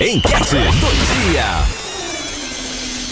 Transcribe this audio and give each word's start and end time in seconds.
Enquete 0.00 0.54
do 0.54 1.30
dia. 1.30 1.44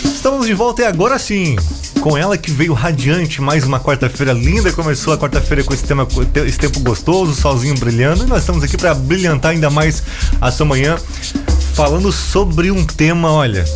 Estamos 0.06 0.46
de 0.46 0.54
volta 0.54 0.80
e 0.80 0.84
agora 0.86 1.18
sim. 1.18 1.54
Com 2.00 2.16
ela 2.16 2.38
que 2.38 2.50
veio 2.50 2.72
radiante, 2.72 3.42
mais 3.42 3.64
uma 3.64 3.78
quarta-feira 3.78 4.32
linda. 4.32 4.72
Começou 4.72 5.12
a 5.12 5.18
quarta-feira 5.18 5.62
com 5.62 5.74
esse, 5.74 5.84
tema, 5.84 6.08
esse 6.46 6.58
tempo 6.58 6.80
gostoso, 6.80 7.34
solzinho 7.34 7.74
brilhando. 7.74 8.24
E 8.24 8.26
nós 8.26 8.40
estamos 8.40 8.64
aqui 8.64 8.78
para 8.78 8.94
brilhantar 8.94 9.50
ainda 9.50 9.68
mais 9.68 10.02
a 10.40 10.50
sua 10.50 10.64
manhã, 10.64 10.96
falando 11.74 12.10
sobre 12.10 12.70
um 12.70 12.82
tema, 12.82 13.30
olha. 13.32 13.66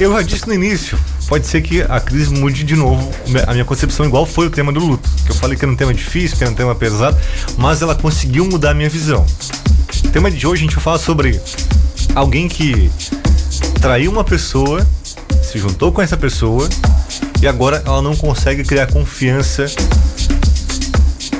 Eu 0.00 0.10
já 0.14 0.22
disse 0.22 0.48
no 0.48 0.54
início, 0.54 0.98
pode 1.28 1.46
ser 1.46 1.60
que 1.60 1.82
a 1.82 2.00
crise 2.00 2.32
mude 2.32 2.64
de 2.64 2.74
novo 2.74 3.12
a 3.46 3.52
minha 3.52 3.66
concepção, 3.66 4.06
igual 4.06 4.24
foi 4.24 4.46
o 4.46 4.50
tema 4.50 4.72
do 4.72 4.80
luto. 4.80 5.10
Que 5.26 5.30
eu 5.30 5.36
falei 5.36 5.58
que 5.58 5.64
era 5.66 5.70
um 5.70 5.76
tema 5.76 5.92
difícil, 5.92 6.38
que 6.38 6.42
era 6.42 6.50
um 6.50 6.56
tema 6.56 6.74
pesado, 6.74 7.18
mas 7.58 7.82
ela 7.82 7.94
conseguiu 7.94 8.46
mudar 8.46 8.70
a 8.70 8.74
minha 8.74 8.88
visão. 8.88 9.26
O 10.02 10.08
tema 10.08 10.30
de 10.30 10.46
hoje 10.46 10.62
a 10.62 10.64
gente 10.64 10.74
vai 10.74 10.84
falar 10.84 10.98
sobre 10.98 11.38
alguém 12.14 12.48
que 12.48 12.90
traiu 13.80 14.10
uma 14.10 14.24
pessoa, 14.24 14.86
se 15.42 15.58
juntou 15.58 15.92
com 15.92 16.00
essa 16.00 16.16
pessoa 16.16 16.68
e 17.42 17.46
agora 17.46 17.82
ela 17.84 18.00
não 18.00 18.16
consegue 18.16 18.64
criar 18.64 18.86
confiança 18.86 19.66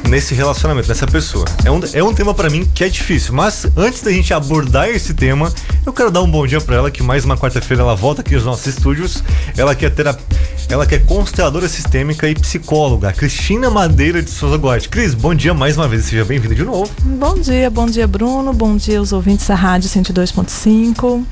nesse 0.09 0.35
relacionamento, 0.35 0.89
nessa 0.89 1.07
pessoa. 1.07 1.45
É 1.65 1.71
um, 1.71 1.81
é 1.93 2.03
um 2.03 2.13
tema 2.13 2.35
para 2.35 2.51
mim 2.51 2.69
que 2.75 2.85
é 2.85 2.89
difícil, 2.89 3.33
mas 3.35 3.67
antes 3.77 4.03
da 4.03 4.11
gente 4.11 4.33
abordar 4.35 4.89
esse 4.89 5.15
tema, 5.15 5.53
eu 5.87 5.93
quero 5.93 6.11
dar 6.11 6.23
um 6.23 6.31
bom 6.31 6.47
dia 6.47 6.61
para 6.61 6.77
ela, 6.77 6.91
que 6.91 7.03
mais 7.03 7.25
uma 7.25 7.37
quarta-feira 7.37 7.83
ela 7.83 7.95
volta 7.95 8.21
aqui 8.21 8.35
nos 8.35 8.45
nossos 8.45 8.67
estúdios. 8.67 9.23
Ela 9.57 9.75
que 9.75 9.87
é 9.87 9.91
terap... 9.91 10.21
ela 10.69 10.87
que 10.87 10.95
é 10.95 10.99
consteladora 10.99 11.69
sistêmica 11.69 12.29
e 12.29 12.35
psicóloga, 12.35 13.13
Cristina 13.13 13.71
Madeira 13.71 14.23
de 14.23 14.31
Souza 14.31 14.57
Gotti. 14.57 14.89
Cris, 14.89 15.15
bom 15.15 15.35
dia 15.35 15.53
mais 15.53 15.77
uma 15.77 15.87
vez, 15.87 16.07
seja 16.07 16.25
bem-vinda 16.25 16.55
de 16.55 16.65
novo. 16.65 16.91
Bom 17.03 17.35
dia, 17.35 17.71
bom 17.71 17.87
dia 17.87 18.07
Bruno, 18.07 18.53
bom 18.53 18.77
dia 18.77 18.99
aos 18.99 19.13
ouvintes 19.13 19.47
da 19.47 19.55
Rádio 19.55 19.89
102.5. 19.91 21.25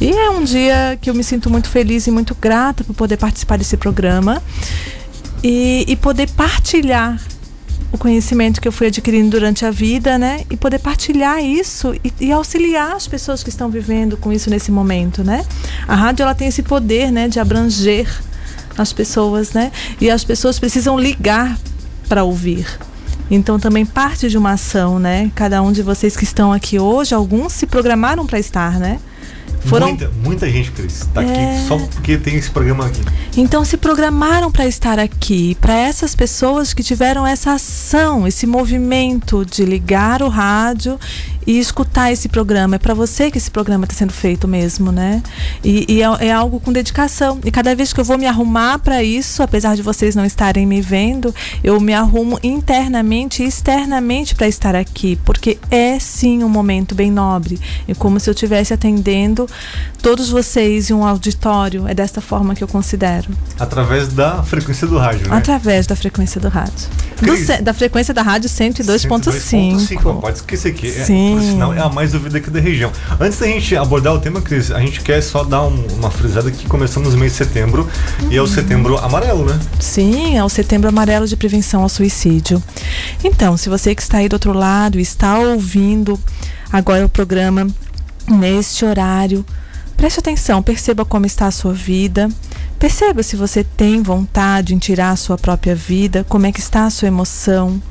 E 0.00 0.10
é 0.10 0.30
um 0.30 0.44
dia 0.44 0.98
que 1.00 1.10
eu 1.10 1.14
me 1.14 1.24
sinto 1.24 1.50
muito 1.50 1.68
feliz 1.68 2.06
e 2.06 2.10
muito 2.10 2.34
grata 2.34 2.84
por 2.84 2.94
poder 2.94 3.16
participar 3.16 3.58
desse 3.58 3.76
programa 3.76 4.42
e, 5.42 5.84
e 5.88 5.96
poder 5.96 6.30
partilhar 6.30 7.20
o 7.90 7.96
conhecimento 7.96 8.60
que 8.60 8.68
eu 8.68 8.72
fui 8.72 8.88
adquirindo 8.88 9.30
durante 9.30 9.64
a 9.64 9.70
vida, 9.70 10.18
né? 10.18 10.44
E 10.50 10.56
poder 10.56 10.78
partilhar 10.78 11.42
isso 11.42 11.94
e, 12.04 12.12
e, 12.20 12.32
auxiliar 12.32 12.94
as 12.94 13.08
pessoas 13.08 13.42
que 13.42 13.48
estão 13.48 13.70
vivendo 13.70 14.16
com 14.16 14.30
isso 14.30 14.50
nesse 14.50 14.70
momento, 14.70 15.24
né? 15.24 15.44
A 15.86 15.94
rádio 15.94 16.22
ela 16.22 16.34
tem 16.34 16.48
esse 16.48 16.62
poder, 16.62 17.10
né, 17.10 17.28
de 17.28 17.40
abranger 17.40 18.06
as 18.82 18.92
pessoas, 18.92 19.52
né? 19.52 19.72
E 20.00 20.10
as 20.10 20.24
pessoas 20.24 20.58
precisam 20.58 20.98
ligar 20.98 21.58
para 22.08 22.24
ouvir. 22.24 22.66
Então 23.30 23.58
também 23.58 23.84
parte 23.84 24.28
de 24.28 24.38
uma 24.38 24.52
ação, 24.52 24.98
né? 24.98 25.30
Cada 25.34 25.60
um 25.62 25.70
de 25.70 25.82
vocês 25.82 26.16
que 26.16 26.24
estão 26.24 26.52
aqui 26.52 26.78
hoje, 26.78 27.14
alguns 27.14 27.52
se 27.52 27.66
programaram 27.66 28.26
para 28.26 28.38
estar, 28.38 28.78
né? 28.78 28.98
Foram... 29.64 29.88
Muita, 29.88 30.10
muita 30.22 30.50
gente, 30.50 30.70
Cris, 30.70 31.02
está 31.02 31.22
é... 31.22 31.26
aqui 31.26 31.68
só 31.68 31.78
porque 31.78 32.16
tem 32.16 32.36
esse 32.36 32.50
programa 32.50 32.86
aqui. 32.86 33.00
Então 33.36 33.64
se 33.64 33.76
programaram 33.76 34.50
para 34.50 34.66
estar 34.66 34.98
aqui, 34.98 35.56
para 35.60 35.74
essas 35.74 36.14
pessoas 36.14 36.72
que 36.72 36.82
tiveram 36.82 37.26
essa 37.26 37.52
ação, 37.52 38.26
esse 38.26 38.46
movimento 38.46 39.44
de 39.44 39.64
ligar 39.64 40.22
o 40.22 40.28
rádio 40.28 40.98
e 41.48 41.58
escutar 41.58 42.12
esse 42.12 42.28
programa. 42.28 42.76
É 42.76 42.78
para 42.78 42.92
você 42.92 43.30
que 43.30 43.38
esse 43.38 43.50
programa 43.50 43.86
está 43.86 43.96
sendo 43.96 44.12
feito 44.12 44.46
mesmo, 44.46 44.92
né? 44.92 45.22
E, 45.64 45.86
e 45.88 46.02
é, 46.02 46.26
é, 46.26 46.30
algo 46.30 46.60
com 46.60 46.70
dedicação. 46.70 47.40
E 47.42 47.50
cada 47.50 47.74
vez 47.74 47.90
que 47.90 47.98
eu 47.98 48.04
vou 48.04 48.18
me 48.18 48.26
arrumar 48.26 48.78
para 48.80 49.02
isso, 49.02 49.42
apesar 49.42 49.74
de 49.74 49.80
vocês 49.80 50.14
não 50.14 50.26
estarem 50.26 50.66
me 50.66 50.82
vendo, 50.82 51.34
eu 51.64 51.80
me 51.80 51.94
arrumo 51.94 52.38
internamente 52.42 53.42
e 53.42 53.46
externamente 53.46 54.34
para 54.34 54.46
estar 54.46 54.76
aqui, 54.76 55.18
porque 55.24 55.56
é 55.70 55.98
sim 55.98 56.44
um 56.44 56.50
momento 56.50 56.94
bem 56.94 57.10
nobre. 57.10 57.58
É 57.88 57.94
como 57.94 58.20
se 58.20 58.28
eu 58.28 58.34
estivesse 58.34 58.74
atendendo 58.74 59.47
todos 60.02 60.30
vocês 60.30 60.90
em 60.90 60.94
um 60.94 61.04
auditório. 61.04 61.86
É 61.86 61.94
desta 61.94 62.20
forma 62.20 62.54
que 62.54 62.62
eu 62.62 62.68
considero. 62.68 63.28
Através 63.58 64.08
da 64.08 64.42
frequência 64.42 64.86
do 64.86 64.98
rádio, 64.98 65.28
né? 65.28 65.36
Através 65.36 65.86
da 65.86 65.96
frequência 65.96 66.40
do 66.40 66.48
rádio. 66.48 66.88
Do, 67.20 67.62
da 67.62 67.74
frequência 67.74 68.14
da 68.14 68.22
rádio 68.22 68.48
102.5. 68.48 70.20
Pode 70.20 70.36
esquecer 70.38 70.68
aqui. 70.68 70.88
É, 70.88 71.04
sim. 71.04 71.32
É, 71.32 71.34
por 71.34 71.42
sinal, 71.42 71.74
é 71.74 71.80
a 71.80 71.88
mais 71.88 72.14
ouvida 72.14 72.38
aqui 72.38 72.50
da 72.50 72.60
região. 72.60 72.92
Antes 73.20 73.38
da 73.38 73.46
gente 73.46 73.76
abordar 73.76 74.14
o 74.14 74.20
tema, 74.20 74.40
Cris, 74.40 74.70
a 74.70 74.80
gente 74.80 75.00
quer 75.00 75.20
só 75.20 75.44
dar 75.44 75.62
um, 75.62 75.86
uma 75.98 76.10
frisada 76.10 76.50
que 76.50 76.66
começamos 76.66 77.12
no 77.12 77.18
mês 77.18 77.32
de 77.32 77.38
setembro 77.38 77.88
uhum. 78.22 78.32
e 78.32 78.36
é 78.36 78.42
o 78.42 78.46
setembro 78.46 78.96
amarelo, 78.98 79.44
né? 79.44 79.58
Sim, 79.80 80.36
é 80.36 80.44
o 80.44 80.48
setembro 80.48 80.88
amarelo 80.88 81.26
de 81.26 81.36
prevenção 81.36 81.82
ao 81.82 81.88
suicídio. 81.88 82.62
Então, 83.22 83.56
se 83.56 83.68
você 83.68 83.94
que 83.94 84.02
está 84.02 84.18
aí 84.18 84.28
do 84.28 84.34
outro 84.34 84.52
lado 84.52 84.98
está 84.98 85.38
ouvindo 85.38 86.18
agora 86.72 87.04
o 87.04 87.08
programa 87.08 87.66
neste 88.28 88.84
horário, 88.84 89.44
preste 89.96 90.20
atenção, 90.20 90.62
perceba 90.62 91.04
como 91.04 91.26
está 91.26 91.46
a 91.46 91.50
sua 91.50 91.72
vida. 91.72 92.28
Perceba 92.78 93.22
se 93.22 93.34
você 93.34 93.64
tem 93.64 94.02
vontade 94.02 94.74
em 94.74 94.78
tirar 94.78 95.10
a 95.10 95.16
sua 95.16 95.36
própria 95.36 95.74
vida, 95.74 96.24
como 96.28 96.46
é 96.46 96.52
que 96.52 96.60
está 96.60 96.86
a 96.86 96.90
sua 96.90 97.08
emoção, 97.08 97.82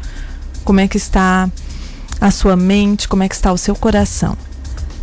como 0.63 0.79
é 0.79 0.87
que 0.87 0.97
está 0.97 1.49
a 2.21 2.31
sua 2.31 2.55
mente, 2.55 3.07
como 3.07 3.23
é 3.23 3.29
que 3.29 3.35
está 3.35 3.51
o 3.51 3.57
seu 3.57 3.75
coração. 3.75 4.37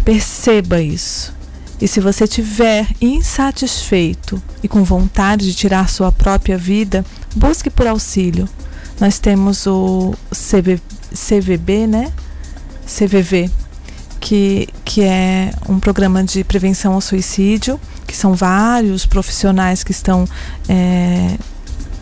Perceba 0.05 0.81
isso. 0.81 1.34
E 1.81 1.89
se 1.89 2.00
você 2.00 2.25
estiver 2.25 2.87
insatisfeito 3.00 4.43
e 4.62 4.69
com 4.69 4.84
vontade 4.84 5.47
de 5.47 5.55
tirar 5.55 5.89
sua 5.89 6.11
própria 6.11 6.56
vida, 6.56 7.05
busque 7.34 7.69
por 7.69 7.87
auxílio. 7.87 8.49
Nós 9.00 9.19
temos 9.19 9.67
o 9.67 10.15
CV, 10.31 10.81
CVB, 11.12 11.87
né? 11.87 12.12
CVV, 12.87 13.50
que, 14.25 14.67
que 14.87 15.03
é 15.03 15.53
um 15.69 15.79
programa 15.79 16.25
de 16.25 16.43
prevenção 16.43 16.95
ao 16.95 17.01
suicídio, 17.03 17.79
que 18.07 18.17
são 18.17 18.33
vários 18.33 19.05
profissionais 19.05 19.85
que 19.85 19.93
estão 19.93 20.27
é, 20.67 21.37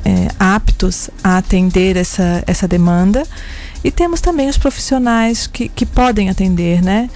é, 0.05 0.28
aptos 0.38 1.10
a 1.22 1.38
atender 1.38 1.97
essa, 1.97 2.44
essa 2.47 2.69
demanda. 2.69 3.27
E 3.83 3.91
temos 3.91 4.21
também 4.21 4.49
os 4.49 4.56
profissionais 4.56 5.49
que, 5.49 5.69
que 5.69 5.84
podem 5.84 6.31
atender, 6.31 6.81
né? 6.81 7.10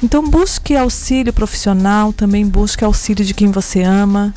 Então 0.00 0.30
busque 0.30 0.76
auxílio 0.76 1.32
profissional, 1.32 2.12
também 2.12 2.46
busque 2.46 2.84
auxílio 2.84 3.24
de 3.24 3.34
quem 3.34 3.50
você 3.50 3.82
ama. 3.82 4.32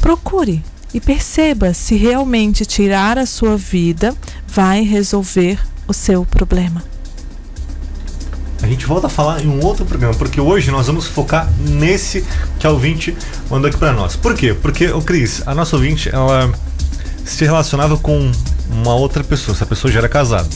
Procure 0.00 0.60
e 0.92 1.00
perceba 1.00 1.72
se 1.72 1.94
realmente 1.94 2.66
tirar 2.66 3.16
a 3.16 3.26
sua 3.26 3.56
vida 3.56 4.12
vai 4.44 4.82
resolver 4.82 5.60
o 5.86 5.92
seu 5.92 6.24
problema. 6.24 6.91
A 8.62 8.66
gente 8.66 8.86
volta 8.86 9.08
a 9.08 9.10
falar 9.10 9.42
em 9.42 9.48
um 9.48 9.64
outro 9.64 9.84
programa, 9.84 10.14
porque 10.14 10.40
hoje 10.40 10.70
nós 10.70 10.86
vamos 10.86 11.06
focar 11.06 11.50
nesse 11.58 12.24
que 12.60 12.66
a 12.66 12.70
ouvinte 12.70 13.14
mandou 13.50 13.68
aqui 13.68 13.76
para 13.76 13.92
nós. 13.92 14.14
Por 14.14 14.34
quê? 14.34 14.54
Porque, 14.54 14.86
o 14.86 15.02
Cris, 15.02 15.42
a 15.44 15.54
nossa 15.54 15.74
ouvinte, 15.74 16.08
ela 16.08 16.52
se 17.24 17.44
relacionava 17.44 17.96
com 17.96 18.30
uma 18.70 18.94
outra 18.94 19.24
pessoa, 19.24 19.54
essa 19.54 19.66
pessoa 19.66 19.90
já 19.92 19.98
era 19.98 20.08
casada. 20.08 20.48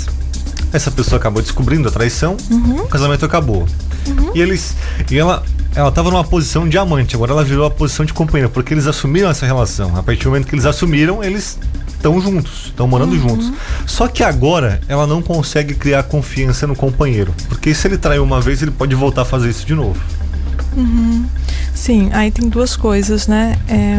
Essa 0.73 0.91
pessoa 0.91 1.19
acabou 1.19 1.43
descobrindo 1.43 1.89
a 1.89 1.91
traição, 1.91 2.37
uhum. 2.49 2.83
o 2.83 2.87
casamento 2.87 3.25
acabou. 3.25 3.67
Uhum. 4.07 4.31
E 4.35 4.41
eles. 4.41 4.77
E 5.11 5.19
ela. 5.19 5.43
Ela 5.75 5.91
estava 5.91 6.11
numa 6.11 6.25
posição 6.25 6.67
de 6.67 6.79
amante, 6.79 7.15
agora 7.15 7.33
ela 7.33 7.45
virou 7.45 7.67
a 7.67 7.71
posição 7.71 8.07
de 8.07 8.15
companheira, 8.15 8.49
porque 8.49 8.73
eles 8.73 8.87
assumiram 8.87 9.29
essa 9.29 9.45
relação. 9.45 9.95
A 9.95 10.03
partir 10.03 10.23
do 10.23 10.31
momento 10.31 10.47
que 10.47 10.55
eles 10.55 10.65
assumiram, 10.65 11.23
eles 11.23 11.59
estão 11.97 12.21
juntos, 12.21 12.67
estão 12.67 12.87
morando 12.87 13.13
uhum. 13.13 13.29
juntos. 13.29 13.53
Só 13.87 14.09
que 14.09 14.23
agora 14.23 14.81
ela 14.89 15.07
não 15.07 15.21
consegue 15.21 15.75
criar 15.75 16.05
confiança 16.05 16.67
no 16.67 16.77
companheiro, 16.77 17.35
porque 17.49 17.75
se 17.75 17.89
ele 17.89 17.99
traiu 17.99 18.23
uma 18.23 18.41
vez, 18.41 18.63
ele 18.63 18.71
pode 18.71 18.95
voltar 18.95 19.23
a 19.23 19.25
fazer 19.25 19.51
isso 19.51 19.67
de 19.67 19.75
novo. 19.75 20.01
Uhum. 20.77 21.27
Sim, 21.75 22.11
aí 22.13 22.31
tem 22.31 22.49
duas 22.49 22.77
coisas, 22.77 23.27
né? 23.27 23.57
É 23.69 23.97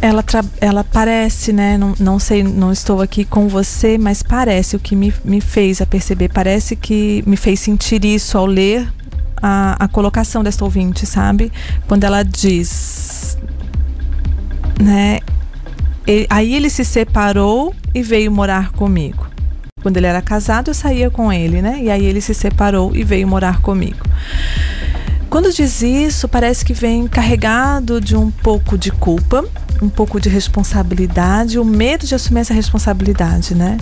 ela, 0.00 0.24
ela 0.60 0.84
parece, 0.84 1.52
né? 1.52 1.76
Não, 1.76 1.94
não 1.98 2.18
sei, 2.18 2.42
não 2.42 2.72
estou 2.72 3.00
aqui 3.00 3.24
com 3.24 3.48
você, 3.48 3.98
mas 3.98 4.22
parece 4.22 4.76
o 4.76 4.80
que 4.80 4.96
me, 4.96 5.12
me 5.24 5.40
fez 5.40 5.80
a 5.80 5.86
perceber. 5.86 6.28
Parece 6.28 6.76
que 6.76 7.22
me 7.26 7.36
fez 7.36 7.60
sentir 7.60 8.04
isso 8.04 8.38
ao 8.38 8.46
ler 8.46 8.92
a, 9.40 9.84
a 9.84 9.88
colocação 9.88 10.42
desta 10.42 10.64
ouvinte, 10.64 11.04
sabe? 11.04 11.52
Quando 11.86 12.04
ela 12.04 12.22
diz, 12.22 13.36
né? 14.80 15.20
Aí 16.28 16.54
ele 16.54 16.68
se 16.68 16.84
separou 16.84 17.74
e 17.94 18.02
veio 18.02 18.30
morar 18.32 18.72
comigo. 18.72 19.26
Quando 19.82 19.96
ele 19.96 20.06
era 20.06 20.22
casado, 20.22 20.70
eu 20.70 20.74
saía 20.74 21.10
com 21.10 21.32
ele, 21.32 21.60
né? 21.60 21.80
E 21.82 21.90
aí 21.90 22.04
ele 22.04 22.20
se 22.20 22.34
separou 22.34 22.94
e 22.94 23.02
veio 23.02 23.26
morar 23.26 23.60
comigo. 23.60 24.04
Quando 25.28 25.52
diz 25.52 25.82
isso, 25.82 26.28
parece 26.28 26.64
que 26.64 26.74
vem 26.74 27.08
carregado 27.08 28.00
de 28.00 28.16
um 28.16 28.30
pouco 28.30 28.76
de 28.76 28.90
culpa, 28.90 29.44
um 29.80 29.88
pouco 29.88 30.20
de 30.20 30.28
responsabilidade, 30.28 31.58
o 31.58 31.64
medo 31.64 32.06
de 32.06 32.14
assumir 32.14 32.40
essa 32.40 32.54
responsabilidade, 32.54 33.54
né? 33.54 33.78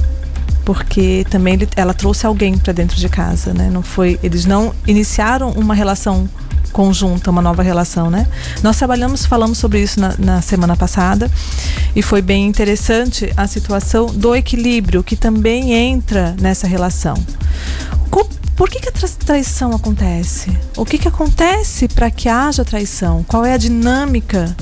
Porque 0.65 1.27
também 1.31 1.55
ele, 1.55 1.69
ela 1.77 1.95
trouxe 1.95 2.27
alguém 2.27 2.57
para 2.57 2.73
dentro 2.73 2.97
de 2.97 3.09
casa, 3.09 3.53
né? 3.53 3.71
Não 3.71 3.83
foi, 3.83 4.19
eles 4.23 4.45
não 4.45 4.75
iniciaram 4.87 5.51
uma 5.53 5.75
relação 5.75 6.29
conjunta, 6.71 7.31
uma 7.31 7.43
nova 7.43 7.63
relação, 7.63 8.11
né? 8.11 8.27
Nós 8.63 8.77
trabalhamos, 8.77 9.27
falamos 9.27 9.59
sobre 9.59 9.83
isso 9.83 10.01
na, 10.01 10.15
na, 10.19 10.43
semana 10.43 10.77
passada 10.77 11.31
e 11.95 12.03
foi 12.03 12.23
bem 12.23 12.47
interessante 12.47 13.33
a 13.37 13.47
situação 13.47 14.07
do 14.07 14.35
equilíbrio 14.35 15.03
que 15.03 15.17
também 15.17 15.73
entra 15.73 16.35
nessa 16.41 16.67
relação. 16.67 17.15
por 18.57 18.69
que, 18.69 18.79
que 18.79 18.89
a 18.89 18.93
traição 18.93 19.75
acontece? 19.75 20.51
O 20.77 20.85
que, 20.85 20.99
que 20.99 21.09
acontece 21.09 21.89
para 21.89 22.11
que 22.11 22.29
haja 22.29 22.65
traição? 22.65 23.25
Qual 23.27 23.45
é 23.45 23.55
a 23.55 23.57
dinâmica 23.57 24.55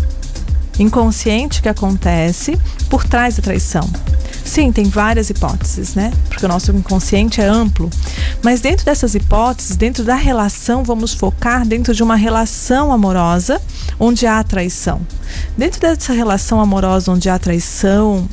inconsciente 0.78 1.60
que 1.60 1.68
acontece 1.68 2.56
por 2.88 3.04
trás 3.04 3.36
da 3.36 3.42
traição? 3.42 3.90
Sim, 4.48 4.72
tem 4.72 4.86
várias 4.86 5.28
hipóteses, 5.28 5.94
né? 5.94 6.10
Porque 6.26 6.46
o 6.46 6.48
nosso 6.48 6.72
inconsciente 6.72 7.38
é 7.38 7.44
amplo. 7.44 7.90
Mas 8.42 8.62
dentro 8.62 8.82
dessas 8.82 9.14
hipóteses, 9.14 9.76
dentro 9.76 10.02
da 10.02 10.14
relação, 10.14 10.82
vamos 10.82 11.12
focar 11.12 11.66
dentro 11.66 11.94
de 11.94 12.02
uma 12.02 12.16
relação 12.16 12.90
amorosa 12.90 13.60
onde 14.00 14.26
há 14.26 14.42
traição. 14.42 15.02
Dentro 15.56 15.78
dessa 15.78 16.14
relação 16.14 16.60
amorosa 16.60 17.12
onde 17.12 17.28
há 17.28 17.38
traição, 17.38 18.26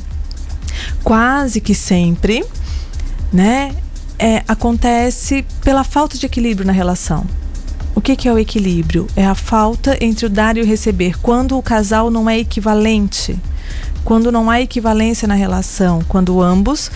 quase 1.04 1.60
que 1.60 1.74
sempre, 1.74 2.42
né? 3.30 3.74
É, 4.18 4.42
acontece 4.48 5.44
pela 5.62 5.84
falta 5.84 6.16
de 6.16 6.24
equilíbrio 6.24 6.66
na 6.66 6.72
relação. 6.72 7.26
O 7.94 8.00
que, 8.00 8.16
que 8.16 8.26
é 8.26 8.32
o 8.32 8.38
equilíbrio? 8.38 9.06
É 9.14 9.26
a 9.26 9.34
falta 9.34 10.02
entre 10.02 10.24
o 10.24 10.30
dar 10.30 10.56
e 10.56 10.62
o 10.62 10.66
receber. 10.66 11.18
Quando 11.20 11.58
o 11.58 11.62
casal 11.62 12.10
não 12.10 12.28
é 12.28 12.38
equivalente 12.38 13.38
quando 14.06 14.30
não 14.30 14.48
há 14.48 14.60
equivalência 14.60 15.26
na 15.26 15.34
relação, 15.34 16.00
quando 16.06 16.40
ambos 16.40 16.92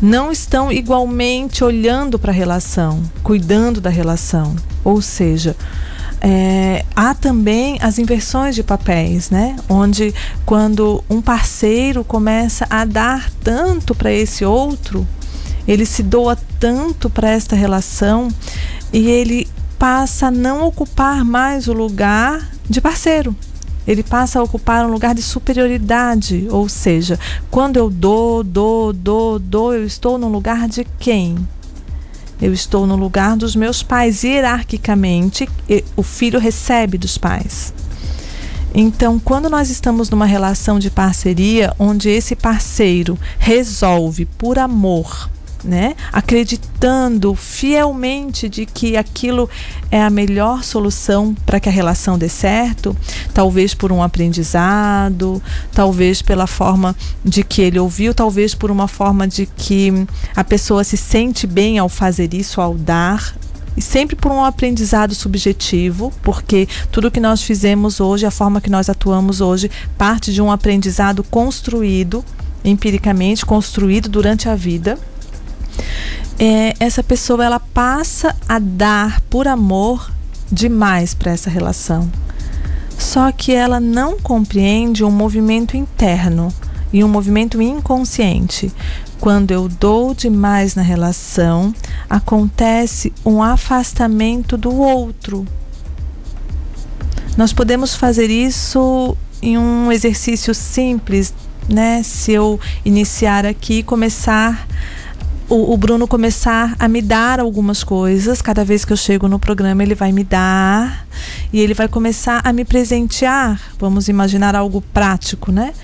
não 0.00 0.30
estão 0.30 0.70
igualmente 0.70 1.64
olhando 1.64 2.18
para 2.18 2.32
a 2.32 2.34
relação, 2.34 3.02
cuidando 3.22 3.80
da 3.80 3.88
relação. 3.88 4.54
Ou 4.84 5.00
seja, 5.00 5.56
é, 6.20 6.84
há 6.94 7.14
também 7.14 7.78
as 7.80 7.98
inversões 7.98 8.54
de 8.54 8.62
papéis, 8.62 9.30
né? 9.30 9.56
Onde 9.70 10.14
quando 10.44 11.02
um 11.08 11.22
parceiro 11.22 12.04
começa 12.04 12.66
a 12.68 12.84
dar 12.84 13.30
tanto 13.42 13.94
para 13.94 14.12
esse 14.12 14.44
outro, 14.44 15.08
ele 15.66 15.86
se 15.86 16.02
doa 16.02 16.36
tanto 16.58 17.08
para 17.08 17.30
esta 17.30 17.56
relação 17.56 18.28
e 18.92 19.08
ele 19.08 19.48
passa 19.78 20.26
a 20.26 20.30
não 20.30 20.62
ocupar 20.66 21.24
mais 21.24 21.68
o 21.68 21.72
lugar 21.72 22.50
de 22.68 22.82
parceiro 22.82 23.34
ele 23.90 24.04
passa 24.04 24.38
a 24.38 24.42
ocupar 24.42 24.86
um 24.86 24.92
lugar 24.92 25.16
de 25.16 25.20
superioridade, 25.20 26.46
ou 26.48 26.68
seja, 26.68 27.18
quando 27.50 27.76
eu 27.76 27.90
dou, 27.90 28.44
dou, 28.44 28.92
dou, 28.92 29.36
dou, 29.36 29.74
eu 29.74 29.84
estou 29.84 30.16
no 30.16 30.28
lugar 30.28 30.68
de 30.68 30.86
quem? 31.00 31.36
Eu 32.40 32.52
estou 32.52 32.86
no 32.86 32.94
lugar 32.94 33.36
dos 33.36 33.56
meus 33.56 33.82
pais. 33.82 34.22
Hierarquicamente, 34.22 35.48
o 35.96 36.04
filho 36.04 36.38
recebe 36.38 36.96
dos 36.96 37.18
pais. 37.18 37.74
Então, 38.72 39.18
quando 39.18 39.50
nós 39.50 39.70
estamos 39.70 40.08
numa 40.08 40.24
relação 40.24 40.78
de 40.78 40.88
parceria, 40.88 41.74
onde 41.76 42.08
esse 42.08 42.36
parceiro 42.36 43.18
resolve 43.40 44.24
por 44.24 44.56
amor 44.56 45.28
né? 45.62 45.94
Acreditando 46.12 47.34
fielmente 47.34 48.48
de 48.48 48.66
que 48.66 48.96
aquilo 48.96 49.48
é 49.90 50.02
a 50.02 50.10
melhor 50.10 50.64
solução 50.64 51.34
para 51.46 51.60
que 51.60 51.68
a 51.68 51.72
relação 51.72 52.18
dê 52.18 52.28
certo, 52.28 52.96
talvez 53.32 53.74
por 53.74 53.92
um 53.92 54.02
aprendizado, 54.02 55.42
talvez 55.72 56.22
pela 56.22 56.46
forma 56.46 56.96
de 57.24 57.42
que 57.42 57.62
ele 57.62 57.78
ouviu, 57.78 58.14
talvez 58.14 58.54
por 58.54 58.70
uma 58.70 58.88
forma 58.88 59.26
de 59.26 59.46
que 59.46 60.06
a 60.34 60.44
pessoa 60.44 60.84
se 60.84 60.96
sente 60.96 61.46
bem 61.46 61.78
ao 61.78 61.88
fazer 61.88 62.32
isso, 62.34 62.60
ao 62.60 62.74
dar, 62.74 63.34
e 63.76 63.82
sempre 63.82 64.16
por 64.16 64.32
um 64.32 64.44
aprendizado 64.44 65.14
subjetivo, 65.14 66.12
porque 66.22 66.68
tudo 66.90 67.10
que 67.10 67.20
nós 67.20 67.42
fizemos 67.42 68.00
hoje, 68.00 68.26
a 68.26 68.30
forma 68.30 68.60
que 68.60 68.70
nós 68.70 68.88
atuamos 68.88 69.40
hoje, 69.40 69.70
parte 69.96 70.32
de 70.32 70.42
um 70.42 70.50
aprendizado 70.50 71.22
construído 71.22 72.24
empiricamente, 72.64 73.46
construído 73.46 74.08
durante 74.08 74.48
a 74.48 74.54
vida 74.54 74.98
é, 76.38 76.74
essa 76.80 77.02
pessoa 77.02 77.44
ela 77.44 77.60
passa 77.60 78.34
a 78.48 78.58
dar 78.58 79.20
por 79.22 79.46
amor 79.46 80.10
demais 80.50 81.14
para 81.14 81.32
essa 81.32 81.50
relação. 81.50 82.10
Só 82.98 83.30
que 83.32 83.52
ela 83.52 83.80
não 83.80 84.18
compreende 84.18 85.04
um 85.04 85.10
movimento 85.10 85.76
interno 85.76 86.52
e 86.92 87.02
um 87.04 87.08
movimento 87.08 87.60
inconsciente. 87.60 88.72
Quando 89.20 89.50
eu 89.50 89.68
dou 89.68 90.14
demais 90.14 90.74
na 90.74 90.82
relação, 90.82 91.74
acontece 92.08 93.12
um 93.24 93.42
afastamento 93.42 94.56
do 94.56 94.74
outro. 94.74 95.46
Nós 97.36 97.52
podemos 97.52 97.94
fazer 97.94 98.30
isso 98.30 99.16
em 99.42 99.56
um 99.56 99.92
exercício 99.92 100.54
simples, 100.54 101.34
né? 101.68 102.02
Se 102.02 102.32
eu 102.32 102.58
iniciar 102.84 103.46
aqui 103.46 103.78
e 103.78 103.82
começar 103.82 104.66
o, 105.50 105.74
o, 105.74 105.76
Bruno 105.76 106.06
começar 106.06 106.76
a 106.78 106.86
me 106.86 107.02
dar 107.02 107.40
algumas 107.40 107.82
coisas. 107.82 108.40
Cada 108.40 108.64
vez 108.64 108.84
que 108.84 108.92
eu 108.92 108.96
chego 108.96 109.28
no 109.28 109.38
programa, 109.38 109.82
ele 109.82 109.96
vai 109.96 110.12
me 110.12 110.22
dar 110.22 111.04
e 111.52 111.60
ele 111.60 111.74
vai 111.74 111.88
começar 111.88 112.40
a 112.44 112.52
me 112.52 112.64
presentear. 112.64 113.60
Vamos 113.76 114.08
imaginar 114.08 114.54
algo 114.54 114.80
prático, 114.80 115.50
né? 115.50 115.74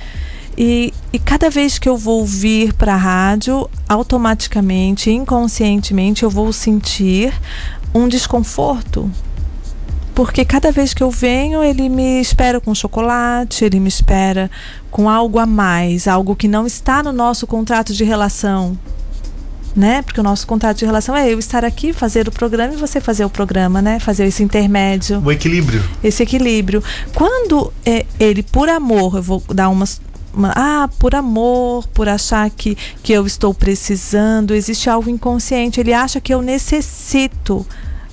E, 0.56 0.94
e 1.12 1.18
cada 1.18 1.50
vez 1.50 1.78
que 1.78 1.88
eu 1.88 1.98
vou 1.98 2.24
vir 2.24 2.72
para 2.74 2.94
a 2.94 2.96
rádio, 2.96 3.68
automaticamente, 3.88 5.10
inconscientemente, 5.10 6.22
eu 6.22 6.30
vou 6.30 6.52
sentir 6.52 7.34
um 7.92 8.06
desconforto. 8.06 9.10
Porque 10.14 10.44
cada 10.44 10.70
vez 10.70 10.94
que 10.94 11.02
eu 11.02 11.10
venho, 11.10 11.62
ele 11.62 11.88
me 11.88 12.20
espera 12.20 12.60
com 12.60 12.72
chocolate, 12.72 13.64
ele 13.64 13.80
me 13.80 13.88
espera 13.88 14.48
com 14.92 15.10
algo 15.10 15.40
a 15.40 15.44
mais, 15.44 16.06
algo 16.06 16.36
que 16.36 16.46
não 16.46 16.66
está 16.66 17.02
no 17.02 17.12
nosso 17.12 17.48
contrato 17.48 17.92
de 17.92 18.04
relação 18.04 18.78
né? 19.76 20.00
Porque 20.00 20.18
o 20.18 20.22
nosso 20.22 20.46
contrato 20.46 20.78
de 20.78 20.86
relação 20.86 21.14
é 21.14 21.30
eu 21.30 21.38
estar 21.38 21.64
aqui, 21.64 21.92
fazer 21.92 22.26
o 22.26 22.32
programa 22.32 22.72
e 22.72 22.76
você 22.76 23.00
fazer 23.00 23.24
o 23.24 23.30
programa, 23.30 23.82
né? 23.82 24.00
Fazer 24.00 24.24
esse 24.24 24.42
intermédio. 24.42 25.22
O 25.22 25.30
equilíbrio. 25.30 25.84
Esse 26.02 26.22
equilíbrio. 26.22 26.82
Quando 27.14 27.70
é, 27.84 28.06
ele, 28.18 28.42
por 28.42 28.70
amor, 28.70 29.16
eu 29.16 29.22
vou 29.22 29.42
dar 29.52 29.68
umas 29.68 30.00
uma, 30.32 30.52
ah, 30.54 30.88
por 30.98 31.14
amor, 31.14 31.88
por 31.88 32.08
achar 32.08 32.50
que, 32.50 32.76
que 33.02 33.10
eu 33.10 33.26
estou 33.26 33.54
precisando, 33.54 34.54
existe 34.54 34.90
algo 34.90 35.08
inconsciente. 35.08 35.80
Ele 35.80 35.94
acha 35.94 36.20
que 36.20 36.32
eu 36.32 36.42
necessito. 36.42 37.66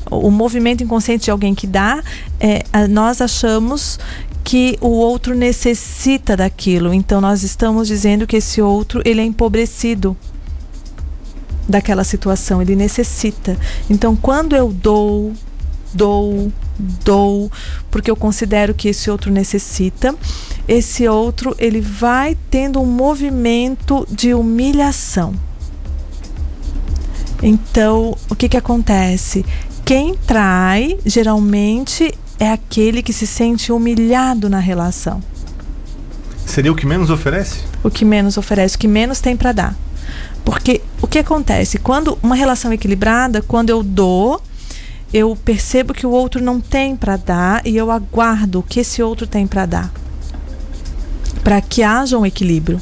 O 0.09 0.29
movimento 0.31 0.83
inconsciente 0.83 1.25
de 1.25 1.31
alguém 1.31 1.55
que 1.55 1.65
dá, 1.65 2.01
é, 2.39 2.63
nós 2.89 3.21
achamos 3.21 3.99
que 4.43 4.77
o 4.81 4.89
outro 4.89 5.33
necessita 5.35 6.35
daquilo. 6.35 6.93
Então 6.93 7.21
nós 7.21 7.43
estamos 7.43 7.87
dizendo 7.87 8.27
que 8.27 8.37
esse 8.37 8.61
outro 8.61 9.01
ele 9.05 9.21
é 9.21 9.23
empobrecido 9.23 10.15
daquela 11.67 12.03
situação, 12.03 12.61
ele 12.61 12.75
necessita. 12.75 13.57
Então, 13.89 14.15
quando 14.15 14.55
eu 14.55 14.71
dou, 14.71 15.33
dou, 15.93 16.51
dou, 17.03 17.51
porque 17.89 18.09
eu 18.09 18.15
considero 18.15 18.73
que 18.73 18.89
esse 18.89 19.09
outro 19.09 19.31
necessita, 19.31 20.15
esse 20.67 21.07
outro 21.07 21.55
ele 21.59 21.81
vai 21.81 22.37
tendo 22.49 22.81
um 22.81 22.85
movimento 22.85 24.07
de 24.09 24.33
humilhação. 24.33 25.33
Então, 27.41 28.15
o 28.29 28.35
que 28.35 28.47
que 28.47 28.57
acontece? 28.57 29.45
Quem 29.83 30.15
trai, 30.15 30.97
geralmente, 31.05 32.13
é 32.39 32.49
aquele 32.49 33.03
que 33.03 33.11
se 33.11 33.27
sente 33.27 33.71
humilhado 33.71 34.49
na 34.49 34.59
relação. 34.59 35.21
Seria 36.45 36.71
o 36.71 36.75
que 36.75 36.85
menos 36.85 37.09
oferece? 37.09 37.59
O 37.83 37.89
que 37.89 38.05
menos 38.05 38.37
oferece, 38.37 38.75
o 38.75 38.79
que 38.79 38.87
menos 38.87 39.19
tem 39.19 39.35
para 39.35 39.51
dar. 39.51 39.75
Porque 40.45 40.81
que 41.13 41.19
acontece? 41.19 41.77
Quando 41.77 42.17
uma 42.23 42.33
relação 42.33 42.73
equilibrada, 42.73 43.39
quando 43.39 43.69
eu 43.69 43.83
dou, 43.83 44.41
eu 45.13 45.35
percebo 45.35 45.93
que 45.93 46.07
o 46.07 46.09
outro 46.09 46.41
não 46.41 46.59
tem 46.59 46.95
para 46.95 47.17
dar 47.17 47.61
e 47.67 47.77
eu 47.77 47.91
aguardo 47.91 48.57
o 48.57 48.63
que 48.63 48.79
esse 48.79 49.03
outro 49.03 49.27
tem 49.27 49.45
para 49.45 49.67
dar. 49.67 49.93
Para 51.43 51.61
que 51.61 51.83
haja 51.83 52.17
um 52.17 52.25
equilíbrio. 52.25 52.81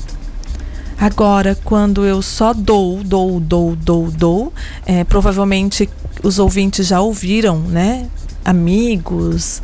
Agora, 0.97 1.57
quando 1.65 2.05
eu 2.05 2.21
só 2.21 2.53
dou, 2.53 3.03
dou, 3.03 3.37
dou, 3.37 3.75
dou, 3.75 4.09
dou, 4.09 4.53
é, 4.85 5.03
provavelmente 5.03 5.89
os 6.23 6.39
ouvintes 6.39 6.87
já 6.87 7.01
ouviram, 7.01 7.59
né? 7.59 8.07
Amigos, 8.45 9.61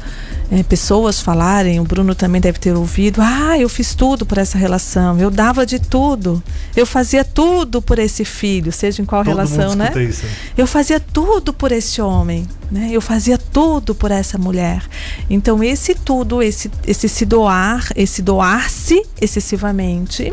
é, 0.50 0.63
pessoas 0.63 1.20
falarem, 1.20 1.80
o 1.80 1.84
Bruno 1.84 2.16
também 2.16 2.39
deve 2.39 2.58
ter 2.58 2.74
ouvido, 2.74 3.22
ah, 3.22 3.60
eu 3.60 3.68
fiz 3.68 3.94
tudo 3.94 4.25
por 4.25 4.38
essa 4.38 4.58
relação, 4.58 5.20
eu 5.20 5.30
dava 5.30 5.66
de 5.66 5.77
tudo, 5.77 6.42
eu 6.75 6.86
fazia 6.86 7.25
tudo 7.25 7.82
por 7.82 8.00
esse 8.00 8.24
filho, 8.24 8.72
seja 8.72 9.01
em 9.01 9.06
qual 9.06 9.24
Todo 9.24 9.36
relação, 9.36 9.75
né? 9.75 9.92
Isso. 10.04 10.24
Eu 10.58 10.66
fazia 10.66 11.00
tudo 11.01 11.51
por 11.51 11.72
esse 11.74 12.01
homem, 12.01 12.48
né? 12.72 12.89
Eu 12.92 13.01
fazia 13.01 13.38
tudo 13.38 13.94
por 13.94 14.10
essa 14.10 14.38
mulher. 14.38 14.84
Então 15.30 15.62
esse 15.62 15.94
tudo, 15.94 16.42
esse, 16.42 16.72
esse 16.86 17.10
se 17.10 17.25
doar, 17.25 17.89
esse 17.94 18.22
doar-se 18.22 19.06
excessivamente, 19.20 20.32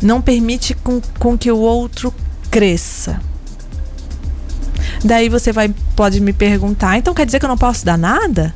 não 0.00 0.22
permite 0.22 0.72
com, 0.74 1.00
com 1.18 1.36
que 1.36 1.50
o 1.50 1.58
outro 1.58 2.14
cresça. 2.48 3.20
Daí 5.04 5.28
você 5.28 5.52
vai 5.52 5.74
pode 5.96 6.20
me 6.20 6.32
perguntar, 6.32 6.96
então 6.96 7.12
quer 7.12 7.26
dizer 7.26 7.40
que 7.40 7.44
eu 7.44 7.48
não 7.48 7.58
posso 7.58 7.84
dar 7.84 7.98
nada? 7.98 8.54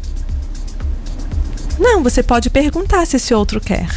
Não, 1.80 2.02
você 2.02 2.22
pode 2.22 2.50
perguntar 2.50 3.06
se 3.06 3.16
esse 3.16 3.32
outro 3.32 3.58
quer. 3.60 3.88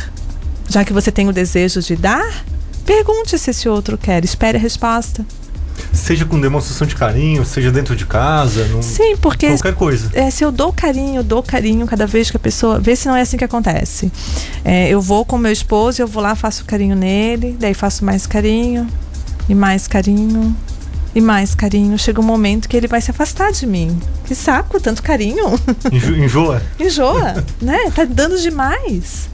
Já 0.69 0.85
que 0.85 0.93
você 0.93 1.11
tem 1.11 1.27
o 1.27 1.33
desejo 1.33 1.81
de 1.81 1.97
dar, 1.97 2.45
pergunte 2.85 3.37
se 3.37 3.51
esse 3.51 3.67
outro 3.67 3.97
quer. 3.97 4.23
Espere 4.23 4.57
a 4.57 4.61
resposta. 4.61 5.25
seja 5.91 6.23
com 6.25 6.39
demonstração 6.39 6.87
de 6.87 6.95
carinho, 6.95 7.43
seja 7.45 7.69
dentro 7.71 7.95
de 7.95 8.05
casa, 8.05 8.65
num, 8.69 8.81
Sim, 8.81 9.17
porque 9.17 9.47
qualquer 9.47 9.75
coisa. 9.75 10.09
é, 10.13 10.29
se 10.31 10.43
eu 10.43 10.51
dou 10.51 10.71
carinho, 10.71 11.17
eu 11.17 11.23
dou 11.23 11.43
carinho 11.43 11.85
cada 11.85 12.07
vez 12.07 12.31
que 12.31 12.37
a 12.37 12.39
pessoa. 12.39 12.79
Vê 12.79 12.95
se 12.95 13.07
não 13.07 13.15
é 13.15 13.21
assim 13.21 13.35
que 13.37 13.43
acontece. 13.43 14.11
É, 14.63 14.87
eu 14.89 15.01
vou 15.01 15.25
com 15.25 15.37
meu 15.37 15.51
esposo, 15.51 16.01
eu 16.01 16.07
vou 16.07 16.23
lá, 16.23 16.35
faço 16.35 16.63
carinho 16.65 16.95
nele, 16.95 17.57
daí 17.59 17.73
faço 17.73 18.05
mais 18.05 18.25
carinho, 18.25 18.87
e 19.49 19.53
mais 19.53 19.87
carinho, 19.87 20.55
e 21.15 21.21
mais 21.21 21.53
carinho. 21.55 21.97
Chega 21.97 22.19
um 22.19 22.23
momento 22.23 22.67
que 22.67 22.75
ele 22.75 22.87
vai 22.87 23.01
se 23.01 23.11
afastar 23.11 23.51
de 23.51 23.65
mim. 23.67 23.97
Que 24.25 24.33
saco, 24.35 24.79
tanto 24.79 25.01
carinho. 25.03 25.45
Enjo- 25.91 26.15
Enjoa. 26.15 26.61
Enjoa, 26.79 27.43
né? 27.61 27.91
Tá 27.95 28.05
dando 28.05 28.37
demais. 28.39 29.29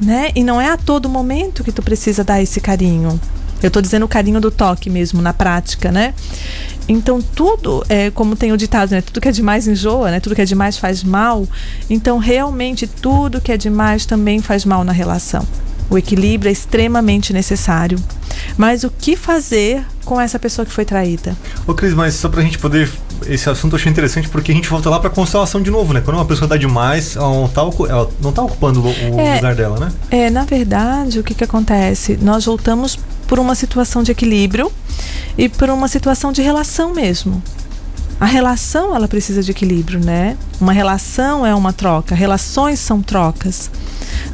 Né? 0.00 0.32
E 0.34 0.42
não 0.42 0.60
é 0.60 0.68
a 0.70 0.76
todo 0.76 1.08
momento 1.08 1.62
que 1.62 1.70
tu 1.72 1.82
precisa 1.82 2.24
dar 2.24 2.42
esse 2.42 2.60
carinho. 2.60 3.18
Eu 3.62 3.70
tô 3.70 3.80
dizendo 3.80 4.04
o 4.04 4.08
carinho 4.08 4.40
do 4.40 4.50
toque 4.50 4.90
mesmo, 4.90 5.22
na 5.22 5.32
prática, 5.32 5.90
né? 5.90 6.12
Então 6.86 7.22
tudo, 7.22 7.82
é, 7.88 8.10
como 8.10 8.36
tem 8.36 8.52
o 8.52 8.56
ditado, 8.58 8.90
né? 8.90 9.00
Tudo 9.00 9.20
que 9.20 9.28
é 9.28 9.32
demais 9.32 9.66
enjoa, 9.66 10.10
né? 10.10 10.20
Tudo 10.20 10.34
que 10.34 10.42
é 10.42 10.44
demais 10.44 10.76
faz 10.76 11.02
mal. 11.02 11.46
Então 11.88 12.18
realmente 12.18 12.86
tudo 12.86 13.40
que 13.40 13.50
é 13.52 13.56
demais 13.56 14.04
também 14.04 14.42
faz 14.42 14.64
mal 14.66 14.84
na 14.84 14.92
relação. 14.92 15.46
O 15.88 15.96
equilíbrio 15.96 16.48
é 16.50 16.52
extremamente 16.52 17.32
necessário. 17.32 17.98
Mas 18.58 18.84
o 18.84 18.90
que 18.90 19.16
fazer 19.16 19.82
com 20.04 20.20
essa 20.20 20.38
pessoa 20.38 20.64
que 20.66 20.72
foi 20.72 20.84
traída? 20.84 21.36
Ô 21.66 21.74
Cris, 21.74 21.94
mas 21.94 22.14
só 22.14 22.28
pra 22.28 22.42
gente 22.42 22.58
poder. 22.58 22.90
Esse 23.26 23.48
assunto 23.48 23.72
eu 23.74 23.78
achei 23.78 23.90
interessante 23.90 24.28
porque 24.28 24.52
a 24.52 24.54
gente 24.54 24.68
volta 24.68 24.90
lá 24.90 25.00
pra 25.00 25.08
constelação 25.10 25.62
de 25.62 25.70
novo, 25.70 25.92
né? 25.94 26.00
Quando 26.04 26.16
uma 26.18 26.24
pessoa 26.26 26.46
dá 26.46 26.56
demais, 26.56 27.16
ela 27.16 27.28
não 27.30 27.48
tá, 27.48 27.62
ela 27.88 28.10
não 28.20 28.32
tá 28.32 28.42
ocupando 28.42 28.80
o, 28.80 28.86
o 28.88 29.20
É. 29.20 29.36
lugar 29.36 29.54
dela, 29.54 29.78
né? 29.80 29.92
É, 30.10 30.30
na 30.30 30.44
verdade, 30.44 31.18
o 31.18 31.22
que, 31.24 31.34
que 31.34 31.44
acontece? 31.44 32.18
Nós 32.20 32.44
voltamos 32.44 32.98
por 33.26 33.38
uma 33.38 33.54
situação 33.54 34.02
de 34.02 34.12
equilíbrio 34.12 34.70
e 35.38 35.48
por 35.48 35.70
uma 35.70 35.88
situação 35.88 36.32
de 36.32 36.42
relação 36.42 36.92
mesmo. 36.92 37.42
A 38.20 38.26
relação, 38.26 38.94
ela 38.94 39.08
precisa 39.08 39.42
de 39.42 39.50
equilíbrio, 39.50 39.98
né? 39.98 40.36
Uma 40.60 40.72
relação 40.72 41.44
é 41.44 41.54
uma 41.54 41.72
troca, 41.72 42.14
relações 42.14 42.78
são 42.78 43.02
trocas. 43.02 43.70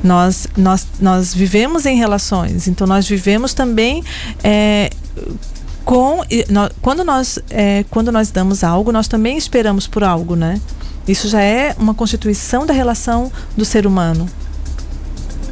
Nós, 0.03 0.47
nós, 0.57 0.87
nós 1.01 1.33
vivemos 1.35 1.87
em 1.87 1.97
relações, 1.97 2.69
então 2.69 2.87
nós 2.87 3.07
vivemos 3.09 3.55
também 3.55 4.03
é, 4.45 4.91
com. 5.91 6.23
quando, 6.81 7.03
nós, 7.03 7.41
é, 7.51 7.85
quando 7.91 8.13
nós 8.13 8.31
damos 8.31 8.63
algo, 8.63 8.93
nós 8.93 9.09
também 9.09 9.37
esperamos 9.37 9.89
por 9.89 10.05
algo, 10.05 10.37
né? 10.37 10.61
Isso 11.09 11.29
já 11.29 11.43
é 11.43 11.75
uma 11.77 11.95
constituição 11.95 12.65
da 12.65 12.73
relação 12.73 13.33
do 13.57 13.65
ser 13.65 13.89
humano. 13.89 14.29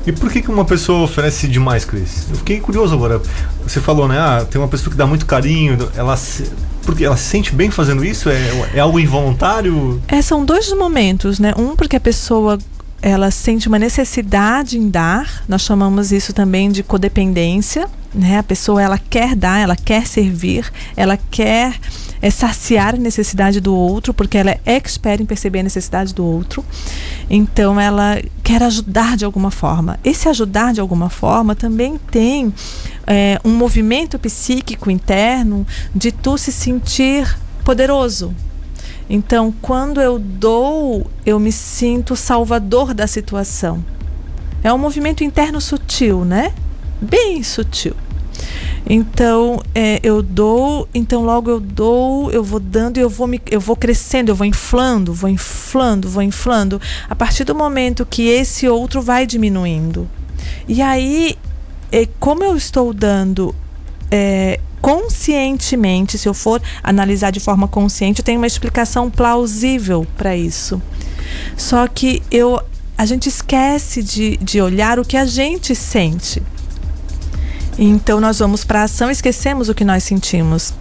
E 0.07 0.13
por 0.13 0.31
que, 0.31 0.41
que 0.41 0.49
uma 0.49 0.65
pessoa 0.65 1.03
oferece 1.03 1.49
demais, 1.49 1.85
Cris? 1.85 2.29
Eu 2.31 2.37
fiquei 2.37 2.61
curioso 2.61 2.95
agora. 2.95 3.21
Você 3.67 3.81
falou, 3.81 4.07
né? 4.07 4.17
Ah, 4.17 4.47
tem 4.49 4.61
uma 4.61 4.69
pessoa 4.69 4.93
que 4.93 4.97
dá 4.97 5.09
muito 5.09 5.27
carinho, 5.27 5.77
ela 5.97 6.17
se, 6.17 6.49
porque 6.83 7.05
ela 7.05 7.17
se 7.17 7.25
sente 7.25 7.53
bem 7.53 7.73
fazendo 7.73 8.05
isso? 8.05 8.31
É, 8.31 8.71
é 8.75 8.79
algo 8.79 9.01
involuntário? 9.01 10.01
É, 10.07 10.23
são 10.23 10.45
dois 10.45 10.73
momentos, 10.73 11.41
né? 11.41 11.53
Um 11.59 11.75
porque 11.75 11.97
a 11.97 12.01
pessoa 12.01 12.59
ela 13.01 13.31
sente 13.31 13.69
uma 13.69 13.79
necessidade 13.79 14.77
em 14.77 14.89
dar, 14.89 15.45
nós 15.49 15.63
chamamos 15.63 16.11
isso 16.11 16.33
também 16.33 16.71
de 16.71 16.83
codependência, 16.83 17.89
né? 18.15 18.39
A 18.39 18.43
pessoa 18.43 18.83
ela 18.83 18.99
quer 18.99 19.37
dar, 19.37 19.61
ela 19.61 19.77
quer 19.77 20.07
servir, 20.07 20.71
ela 20.97 21.17
quer 21.17 21.79
é, 22.21 22.31
saciar 22.31 22.95
a 22.95 22.99
necessidade 22.99 23.61
do 23.61 23.75
outro, 23.75 24.13
porque 24.13 24.39
ela 24.39 24.51
é 24.51 24.61
expert 24.65 25.21
em 25.21 25.27
perceber 25.27 25.61
a 25.61 25.63
necessidade 25.63 26.15
do 26.15 26.25
outro. 26.25 26.65
Então 27.31 27.79
ela 27.79 28.21
quer 28.43 28.63
ajudar 28.63 29.17
de 29.17 29.25
alguma 29.25 29.51
forma. 29.51 29.99
Esse 30.03 30.29
ajudar 30.29 30.73
de 30.73 30.81
alguma 30.81 31.11
forma 31.11 31.55
também 31.55 31.99
tem 32.11 32.53
é, 33.07 33.39
um 33.45 33.55
movimento 33.55 34.19
psíquico 34.19 34.91
interno 34.91 35.67
de 35.95 36.11
tu 36.11 36.37
se 36.39 36.51
sentir 36.51 37.39
poderoso, 37.65 38.35
então, 39.09 39.53
quando 39.63 40.01
eu 40.01 40.19
dou, 40.19 41.07
eu 41.25 41.41
me 41.41 41.51
sinto 41.51 42.15
salvador 42.15 42.93
da 42.93 43.07
situação. 43.07 43.83
É 44.63 44.73
um 44.73 44.79
movimento 44.79 45.25
interno 45.25 45.61
sutil, 45.61 46.25
né? 46.25 46.53
Bem 47.01 47.43
sutil. 47.43 47.95
Então, 48.89 49.61
é, 49.75 50.01
eu 50.03 50.23
dou, 50.23 50.89
então 50.95 51.23
logo 51.25 51.51
eu 51.51 51.61
dou, 51.61 52.31
eu 52.31 52.43
vou 52.43 52.59
dando 52.59 52.99
e 52.99 53.01
eu 53.01 53.11
vou, 53.11 53.27
me, 53.27 53.41
eu 53.51 53.61
vou 53.61 53.77
crescendo, 53.77 54.31
eu 54.31 54.35
vou 54.35 54.47
inflando, 54.47 55.13
vou 55.13 55.29
inflando, 55.29 56.09
vou 56.09 56.23
inflando. 56.23 56.81
A 57.09 57.15
partir 57.15 57.45
do 57.45 57.55
momento 57.55 58.07
que 58.07 58.29
esse 58.29 58.69
outro 58.69 59.01
vai 59.01 59.27
diminuindo. 59.27 60.09
E 60.67 60.81
aí, 60.83 61.37
é, 61.93 62.07
como 62.19 62.43
eu 62.43 62.57
estou 62.57 62.93
dando 62.93 63.55
é, 64.11 64.61
conscientemente, 64.81 66.19
se 66.19 66.29
eu 66.29 66.35
for 66.35 66.63
analisar 66.83 67.31
de 67.31 67.41
forma 67.41 67.69
consciente, 67.69 68.21
eu 68.21 68.25
tenho 68.25 68.39
uma 68.39 68.47
explicação 68.47 69.11
plausível 69.11 70.07
para 70.17 70.37
isso. 70.37 70.81
Só 71.57 71.87
que 71.87 72.23
eu, 72.31 72.61
a 72.97 73.07
gente 73.07 73.29
esquece 73.29 74.03
de, 74.03 74.37
de 74.39 74.61
olhar 74.61 74.99
o 74.99 75.05
que 75.05 75.17
a 75.17 75.25
gente 75.25 75.75
sente. 75.75 76.43
Então 77.79 78.21
nós 78.21 78.39
vamos 78.41 78.65
para 78.65 78.81
a 78.81 78.85
ação 78.85 79.09
e 79.09 79.13
esquecemos 79.13 79.69
o 79.69 79.75
que 79.75 79.85
nós 79.85 80.03
sentimos. 80.03 80.75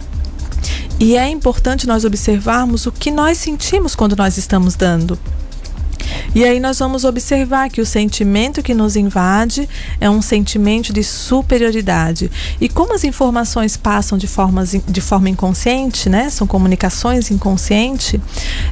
E 0.98 1.16
é 1.16 1.28
importante 1.28 1.86
nós 1.86 2.04
observarmos 2.04 2.86
o 2.86 2.92
que 2.92 3.10
nós 3.10 3.38
sentimos 3.38 3.94
quando 3.94 4.16
nós 4.16 4.36
estamos 4.36 4.74
dando. 4.74 5.16
E 6.34 6.44
aí 6.44 6.60
nós 6.60 6.78
vamos 6.78 7.04
observar 7.04 7.70
que 7.70 7.80
o 7.80 7.86
sentimento 7.86 8.62
que 8.62 8.74
nos 8.74 8.96
invade 8.96 9.68
é 10.00 10.10
um 10.10 10.20
sentimento 10.20 10.92
de 10.92 11.02
superioridade. 11.02 12.30
E 12.60 12.68
como 12.68 12.94
as 12.94 13.04
informações 13.04 13.76
passam 13.76 14.18
de, 14.18 14.26
formas, 14.26 14.74
de 14.86 15.00
forma 15.00 15.30
inconsciente, 15.30 16.08
né? 16.08 16.28
São 16.30 16.46
comunicações 16.46 17.30
inconscientes, 17.30 18.20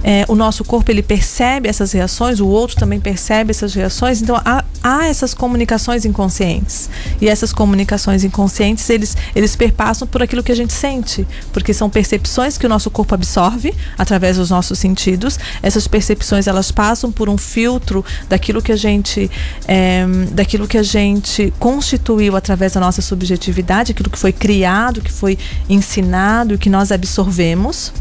é, 0.05 0.25
o 0.29 0.35
nosso 0.35 0.65
corpo 0.65 0.91
ele 0.91 1.03
percebe 1.03 1.69
essas 1.69 1.93
reações, 1.93 2.41
o 2.41 2.47
outro 2.47 2.77
também 2.77 3.01
percebe 3.01 3.51
essas 3.51 3.75
reações, 3.75 4.21
então 4.21 4.41
há, 4.45 4.65
há 4.83 5.07
essas 5.07 5.33
comunicações 5.33 6.05
inconscientes. 6.05 6.91
E 7.21 7.29
essas 7.29 7.53
comunicações 7.53 8.23
inconscientes, 8.23 8.89
eles, 8.91 9.17
eles 9.35 9.57
perpassam 9.57 10.07
por 10.07 10.23
aquilo 10.23 10.43
que 10.43 10.53
a 10.53 10.57
gente 10.57 10.73
sente, 10.73 11.27
porque 11.53 11.73
são 11.73 11.89
percepções 11.89 12.59
que 12.59 12.67
o 12.67 12.69
nosso 12.69 12.91
corpo 12.91 13.15
absorve 13.15 13.75
através 13.97 14.37
dos 14.37 14.51
nossos 14.51 14.79
sentidos. 14.79 15.39
Essas 15.63 15.89
percepções 15.89 16.47
elas 16.47 16.71
passam 16.71 17.11
por 17.11 17.29
um 17.29 17.39
filtro 17.47 18.05
daquilo 18.29 18.61
que 18.61 18.73
a 18.73 18.77
gente 18.77 19.31
é, 19.67 20.05
daquilo 20.33 20.67
que 20.67 20.77
a 20.77 20.83
gente 20.83 21.53
constituiu 21.59 22.37
através 22.37 22.73
da 22.73 22.81
nossa 22.81 23.01
subjetividade, 23.01 23.93
aquilo 23.93 24.11
que 24.11 24.19
foi 24.19 24.33
criado, 24.33 25.01
que 25.01 25.13
foi 25.13 25.39
ensinado, 25.69 26.59
que 26.59 26.69
nós 26.69 26.91
absorvemos 26.91 27.93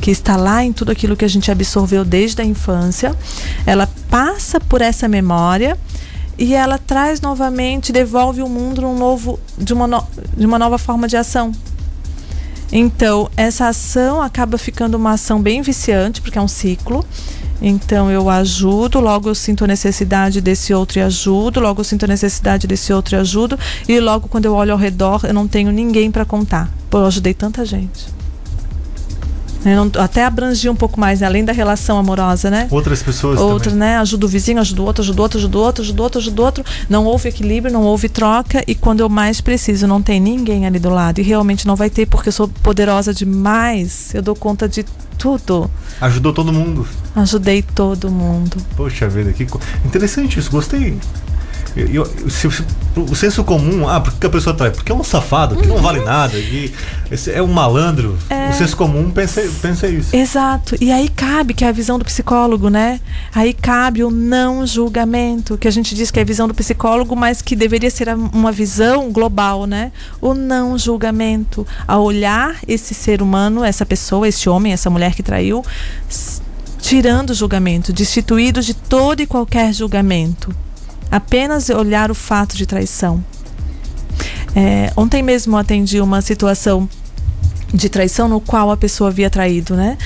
que 0.00 0.10
está 0.10 0.36
lá 0.36 0.62
em 0.62 0.72
tudo 0.72 0.92
aquilo 0.92 1.16
que 1.16 1.24
a 1.24 1.28
gente 1.28 1.50
absorveu 1.50 2.04
desde 2.04 2.42
a 2.42 2.44
infância, 2.44 3.16
ela 3.64 3.88
passa 4.10 4.60
por 4.60 4.82
essa 4.82 5.08
memória 5.08 5.76
e 6.38 6.54
ela 6.54 6.78
traz 6.78 7.20
novamente, 7.20 7.92
devolve 7.92 8.42
o 8.42 8.48
mundo 8.48 8.82
num 8.82 8.96
novo, 8.96 9.40
de, 9.56 9.72
uma 9.72 9.86
no, 9.86 10.04
de 10.36 10.44
uma 10.44 10.58
nova 10.58 10.76
forma 10.76 11.08
de 11.08 11.16
ação. 11.16 11.52
Então, 12.70 13.30
essa 13.36 13.68
ação 13.68 14.20
acaba 14.20 14.58
ficando 14.58 14.96
uma 14.96 15.12
ação 15.12 15.40
bem 15.40 15.62
viciante, 15.62 16.20
porque 16.20 16.38
é 16.38 16.42
um 16.42 16.48
ciclo. 16.48 17.04
Então 17.60 18.10
eu 18.10 18.28
ajudo, 18.28 19.00
logo 19.00 19.28
eu 19.28 19.34
sinto 19.34 19.64
a 19.64 19.66
necessidade 19.66 20.40
desse 20.40 20.74
outro 20.74 20.98
e 20.98 21.02
ajudo, 21.02 21.60
logo 21.60 21.80
eu 21.80 21.84
sinto 21.84 22.04
a 22.04 22.08
necessidade 22.08 22.66
desse 22.66 22.92
outro 22.92 23.16
e 23.16 23.18
ajudo, 23.18 23.58
e 23.88 23.98
logo 23.98 24.28
quando 24.28 24.44
eu 24.44 24.54
olho 24.54 24.72
ao 24.72 24.78
redor 24.78 25.20
eu 25.24 25.32
não 25.32 25.48
tenho 25.48 25.70
ninguém 25.70 26.10
para 26.10 26.24
contar. 26.24 26.70
Pô, 26.90 26.98
eu 26.98 27.06
ajudei 27.06 27.34
tanta 27.34 27.64
gente. 27.64 28.16
Não, 29.74 29.90
até 30.00 30.24
abrangi 30.24 30.68
um 30.68 30.76
pouco 30.76 31.00
mais, 31.00 31.20
né? 31.20 31.26
além 31.26 31.44
da 31.44 31.52
relação 31.52 31.98
amorosa, 31.98 32.48
né? 32.48 32.68
Outras 32.70 33.02
pessoas 33.02 33.40
também. 33.72 33.88
né? 33.88 33.96
Ajuda 33.98 34.26
o 34.26 34.28
vizinho, 34.28 34.60
ajuda 34.60 34.82
o 34.82 34.84
outro, 34.84 35.02
ajuda 35.02 35.20
o 35.20 35.22
outro, 35.22 35.38
ajuda 35.38 35.58
o 35.58 35.60
outro, 35.60 35.82
ajuda 35.82 36.00
o 36.00 36.04
outro, 36.04 36.20
ajuda 36.20 36.42
o 36.42 36.44
outro. 36.44 36.64
Não 36.88 37.04
houve 37.04 37.28
equilíbrio, 37.28 37.72
não 37.72 37.82
houve 37.82 38.08
troca. 38.08 38.62
E 38.66 38.76
quando 38.76 39.00
eu 39.00 39.08
mais 39.08 39.40
preciso, 39.40 39.86
não 39.88 40.00
tem 40.00 40.20
ninguém 40.20 40.66
ali 40.66 40.78
do 40.78 40.90
lado. 40.90 41.18
E 41.18 41.22
realmente 41.22 41.66
não 41.66 41.74
vai 41.74 41.90
ter, 41.90 42.06
porque 42.06 42.28
eu 42.28 42.32
sou 42.32 42.46
poderosa 42.46 43.12
demais. 43.12 44.14
Eu 44.14 44.22
dou 44.22 44.36
conta 44.36 44.68
de 44.68 44.84
tudo. 45.16 45.70
Ajudou 46.00 46.32
todo 46.32 46.52
mundo. 46.52 46.86
Ajudei 47.14 47.62
todo 47.62 48.10
mundo. 48.10 48.56
Poxa 48.76 49.08
vida, 49.08 49.32
que 49.32 49.46
co- 49.46 49.60
interessante 49.84 50.38
isso, 50.38 50.50
gostei. 50.50 50.98
Eu- 51.76 51.88
eu- 51.88 52.30
se- 52.30 52.50
se- 52.50 52.64
o 52.96 53.14
senso 53.14 53.44
comum, 53.44 53.86
ah, 53.86 54.00
por 54.00 54.14
que 54.14 54.26
a 54.26 54.30
pessoa 54.30 54.56
trai? 54.56 54.70
Porque 54.70 54.90
é 54.90 54.94
um 54.94 55.04
safado, 55.04 55.56
que 55.56 55.66
não 55.66 55.76
vale 55.76 56.00
nada, 56.02 56.40
que 56.40 56.72
é 57.34 57.42
um 57.42 57.48
malandro. 57.48 58.16
É. 58.30 58.48
O 58.48 58.54
senso 58.54 58.74
comum 58.74 59.10
pensa, 59.10 59.42
pensa 59.60 59.86
isso. 59.86 60.16
Exato. 60.16 60.74
E 60.80 60.90
aí 60.90 61.08
cabe, 61.10 61.52
que 61.52 61.64
é 61.64 61.68
a 61.68 61.72
visão 61.72 61.98
do 61.98 62.04
psicólogo, 62.06 62.70
né? 62.70 62.98
Aí 63.34 63.52
cabe 63.52 64.02
o 64.02 64.10
não 64.10 64.66
julgamento, 64.66 65.58
que 65.58 65.68
a 65.68 65.70
gente 65.70 65.94
diz 65.94 66.10
que 66.10 66.18
é 66.18 66.22
a 66.22 66.24
visão 66.24 66.48
do 66.48 66.54
psicólogo, 66.54 67.14
mas 67.14 67.42
que 67.42 67.54
deveria 67.54 67.90
ser 67.90 68.08
uma 68.32 68.50
visão 68.50 69.12
global, 69.12 69.66
né? 69.66 69.92
O 70.18 70.32
não 70.32 70.78
julgamento. 70.78 71.66
A 71.86 71.98
olhar 71.98 72.56
esse 72.66 72.94
ser 72.94 73.20
humano, 73.20 73.62
essa 73.62 73.84
pessoa, 73.84 74.26
esse 74.26 74.48
homem, 74.48 74.72
essa 74.72 74.88
mulher 74.88 75.14
que 75.14 75.22
traiu, 75.22 75.62
tirando 76.80 77.30
o 77.30 77.34
julgamento, 77.34 77.92
destituído 77.92 78.62
de 78.62 78.72
todo 78.72 79.20
e 79.20 79.26
qualquer 79.26 79.74
julgamento. 79.74 80.54
Apenas 81.10 81.68
olhar 81.70 82.10
o 82.10 82.14
fato 82.14 82.56
de 82.56 82.66
traição. 82.66 83.24
É, 84.54 84.92
ontem 84.96 85.22
mesmo 85.22 85.56
atendi 85.56 86.00
uma 86.00 86.22
situação 86.22 86.88
de 87.72 87.88
traição 87.88 88.28
no 88.28 88.40
qual 88.40 88.70
a 88.70 88.76
pessoa 88.76 89.10
havia 89.10 89.28
traído, 89.28 89.76
né? 89.76 89.98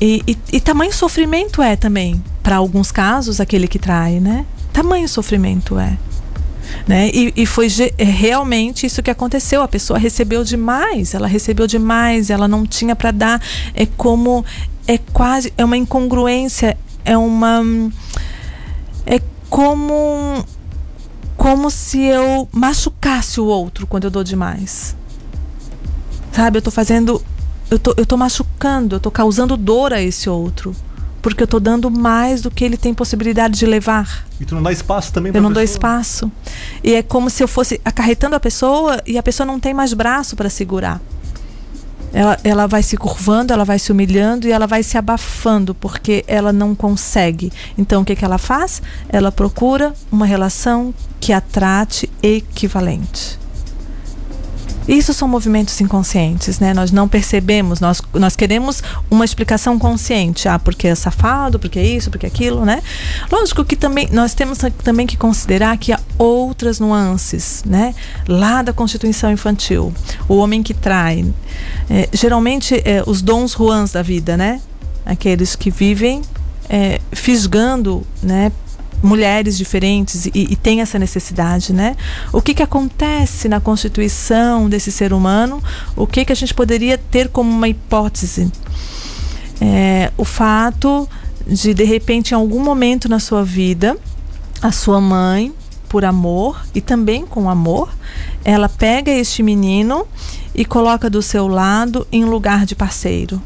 E, 0.00 0.22
e, 0.26 0.38
e 0.54 0.60
tamanho 0.60 0.92
sofrimento 0.92 1.60
é 1.60 1.76
também, 1.76 2.22
para 2.42 2.56
alguns 2.56 2.90
casos, 2.90 3.40
aquele 3.40 3.68
que 3.68 3.78
trai, 3.78 4.20
né? 4.20 4.46
Tamanho 4.72 5.08
sofrimento 5.08 5.78
é. 5.78 5.98
Né? 6.86 7.10
E, 7.12 7.32
e 7.36 7.46
foi 7.46 7.66
é, 7.98 8.04
realmente 8.04 8.86
isso 8.86 9.02
que 9.02 9.10
aconteceu. 9.10 9.60
A 9.62 9.68
pessoa 9.68 9.98
recebeu 9.98 10.44
demais, 10.44 11.14
ela 11.14 11.26
recebeu 11.26 11.66
demais, 11.66 12.30
ela 12.30 12.46
não 12.46 12.64
tinha 12.64 12.94
para 12.94 13.10
dar. 13.10 13.42
É 13.74 13.86
como 13.86 14.44
é 14.86 14.98
quase 15.12 15.52
é 15.58 15.64
uma 15.64 15.76
incongruência, 15.76 16.76
é 17.04 17.16
uma 17.16 17.62
é 19.04 19.20
como 19.50 20.44
como 21.36 21.70
se 21.70 22.00
eu 22.02 22.48
machucasse 22.52 23.40
o 23.40 23.46
outro 23.46 23.86
quando 23.86 24.04
eu 24.04 24.10
dou 24.10 24.22
demais. 24.22 24.94
Sabe, 26.32 26.58
eu 26.58 26.62
tô 26.62 26.70
fazendo 26.70 27.20
eu 27.70 27.78
tô, 27.78 27.94
eu 27.96 28.04
tô 28.06 28.16
machucando, 28.16 28.96
eu 28.96 29.00
tô 29.00 29.10
causando 29.10 29.56
dor 29.56 29.92
a 29.92 30.00
esse 30.00 30.28
outro 30.28 30.74
porque 31.22 31.42
eu 31.42 31.44
estou 31.44 31.60
dando 31.60 31.90
mais 31.90 32.40
do 32.40 32.50
que 32.50 32.64
ele 32.64 32.76
tem 32.76 32.94
possibilidade 32.94 33.58
de 33.58 33.66
levar. 33.66 34.26
E 34.40 34.44
tu 34.44 34.54
não 34.54 34.62
dá 34.62 34.72
espaço 34.72 35.12
também 35.12 35.30
Eu 35.34 35.42
não 35.42 35.50
pessoa. 35.50 35.54
dou 35.54 35.62
espaço. 35.62 36.32
E 36.82 36.94
é 36.94 37.02
como 37.02 37.28
se 37.28 37.42
eu 37.42 37.48
fosse 37.48 37.78
acarretando 37.84 38.34
a 38.36 38.40
pessoa 38.40 39.00
e 39.06 39.18
a 39.18 39.22
pessoa 39.22 39.46
não 39.46 39.60
tem 39.60 39.74
mais 39.74 39.92
braço 39.92 40.34
para 40.34 40.48
segurar. 40.48 41.00
Ela, 42.12 42.38
ela 42.42 42.66
vai 42.66 42.82
se 42.82 42.96
curvando, 42.96 43.52
ela 43.52 43.64
vai 43.64 43.78
se 43.78 43.92
humilhando 43.92 44.46
e 44.46 44.52
ela 44.52 44.66
vai 44.66 44.82
se 44.82 44.98
abafando 44.98 45.74
porque 45.74 46.24
ela 46.26 46.52
não 46.52 46.74
consegue. 46.74 47.52
Então 47.78 48.02
o 48.02 48.04
que, 48.04 48.16
que 48.16 48.24
ela 48.24 48.38
faz? 48.38 48.82
Ela 49.08 49.30
procura 49.30 49.94
uma 50.10 50.26
relação 50.26 50.92
que 51.20 51.32
a 51.32 51.40
trate 51.40 52.10
equivalente. 52.22 53.38
Isso 54.90 55.14
são 55.14 55.28
movimentos 55.28 55.80
inconscientes, 55.80 56.58
né? 56.58 56.74
Nós 56.74 56.90
não 56.90 57.06
percebemos, 57.06 57.78
nós, 57.78 58.02
nós 58.12 58.34
queremos 58.34 58.82
uma 59.08 59.24
explicação 59.24 59.78
consciente. 59.78 60.48
Ah, 60.48 60.58
porque 60.58 60.88
é 60.88 60.94
safado, 60.96 61.60
porque 61.60 61.78
é 61.78 61.86
isso, 61.86 62.10
porque 62.10 62.26
é 62.26 62.28
aquilo, 62.28 62.64
né? 62.64 62.82
Lógico 63.30 63.64
que 63.64 63.76
também 63.76 64.08
nós 64.10 64.34
temos 64.34 64.58
também 64.82 65.06
que 65.06 65.16
considerar 65.16 65.78
que 65.78 65.92
há 65.92 66.00
outras 66.18 66.80
nuances, 66.80 67.62
né? 67.64 67.94
Lá 68.26 68.62
da 68.62 68.72
constituição 68.72 69.30
infantil. 69.30 69.94
O 70.28 70.38
homem 70.38 70.60
que 70.60 70.74
trai. 70.74 71.24
É, 71.88 72.08
geralmente, 72.12 72.74
é, 72.84 73.04
os 73.06 73.22
dons 73.22 73.52
ruins 73.52 73.92
da 73.92 74.02
vida, 74.02 74.36
né? 74.36 74.60
Aqueles 75.06 75.54
que 75.54 75.70
vivem 75.70 76.20
é, 76.68 77.00
fisgando, 77.12 78.04
né? 78.20 78.50
Mulheres 79.02 79.56
diferentes 79.56 80.26
e, 80.26 80.30
e 80.34 80.56
tem 80.56 80.80
essa 80.80 80.98
necessidade, 80.98 81.72
né? 81.72 81.96
O 82.32 82.42
que, 82.42 82.54
que 82.54 82.62
acontece 82.62 83.48
na 83.48 83.60
constituição 83.60 84.68
desse 84.68 84.92
ser 84.92 85.12
humano? 85.12 85.62
O 85.96 86.06
que, 86.06 86.24
que 86.24 86.32
a 86.32 86.36
gente 86.36 86.54
poderia 86.54 86.98
ter 86.98 87.28
como 87.28 87.50
uma 87.50 87.68
hipótese? 87.68 88.50
É, 89.60 90.10
o 90.16 90.24
fato 90.24 91.08
de, 91.46 91.74
de 91.74 91.84
repente, 91.84 92.32
em 92.32 92.34
algum 92.34 92.62
momento 92.62 93.08
na 93.08 93.18
sua 93.18 93.42
vida, 93.42 93.96
a 94.62 94.72
sua 94.72 95.00
mãe, 95.00 95.52
por 95.88 96.04
amor 96.04 96.64
e 96.74 96.80
também 96.80 97.26
com 97.26 97.50
amor, 97.50 97.90
ela 98.44 98.68
pega 98.68 99.10
este 99.10 99.42
menino 99.42 100.06
e 100.54 100.64
coloca 100.64 101.10
do 101.10 101.20
seu 101.20 101.48
lado 101.48 102.06
em 102.12 102.24
lugar 102.24 102.64
de 102.64 102.76
parceiro. 102.76 103.42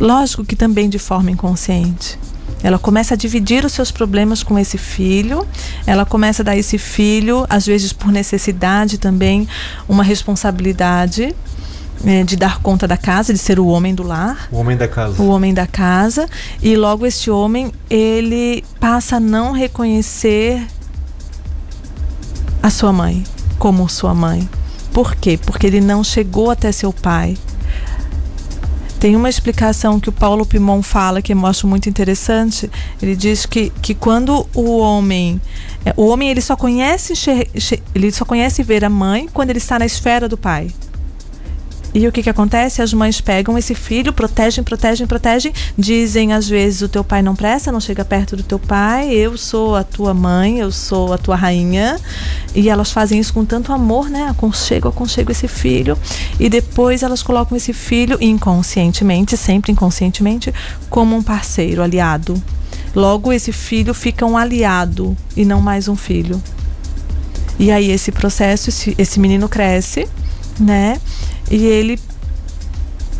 Lógico 0.00 0.44
que 0.44 0.56
também 0.56 0.88
de 0.88 0.98
forma 0.98 1.30
inconsciente. 1.30 2.18
Ela 2.64 2.78
começa 2.78 3.12
a 3.12 3.16
dividir 3.16 3.62
os 3.62 3.72
seus 3.74 3.90
problemas 3.90 4.42
com 4.42 4.58
esse 4.58 4.78
filho, 4.78 5.46
ela 5.86 6.06
começa 6.06 6.40
a 6.40 6.44
dar 6.44 6.52
a 6.52 6.56
esse 6.56 6.78
filho, 6.78 7.46
às 7.50 7.66
vezes 7.66 7.92
por 7.92 8.10
necessidade 8.10 8.96
também, 8.96 9.46
uma 9.86 10.02
responsabilidade 10.02 11.36
é, 12.06 12.24
de 12.24 12.36
dar 12.36 12.60
conta 12.60 12.88
da 12.88 12.96
casa, 12.96 13.34
de 13.34 13.38
ser 13.38 13.60
o 13.60 13.66
homem 13.66 13.94
do 13.94 14.02
lar. 14.02 14.48
O 14.50 14.56
homem 14.56 14.78
da 14.78 14.88
casa. 14.88 15.22
O 15.22 15.28
homem 15.28 15.52
da 15.52 15.66
casa. 15.66 16.26
E 16.62 16.74
logo 16.74 17.04
este 17.04 17.30
homem, 17.30 17.70
ele 17.90 18.64
passa 18.80 19.16
a 19.16 19.20
não 19.20 19.52
reconhecer 19.52 20.66
a 22.62 22.70
sua 22.70 22.94
mãe 22.94 23.22
como 23.58 23.86
sua 23.90 24.14
mãe. 24.14 24.48
Por 24.90 25.14
quê? 25.14 25.38
Porque 25.44 25.66
ele 25.66 25.82
não 25.82 26.02
chegou 26.02 26.50
até 26.50 26.72
seu 26.72 26.94
pai. 26.94 27.36
Tem 29.04 29.14
uma 29.16 29.28
explicação 29.28 30.00
que 30.00 30.08
o 30.08 30.12
Paulo 30.12 30.46
Pimon 30.46 30.80
fala 30.80 31.20
que 31.20 31.34
eu 31.34 31.46
acho 31.46 31.66
muito 31.66 31.90
interessante. 31.90 32.70
Ele 33.02 33.14
diz 33.14 33.44
que, 33.44 33.68
que 33.82 33.94
quando 33.94 34.48
o 34.54 34.78
homem 34.78 35.38
é, 35.84 35.92
o 35.94 36.06
homem 36.06 36.30
ele 36.30 36.40
só 36.40 36.56
conhece 36.56 37.12
ele 37.94 38.10
só 38.10 38.24
conhece 38.24 38.62
ver 38.62 38.82
a 38.82 38.88
mãe 38.88 39.28
quando 39.30 39.50
ele 39.50 39.58
está 39.58 39.78
na 39.78 39.84
esfera 39.84 40.26
do 40.26 40.38
pai. 40.38 40.70
E 41.94 42.08
o 42.08 42.12
que, 42.12 42.24
que 42.24 42.28
acontece? 42.28 42.82
As 42.82 42.92
mães 42.92 43.20
pegam 43.20 43.56
esse 43.56 43.72
filho, 43.72 44.12
protegem, 44.12 44.64
protegem, 44.64 45.06
protegem, 45.06 45.52
dizem 45.78 46.32
às 46.32 46.48
vezes 46.48 46.82
o 46.82 46.88
teu 46.88 47.04
pai 47.04 47.22
não 47.22 47.36
presta, 47.36 47.70
não 47.70 47.80
chega 47.80 48.04
perto 48.04 48.34
do 48.36 48.42
teu 48.42 48.58
pai, 48.58 49.10
eu 49.10 49.38
sou 49.38 49.76
a 49.76 49.84
tua 49.84 50.12
mãe, 50.12 50.58
eu 50.58 50.72
sou 50.72 51.12
a 51.12 51.18
tua 51.18 51.36
rainha. 51.36 51.96
E 52.52 52.68
elas 52.68 52.90
fazem 52.90 53.20
isso 53.20 53.32
com 53.32 53.44
tanto 53.44 53.72
amor, 53.72 54.10
né? 54.10 54.26
Aconchego, 54.28 54.88
aconchego 54.88 55.30
esse 55.30 55.46
filho. 55.46 55.96
E 56.40 56.48
depois 56.48 57.04
elas 57.04 57.22
colocam 57.22 57.56
esse 57.56 57.72
filho 57.72 58.18
inconscientemente, 58.20 59.36
sempre 59.36 59.70
inconscientemente, 59.70 60.52
como 60.90 61.14
um 61.14 61.22
parceiro, 61.22 61.80
aliado. 61.80 62.42
Logo, 62.92 63.32
esse 63.32 63.52
filho 63.52 63.94
fica 63.94 64.26
um 64.26 64.36
aliado 64.36 65.16
e 65.36 65.44
não 65.44 65.60
mais 65.60 65.86
um 65.86 65.94
filho. 65.94 66.42
E 67.56 67.70
aí 67.70 67.92
esse 67.92 68.10
processo, 68.10 68.68
esse, 68.70 68.94
esse 68.98 69.20
menino 69.20 69.48
cresce, 69.48 70.08
né? 70.58 71.00
E 71.50 71.64
ele 71.66 71.98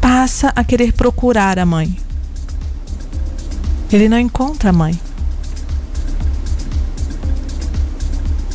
passa 0.01 0.53
a 0.55 0.65
querer 0.65 0.93
procurar 0.93 1.59
a 1.59 1.67
mãe. 1.67 1.97
Ele 3.93 4.09
não 4.09 4.19
encontra 4.19 4.71
a 4.71 4.73
mãe. 4.73 4.99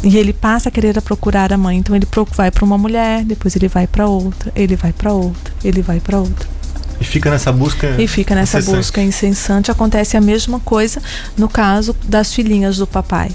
E 0.04 0.18
ele 0.18 0.32
passa 0.32 0.70
a 0.70 0.72
querer 0.72 1.00
procurar 1.02 1.52
a 1.52 1.58
mãe. 1.58 1.78
Então 1.78 1.96
ele 1.96 2.08
vai 2.36 2.52
para 2.52 2.66
uma 2.66 2.78
mulher, 2.78 3.24
depois 3.24 3.56
ele 3.56 3.68
vai 3.68 3.88
para 3.88 4.08
outra, 4.08 4.52
ele 4.56 4.76
vai 4.76 4.94
para 4.94 5.12
outra, 5.12 5.54
ele 5.64 5.82
vai 5.82 6.00
para 6.00 6.20
outra. 6.20 6.48
E 7.00 7.04
fica 7.04 7.30
nessa 7.30 7.52
busca. 7.52 7.96
E 8.02 8.08
fica 8.08 8.36
nessa 8.36 8.60
incessante. 8.60 8.78
busca 8.78 9.02
incessante. 9.02 9.72
Acontece 9.72 10.18
a 10.18 10.22
mesma 10.22 10.60
coisa 10.60 11.02
no 11.38 11.48
caso 11.48 11.96
das 12.06 12.34
filhinhas 12.34 12.78
do 12.78 12.88
papai 12.88 13.32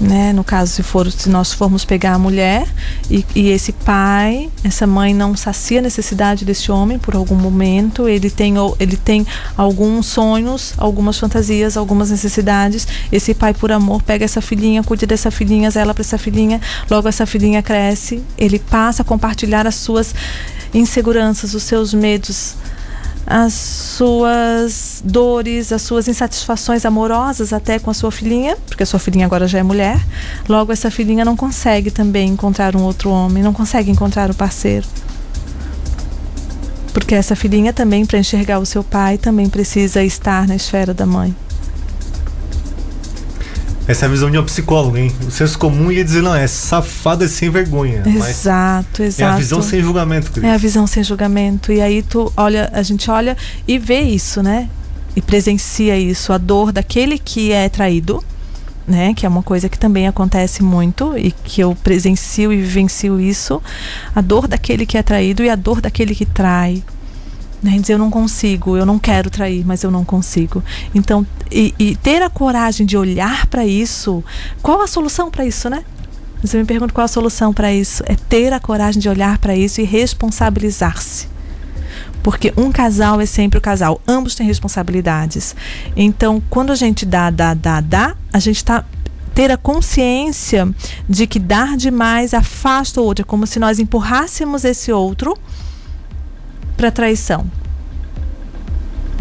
né? 0.00 0.32
No 0.32 0.42
caso, 0.42 0.72
se 0.72 0.82
for, 0.82 1.10
se 1.12 1.28
nós 1.28 1.52
formos 1.52 1.84
pegar 1.84 2.14
a 2.14 2.18
mulher 2.18 2.66
e, 3.10 3.24
e, 3.34 3.50
esse 3.50 3.72
pai, 3.72 4.50
essa 4.64 4.86
mãe 4.86 5.12
não 5.12 5.36
sacia 5.36 5.80
a 5.80 5.82
necessidade 5.82 6.44
desse 6.44 6.72
homem 6.72 6.98
por 6.98 7.14
algum 7.14 7.34
momento, 7.34 8.08
ele 8.08 8.30
tem, 8.30 8.54
ele 8.78 8.96
tem 8.96 9.26
alguns 9.56 10.06
sonhos, 10.06 10.72
algumas 10.78 11.18
fantasias, 11.18 11.76
algumas 11.76 12.10
necessidades. 12.10 12.88
Esse 13.12 13.34
pai, 13.34 13.52
por 13.52 13.70
amor, 13.70 14.02
pega 14.02 14.24
essa 14.24 14.40
filhinha, 14.40 14.82
cuida 14.82 15.06
dessa 15.06 15.30
filhinha, 15.30 15.70
zela 15.70 15.92
para 15.92 16.02
essa 16.02 16.16
filhinha. 16.16 16.60
Logo 16.90 17.06
essa 17.06 17.26
filhinha 17.26 17.62
cresce, 17.62 18.22
ele 18.38 18.58
passa 18.58 19.02
a 19.02 19.04
compartilhar 19.04 19.66
as 19.66 19.74
suas 19.74 20.14
inseguranças, 20.72 21.54
os 21.54 21.64
seus 21.64 21.92
medos, 21.92 22.54
as 23.32 23.52
suas 23.52 25.00
dores, 25.04 25.70
as 25.70 25.82
suas 25.82 26.08
insatisfações 26.08 26.84
amorosas 26.84 27.52
até 27.52 27.78
com 27.78 27.88
a 27.88 27.94
sua 27.94 28.10
filhinha, 28.10 28.56
porque 28.66 28.82
a 28.82 28.86
sua 28.86 28.98
filhinha 28.98 29.24
agora 29.24 29.46
já 29.46 29.60
é 29.60 29.62
mulher. 29.62 30.04
Logo, 30.48 30.72
essa 30.72 30.90
filhinha 30.90 31.24
não 31.24 31.36
consegue 31.36 31.92
também 31.92 32.30
encontrar 32.30 32.74
um 32.74 32.82
outro 32.82 33.08
homem, 33.08 33.40
não 33.40 33.52
consegue 33.52 33.88
encontrar 33.88 34.32
o 34.32 34.34
parceiro. 34.34 34.84
Porque 36.92 37.14
essa 37.14 37.36
filhinha 37.36 37.72
também, 37.72 38.04
para 38.04 38.18
enxergar 38.18 38.58
o 38.58 38.66
seu 38.66 38.82
pai, 38.82 39.16
também 39.16 39.48
precisa 39.48 40.02
estar 40.02 40.48
na 40.48 40.56
esfera 40.56 40.92
da 40.92 41.06
mãe. 41.06 41.32
Essa 43.90 44.04
é 44.04 44.08
a 44.08 44.10
visão 44.12 44.30
de 44.30 44.38
um 44.38 44.44
psicólogo, 44.44 44.96
hein? 44.96 45.12
O 45.26 45.32
senso 45.32 45.58
comum 45.58 45.90
ia 45.90 46.04
dizer, 46.04 46.22
não, 46.22 46.32
é 46.32 46.46
safada 46.46 47.26
sem 47.26 47.50
vergonha. 47.50 48.04
Exato, 48.06 49.02
exato. 49.02 49.32
É 49.32 49.34
a 49.34 49.36
visão 49.36 49.60
sem 49.60 49.82
julgamento, 49.82 50.30
Cris. 50.30 50.44
É 50.44 50.54
a 50.54 50.56
visão 50.56 50.86
sem 50.86 51.02
julgamento. 51.02 51.72
E 51.72 51.80
aí 51.80 52.00
tu 52.00 52.32
olha, 52.36 52.70
a 52.72 52.82
gente 52.82 53.10
olha 53.10 53.36
e 53.66 53.80
vê 53.80 54.02
isso, 54.02 54.44
né? 54.44 54.68
E 55.16 55.20
presencia 55.20 55.98
isso, 55.98 56.32
a 56.32 56.38
dor 56.38 56.70
daquele 56.70 57.18
que 57.18 57.50
é 57.50 57.68
traído, 57.68 58.22
né? 58.86 59.12
Que 59.12 59.26
é 59.26 59.28
uma 59.28 59.42
coisa 59.42 59.68
que 59.68 59.76
também 59.76 60.06
acontece 60.06 60.62
muito 60.62 61.18
e 61.18 61.32
que 61.32 61.60
eu 61.60 61.74
presencio 61.74 62.52
e 62.52 62.58
vivencio 62.58 63.20
isso. 63.20 63.60
A 64.14 64.20
dor 64.20 64.46
daquele 64.46 64.86
que 64.86 64.96
é 64.96 65.02
traído 65.02 65.42
e 65.42 65.50
a 65.50 65.56
dor 65.56 65.80
daquele 65.80 66.14
que 66.14 66.24
trai. 66.24 66.84
Né? 67.62 67.78
Dizer, 67.78 67.94
eu 67.94 67.98
não 67.98 68.10
consigo, 68.10 68.76
eu 68.76 68.86
não 68.86 68.98
quero 68.98 69.28
trair, 69.28 69.64
mas 69.66 69.82
eu 69.82 69.90
não 69.90 70.04
consigo. 70.04 70.62
Então, 70.94 71.26
e, 71.50 71.74
e 71.78 71.96
ter 71.96 72.22
a 72.22 72.30
coragem 72.30 72.86
de 72.86 72.96
olhar 72.96 73.46
para 73.46 73.66
isso, 73.66 74.24
qual 74.62 74.80
a 74.82 74.86
solução 74.86 75.30
para 75.30 75.44
isso, 75.44 75.68
né? 75.68 75.84
Você 76.42 76.56
me 76.56 76.64
pergunta 76.64 76.92
qual 76.94 77.04
a 77.04 77.08
solução 77.08 77.52
para 77.52 77.72
isso? 77.72 78.02
É 78.06 78.14
ter 78.14 78.52
a 78.52 78.58
coragem 78.58 79.00
de 79.00 79.08
olhar 79.08 79.36
para 79.38 79.54
isso 79.54 79.80
e 79.80 79.84
responsabilizar-se. 79.84 81.28
Porque 82.22 82.52
um 82.56 82.72
casal 82.72 83.20
é 83.20 83.26
sempre 83.26 83.58
o 83.58 83.62
casal, 83.62 84.00
ambos 84.08 84.34
têm 84.34 84.46
responsabilidades. 84.46 85.54
Então, 85.94 86.42
quando 86.48 86.70
a 86.70 86.74
gente 86.74 87.04
dá, 87.04 87.30
dá, 87.30 87.52
dá, 87.52 87.80
dá, 87.80 88.16
a 88.32 88.38
gente 88.38 88.56
está 88.56 88.84
ter 89.34 89.50
a 89.50 89.56
consciência 89.56 90.68
de 91.08 91.26
que 91.26 91.38
dar 91.38 91.76
demais 91.76 92.34
afasta 92.34 93.00
o 93.00 93.04
outro, 93.04 93.22
é 93.22 93.24
como 93.24 93.46
se 93.46 93.58
nós 93.58 93.78
empurrássemos 93.78 94.64
esse 94.64 94.90
outro 94.92 95.36
para 96.80 96.90
traição. 96.90 97.44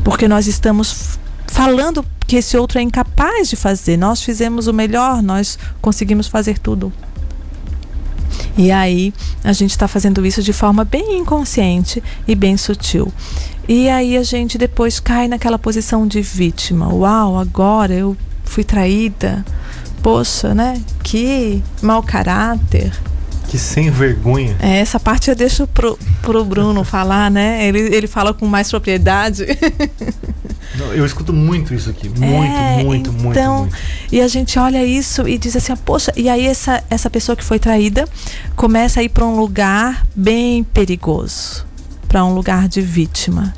Porque 0.02 0.30
nós 0.30 0.48
estamos 0.48 1.19
falando 1.45 2.06
que 2.26 2.38
esse 2.38 2.58
outro 2.58 2.80
é 2.80 2.82
incapaz 2.82 3.50
de 3.50 3.58
fazer. 3.58 3.98
Nós 3.98 4.24
fizemos 4.24 4.67
o 4.67 4.74
melhor, 4.74 5.22
nós 5.22 5.60
conseguimos 5.82 6.28
fazer 6.28 6.58
tudo. 6.58 6.93
E 8.58 8.72
aí 8.72 9.13
a 9.43 9.52
gente 9.52 9.72
está 9.72 9.89
fazendo 9.89 10.26
isso 10.26 10.41
de 10.41 10.54
forma 10.54 10.86
bem 10.86 11.17
inconsciente 11.19 12.02
e 12.26 12.34
bem 12.34 12.56
sutil. 12.56 13.12
E 13.67 13.89
aí 13.89 14.15
a 14.15 14.24
gente 14.24 14.58
depois 14.58 15.02
cai 15.02 15.28
naquela 15.28 15.60
posição 15.60 16.08
de 16.08 16.22
vítima. 16.22 16.88
Uau, 16.93 17.38
agora 17.38 17.93
eu 17.93 18.15
fui 18.45 18.63
traída. 18.63 19.43
Poxa, 20.02 20.56
né? 20.56 20.82
Que 21.04 21.62
mau 21.82 22.02
caráter. 22.02 22.93
Que 23.50 23.58
sem 23.58 23.90
vergonha. 23.90 24.56
É, 24.60 24.78
essa 24.78 25.00
parte 25.00 25.30
eu 25.30 25.36
deixo 25.36 25.66
pro, 25.66 25.98
pro 26.22 26.46
Bruno 26.46 26.84
falar, 26.84 27.32
né? 27.32 27.66
Ele, 27.68 27.80
ele 27.80 28.06
fala 28.06 28.32
com 28.32 28.46
mais 28.46 28.70
propriedade. 28.70 29.44
Não, 30.78 30.94
eu 30.94 31.04
escuto 31.04 31.34
muito 31.34 31.74
isso 31.74 31.90
aqui. 31.90 32.08
Muito, 32.08 32.24
é, 32.24 32.84
muito, 32.84 33.12
muito, 33.12 33.40
então, 33.40 33.62
muito. 33.62 33.76
E 34.12 34.22
a 34.22 34.28
gente 34.28 34.60
olha 34.60 34.86
isso 34.86 35.28
e 35.28 35.36
diz 35.36 35.56
assim, 35.56 35.76
poxa, 35.78 36.14
e 36.16 36.30
aí 36.30 36.46
essa, 36.46 36.84
essa 36.92 37.10
pessoa 37.10 37.36
que 37.36 37.44
foi 37.44 37.58
traída 37.58 38.08
começa 38.56 39.00
a 39.00 39.04
ir 39.04 39.10
para 39.10 39.26
um 39.26 39.36
lugar 39.36 40.06
bem 40.16 40.64
perigoso 40.64 41.66
para 42.08 42.24
um 42.24 42.34
lugar 42.34 42.68
de 42.68 42.82
vítima 42.82 43.54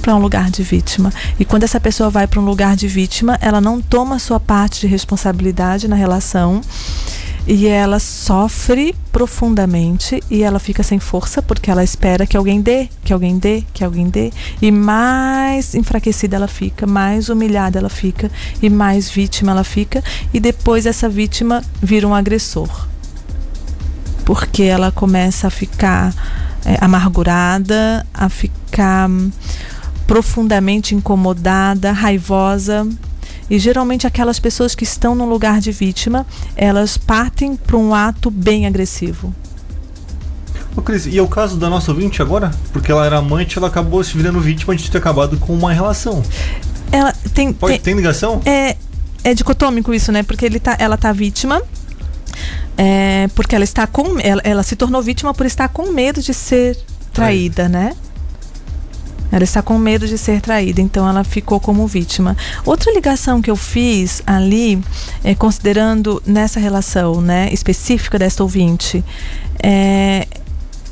para 0.00 0.16
um 0.16 0.20
lugar 0.20 0.50
de 0.50 0.62
vítima. 0.62 1.12
E 1.38 1.44
quando 1.44 1.64
essa 1.64 1.78
pessoa 1.78 2.08
vai 2.08 2.26
para 2.26 2.40
um 2.40 2.44
lugar 2.44 2.74
de 2.74 2.88
vítima, 2.88 3.36
ela 3.42 3.60
não 3.60 3.78
toma 3.78 4.18
sua 4.18 4.40
parte 4.40 4.80
de 4.80 4.86
responsabilidade 4.86 5.86
na 5.86 5.96
relação 5.96 6.62
e 7.46 7.66
ela 7.66 7.98
sofre 7.98 8.94
profundamente 9.10 10.22
e 10.30 10.42
ela 10.42 10.58
fica 10.58 10.82
sem 10.82 10.98
força 10.98 11.40
porque 11.40 11.70
ela 11.70 11.82
espera 11.82 12.26
que 12.26 12.36
alguém 12.36 12.60
dê, 12.60 12.88
que 13.02 13.12
alguém 13.12 13.38
dê, 13.38 13.64
que 13.72 13.82
alguém 13.82 14.08
dê. 14.08 14.30
E 14.60 14.70
mais 14.70 15.74
enfraquecida 15.74 16.36
ela 16.36 16.48
fica, 16.48 16.86
mais 16.86 17.28
humilhada 17.28 17.78
ela 17.78 17.88
fica 17.88 18.30
e 18.62 18.68
mais 18.68 19.08
vítima 19.08 19.52
ela 19.52 19.64
fica. 19.64 20.02
E 20.32 20.38
depois 20.38 20.86
essa 20.86 21.08
vítima 21.08 21.62
vira 21.82 22.06
um 22.06 22.14
agressor. 22.14 22.86
Porque 24.24 24.64
ela 24.64 24.92
começa 24.92 25.46
a 25.46 25.50
ficar 25.50 26.12
é, 26.64 26.76
amargurada, 26.80 28.06
a 28.12 28.28
ficar 28.28 29.08
hum, 29.08 29.30
profundamente 30.06 30.94
incomodada, 30.94 31.92
raivosa, 31.92 32.86
e 33.50 33.58
geralmente 33.58 34.06
aquelas 34.06 34.38
pessoas 34.38 34.74
que 34.74 34.84
estão 34.84 35.14
no 35.14 35.24
lugar 35.24 35.60
de 35.60 35.72
vítima, 35.72 36.26
elas 36.56 36.96
partem 36.96 37.56
para 37.56 37.76
um 37.76 37.94
ato 37.94 38.30
bem 38.30 38.66
agressivo. 38.66 39.34
Ô 40.76 40.82
Cris, 40.82 41.06
e 41.06 41.18
é 41.18 41.22
o 41.22 41.26
caso 41.26 41.56
da 41.56 41.68
nossa 41.68 41.90
ouvinte 41.90 42.22
agora? 42.22 42.50
Porque 42.72 42.92
ela 42.92 43.04
era 43.04 43.18
amante, 43.18 43.58
ela 43.58 43.66
acabou 43.66 44.02
se 44.04 44.16
virando 44.16 44.40
vítima 44.40 44.76
de 44.76 44.90
ter 44.90 44.98
acabado 44.98 45.36
com 45.38 45.52
uma 45.52 45.72
relação. 45.72 46.22
Ela 46.92 47.12
tem. 47.34 47.52
Pode, 47.52 47.74
tem, 47.74 47.82
tem 47.82 47.94
ligação? 47.94 48.40
É, 48.44 48.76
é 49.24 49.34
dicotômico 49.34 49.92
isso, 49.92 50.12
né? 50.12 50.22
Porque 50.22 50.46
ele 50.46 50.60
tá, 50.60 50.76
ela 50.78 50.96
tá 50.96 51.12
vítima. 51.12 51.62
É, 52.76 53.28
porque 53.34 53.54
ela 53.54 53.64
está 53.64 53.86
com. 53.86 54.20
Ela, 54.20 54.40
ela 54.44 54.62
se 54.62 54.76
tornou 54.76 55.02
vítima 55.02 55.34
por 55.34 55.46
estar 55.46 55.68
com 55.68 55.90
medo 55.90 56.22
de 56.22 56.32
ser 56.32 56.78
traída, 57.12 57.68
né? 57.68 57.96
Ela 59.30 59.44
está 59.44 59.62
com 59.62 59.76
medo 59.78 60.06
de 60.06 60.16
ser 60.16 60.40
traída, 60.40 60.80
então 60.80 61.08
ela 61.08 61.24
ficou 61.24 61.60
como 61.60 61.86
vítima. 61.86 62.36
Outra 62.64 62.92
ligação 62.92 63.42
que 63.42 63.50
eu 63.50 63.56
fiz 63.56 64.22
ali, 64.26 64.82
é, 65.22 65.34
considerando 65.34 66.22
nessa 66.26 66.58
relação 66.58 67.20
né, 67.20 67.48
específica 67.52 68.18
desta 68.18 68.42
ouvinte, 68.42 69.04
é, 69.62 70.26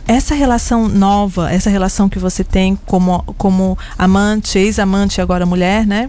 essa 0.06 0.34
relação 0.34 0.88
nova, 0.88 1.50
essa 1.52 1.68
relação 1.68 2.08
que 2.08 2.18
você 2.18 2.44
tem 2.44 2.78
como, 2.86 3.22
como 3.36 3.76
amante, 3.98 4.58
ex-amante 4.58 5.20
e 5.20 5.22
agora 5.22 5.44
mulher, 5.44 5.86
né? 5.86 6.06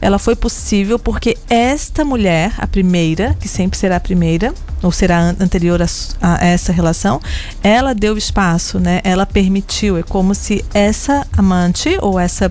Ela 0.00 0.18
foi 0.18 0.34
possível 0.34 0.98
porque 0.98 1.36
esta 1.48 2.04
mulher, 2.04 2.54
a 2.56 2.66
primeira, 2.66 3.34
que 3.38 3.46
sempre 3.46 3.78
será 3.78 3.96
a 3.96 4.00
primeira, 4.00 4.54
ou 4.82 4.90
será 4.90 5.34
anterior 5.38 5.82
a, 5.82 5.86
a, 6.22 6.44
essa 6.44 6.72
relação, 6.72 7.20
ela 7.62 7.94
deu 7.94 8.16
espaço, 8.16 8.80
né? 8.80 9.00
Ela 9.04 9.26
permitiu. 9.26 9.98
É 9.98 10.02
como 10.02 10.34
se 10.34 10.64
essa 10.72 11.26
amante 11.36 11.98
ou 12.00 12.18
essa 12.18 12.50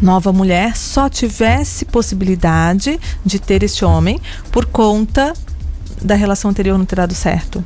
nova 0.00 0.32
mulher 0.32 0.76
só 0.76 1.10
tivesse 1.10 1.84
possibilidade 1.84 2.98
de 3.24 3.38
ter 3.38 3.62
esse 3.62 3.84
homem 3.84 4.18
por 4.50 4.64
conta 4.64 5.34
da 6.00 6.14
relação 6.14 6.50
anterior 6.50 6.78
não 6.78 6.86
ter 6.86 6.96
dado 6.96 7.14
certo. 7.14 7.62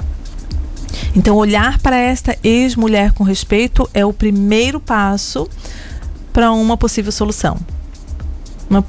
Então, 1.14 1.37
olhar 1.37 1.79
para 1.79 1.96
esta 1.96 2.37
ex-mulher 2.42 3.12
com 3.12 3.22
respeito 3.22 3.88
é 3.94 4.05
o 4.05 4.12
primeiro 4.12 4.81
passo 4.81 5.48
para 6.33 6.50
uma 6.50 6.76
possível 6.76 7.12
solução 7.12 7.57
uma, 8.70 8.85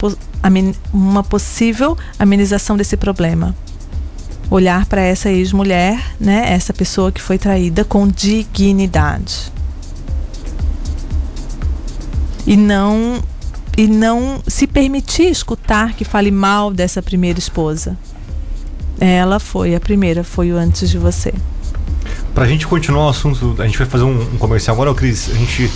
uma 0.94 1.24
possível 1.24 1.98
amenização 2.20 2.78
desse 2.78 2.96
problema. 2.96 3.56
Olhar 4.50 4.86
para 4.86 5.02
essa 5.02 5.30
ex-mulher, 5.30 6.00
né, 6.20 6.52
essa 6.52 6.74
pessoa 6.74 7.12
que 7.12 7.22
foi 7.22 7.38
traída 7.38 7.84
com 7.84 8.08
dignidade. 8.08 9.52
E 12.46 12.56
não 12.56 13.24
e 13.78 13.88
não 13.88 14.42
se 14.46 14.68
permitir 14.68 15.32
escutar 15.32 15.94
que 15.94 16.04
fale 16.04 16.30
mal 16.30 16.72
dessa 16.72 17.02
primeira 17.02 17.40
esposa. 17.40 17.98
Ela 19.00 19.40
foi 19.40 19.74
a 19.74 19.80
primeira, 19.80 20.24
foi 20.24 20.52
o 20.52 20.58
antes 20.58 20.90
de 20.90 20.98
você. 20.98 21.34
Pra 22.36 22.46
gente 22.46 22.68
continuar 22.68 23.06
o 23.06 23.10
assunto, 23.10 23.56
a 23.60 23.66
gente 23.66 23.78
vai 23.78 23.88
fazer 23.88 24.04
um, 24.04 24.22
um 24.22 24.38
comercial 24.38 24.76
agora, 24.76 24.94
Cris. 24.94 25.30
A 25.32 25.34
gente 25.34 25.72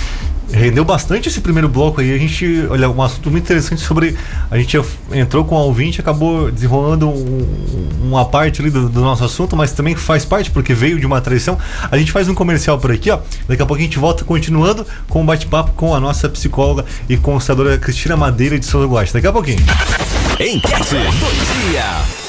rendeu 0.52 0.86
bastante 0.86 1.30
esse 1.30 1.42
primeiro 1.42 1.68
bloco 1.68 2.02
aí. 2.02 2.14
A 2.14 2.18
gente, 2.18 2.66
olha, 2.70 2.90
um 2.90 3.02
assunto 3.02 3.32
muito 3.32 3.44
interessante 3.44 3.82
sobre. 3.82 4.16
A 4.50 4.58
gente 4.58 4.78
entrou 5.12 5.46
com 5.46 5.56
a 5.58 5.62
ouvinte, 5.62 6.00
acabou 6.00 6.52
desenrolando 6.52 7.10
um, 7.10 7.90
uma 8.04 8.26
parte 8.26 8.62
ali 8.62 8.70
do, 8.70 8.90
do, 8.90 9.02
nosso 9.02 9.24
assunto, 9.24 9.56
mas 9.56 9.72
também 9.72 9.96
faz 9.96 10.26
parte 10.26 10.52
porque 10.52 10.74
veio 10.74 11.00
de 11.00 11.06
uma 11.06 11.22
traição. 11.22 11.58
A 11.92 11.98
gente 11.98 12.12
faz 12.12 12.28
um 12.28 12.36
comercial 12.36 12.78
por 12.80 12.92
aqui, 12.92 13.10
ó. 13.10 13.20
Daqui 13.48 13.62
a 13.62 13.66
pouco 13.66 13.82
a 13.82 13.86
gente 13.86 14.00
volta 14.00 14.24
continuando 14.24 14.86
com 15.10 15.20
o 15.20 15.22
um 15.22 15.26
bate-papo 15.26 15.72
com 15.74 15.94
a 15.94 16.00
nossa 16.00 16.30
psicóloga 16.30 16.86
e 17.10 17.18
consultadora 17.18 17.78
Cristina 17.78 18.16
Madeira 18.16 18.58
de 18.60 18.66
Souza 18.66 18.88
Guache. 18.88 19.14
Daqui 19.14 19.28
a 19.28 19.34
pouquinho. 19.34 19.60
Enquete 20.40 20.96
do 20.96 21.72
dia. 21.72 22.26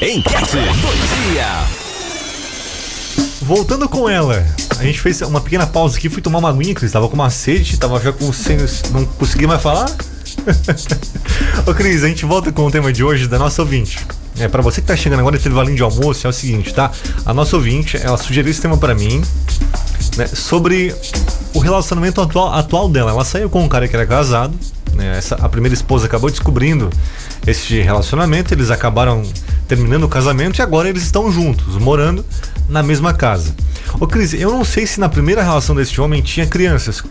Enquete 0.00 0.56
do 0.56 1.32
dia. 1.32 1.86
Voltando 3.42 3.88
com 3.88 4.08
ela, 4.08 4.44
a 4.78 4.82
gente 4.82 5.00
fez 5.00 5.22
uma 5.22 5.40
pequena 5.40 5.66
pausa 5.66 5.96
aqui, 5.96 6.08
fui 6.08 6.22
tomar 6.22 6.38
uma 6.38 6.50
aguinha, 6.50 6.74
Cris, 6.74 6.92
tava 6.92 7.08
com 7.08 7.14
uma 7.14 7.30
sede, 7.30 7.78
tava 7.78 8.00
já 8.00 8.12
com 8.12 8.32
sem, 8.32 8.58
não 8.92 9.04
consegui 9.04 9.46
mais 9.46 9.62
falar. 9.62 9.90
Ô 11.66 11.74
Cris, 11.74 12.04
a 12.04 12.08
gente 12.08 12.24
volta 12.24 12.52
com 12.52 12.66
o 12.66 12.70
tema 12.70 12.92
de 12.92 13.02
hoje 13.02 13.26
da 13.26 13.38
nossa 13.38 13.62
ouvinte. 13.62 13.98
É, 14.38 14.48
para 14.48 14.62
você 14.62 14.80
que 14.80 14.86
tá 14.86 14.94
chegando 14.94 15.20
agora 15.20 15.36
intervalinho 15.36 15.76
de 15.76 15.82
almoço, 15.82 16.26
é 16.26 16.30
o 16.30 16.32
seguinte, 16.32 16.74
tá? 16.74 16.90
A 17.24 17.32
nossa 17.32 17.56
ouvinte, 17.56 17.96
ela 17.96 18.18
sugeriu 18.18 18.50
esse 18.50 18.60
tema 18.60 18.76
para 18.76 18.94
mim, 18.94 19.22
né, 20.16 20.26
sobre 20.26 20.94
o 21.54 21.58
relacionamento 21.58 22.20
atual, 22.20 22.52
atual 22.52 22.88
dela. 22.88 23.12
Ela 23.12 23.24
saiu 23.24 23.48
com 23.48 23.62
um 23.62 23.68
cara 23.68 23.88
que 23.88 23.96
era 23.96 24.06
casado, 24.06 24.54
né? 24.96 25.16
Essa, 25.16 25.36
a 25.36 25.48
primeira 25.48 25.74
esposa 25.74 26.06
acabou 26.06 26.30
descobrindo 26.30 26.90
esse 27.46 27.80
relacionamento, 27.80 28.52
eles 28.52 28.70
acabaram 28.70 29.22
terminando 29.68 30.04
o 30.04 30.08
casamento 30.08 30.58
e 30.58 30.62
agora 30.62 30.88
eles 30.88 31.02
estão 31.02 31.30
juntos, 31.30 31.76
morando 31.76 32.24
na 32.68 32.82
mesma 32.82 33.12
casa. 33.12 33.54
Ô 34.00 34.06
Cris, 34.06 34.34
eu 34.34 34.50
não 34.50 34.64
sei 34.64 34.86
se 34.86 34.98
na 34.98 35.08
primeira 35.08 35.42
relação 35.42 35.74
desse 35.74 36.00
homem 36.00 36.20
tinha 36.22 36.46
crianças. 36.46 37.02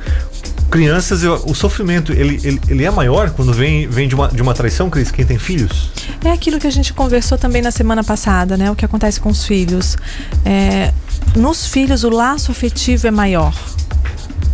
Crianças, 0.70 1.24
o 1.24 1.54
sofrimento, 1.54 2.12
ele, 2.12 2.40
ele, 2.44 2.62
ele, 2.68 2.84
é 2.84 2.92
maior 2.92 3.30
quando 3.30 3.54
vem, 3.54 3.88
vem 3.88 4.08
de, 4.08 4.16
uma, 4.16 4.28
de 4.28 4.42
uma 4.42 4.54
traição, 4.54 4.90
Cris, 4.90 5.12
quem 5.12 5.24
tem 5.26 5.38
filhos? 5.38 5.92
É 6.24 6.32
aquilo 6.32 6.60
que 6.60 6.68
a 6.68 6.72
gente 6.72 6.92
conversou 6.92 7.38
também 7.38 7.62
na 7.62 7.72
semana 7.72 8.04
passada, 8.04 8.58
né? 8.58 8.70
O 8.72 8.76
que 8.76 8.84
acontece 8.84 9.20
com 9.20 9.30
os 9.30 9.46
filhos. 9.46 9.96
É, 10.44 10.92
nos 11.36 11.68
filhos, 11.68 12.04
o 12.04 12.10
laço 12.10 12.52
afetivo 12.52 13.08
é 13.08 13.12
maior 13.12 13.54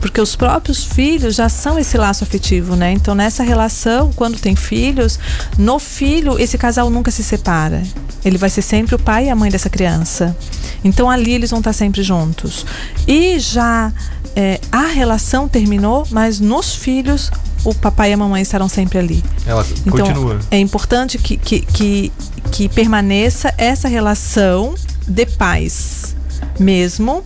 porque 0.01 0.19
os 0.19 0.35
próprios 0.35 0.83
filhos 0.83 1.35
já 1.35 1.47
são 1.47 1.77
esse 1.77 1.95
laço 1.95 2.23
afetivo, 2.23 2.75
né? 2.75 2.91
Então 2.91 3.13
nessa 3.13 3.43
relação, 3.43 4.11
quando 4.13 4.39
tem 4.39 4.55
filhos, 4.55 5.19
no 5.57 5.77
filho 5.77 6.39
esse 6.39 6.57
casal 6.57 6.89
nunca 6.89 7.11
se 7.11 7.23
separa. 7.23 7.83
Ele 8.25 8.37
vai 8.37 8.49
ser 8.49 8.63
sempre 8.63 8.95
o 8.95 8.99
pai 8.99 9.27
e 9.27 9.29
a 9.29 9.35
mãe 9.35 9.51
dessa 9.51 9.69
criança. 9.69 10.35
Então 10.83 11.09
ali 11.09 11.33
eles 11.33 11.51
vão 11.51 11.59
estar 11.59 11.73
sempre 11.73 12.01
juntos. 12.01 12.65
E 13.07 13.39
já 13.39 13.93
é, 14.35 14.59
a 14.71 14.87
relação 14.87 15.47
terminou, 15.47 16.07
mas 16.09 16.39
nos 16.39 16.73
filhos 16.75 17.29
o 17.63 17.75
papai 17.75 18.09
e 18.09 18.13
a 18.13 18.17
mamãe 18.17 18.41
estarão 18.41 18.67
sempre 18.67 18.97
ali. 18.97 19.23
Ela 19.45 19.65
então, 19.85 20.05
continua. 20.05 20.39
É 20.49 20.57
importante 20.57 21.19
que, 21.19 21.37
que, 21.37 21.61
que, 21.61 22.11
que 22.51 22.67
permaneça 22.69 23.53
essa 23.55 23.87
relação 23.87 24.73
de 25.07 25.25
paz 25.27 26.15
mesmo 26.59 27.23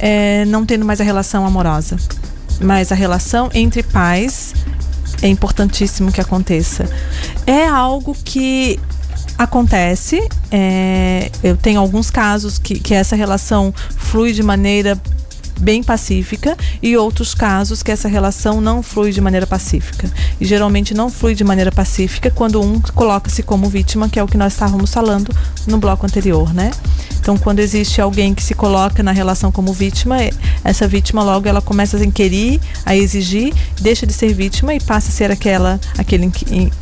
é, 0.00 0.44
não 0.46 0.64
tendo 0.64 0.84
mais 0.84 1.00
a 1.00 1.04
relação 1.04 1.46
amorosa. 1.46 1.96
Mas 2.60 2.90
a 2.90 2.94
relação 2.94 3.50
entre 3.54 3.82
pais 3.82 4.54
é 5.22 5.28
importantíssimo 5.28 6.10
que 6.10 6.20
aconteça. 6.20 6.88
É 7.46 7.66
algo 7.66 8.16
que 8.24 8.80
acontece. 9.38 10.26
É, 10.50 11.30
eu 11.42 11.56
tenho 11.56 11.80
alguns 11.80 12.10
casos 12.10 12.58
que, 12.58 12.78
que 12.78 12.94
essa 12.94 13.14
relação 13.14 13.72
flui 13.96 14.32
de 14.32 14.42
maneira 14.42 15.00
bem 15.60 15.82
pacífica 15.82 16.56
e 16.82 16.96
outros 16.96 17.34
casos 17.34 17.82
que 17.82 17.92
essa 17.92 18.08
relação 18.08 18.60
não 18.60 18.82
flui 18.82 19.12
de 19.12 19.20
maneira 19.20 19.46
pacífica. 19.46 20.10
E 20.40 20.44
geralmente 20.44 20.94
não 20.94 21.10
flui 21.10 21.34
de 21.34 21.44
maneira 21.44 21.70
pacífica 21.70 22.30
quando 22.30 22.60
um 22.60 22.80
coloca-se 22.80 23.42
como 23.42 23.68
vítima, 23.68 24.08
que 24.08 24.18
é 24.18 24.22
o 24.22 24.26
que 24.26 24.36
nós 24.36 24.52
estávamos 24.52 24.92
falando 24.92 25.34
no 25.66 25.78
bloco 25.78 26.06
anterior, 26.06 26.52
né? 26.54 26.70
Então, 27.20 27.36
quando 27.36 27.60
existe 27.60 28.00
alguém 28.00 28.34
que 28.34 28.42
se 28.42 28.54
coloca 28.54 29.02
na 29.02 29.12
relação 29.12 29.52
como 29.52 29.72
vítima, 29.72 30.16
essa 30.64 30.88
vítima 30.88 31.22
logo 31.22 31.46
ela 31.46 31.60
começa 31.60 31.98
a 31.98 32.04
inquirir, 32.04 32.58
a 32.84 32.96
exigir, 32.96 33.52
deixa 33.80 34.06
de 34.06 34.12
ser 34.12 34.32
vítima 34.32 34.74
e 34.74 34.80
passa 34.80 35.10
a 35.10 35.12
ser 35.12 35.30
aquela, 35.30 35.78
aquele, 35.98 36.32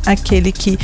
aquele 0.05 0.51
que 0.51 0.79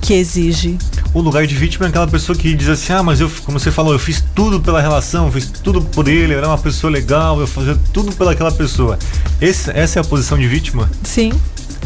que 0.00 0.14
exige. 0.14 0.78
O 1.12 1.20
lugar 1.20 1.44
de 1.44 1.54
vítima 1.56 1.86
é 1.86 1.88
aquela 1.88 2.06
pessoa 2.06 2.38
que 2.38 2.54
diz 2.54 2.68
assim: 2.68 2.92
ah, 2.92 3.02
mas 3.02 3.20
eu, 3.20 3.28
como 3.44 3.58
você 3.58 3.70
falou, 3.70 3.92
eu 3.92 3.98
fiz 3.98 4.22
tudo 4.34 4.60
pela 4.60 4.80
relação, 4.80 5.26
eu 5.26 5.32
fiz 5.32 5.46
tudo 5.46 5.82
por 5.82 6.06
ele, 6.06 6.34
eu 6.34 6.38
era 6.38 6.46
uma 6.46 6.58
pessoa 6.58 6.90
legal, 6.90 7.40
eu 7.40 7.48
fazia 7.48 7.76
tudo 7.92 8.12
pelaquela 8.12 8.52
pessoa. 8.52 8.96
Esse, 9.40 9.70
essa 9.72 9.98
é 9.98 10.00
a 10.02 10.04
posição 10.04 10.38
de 10.38 10.46
vítima? 10.46 10.88
Sim. 11.02 11.32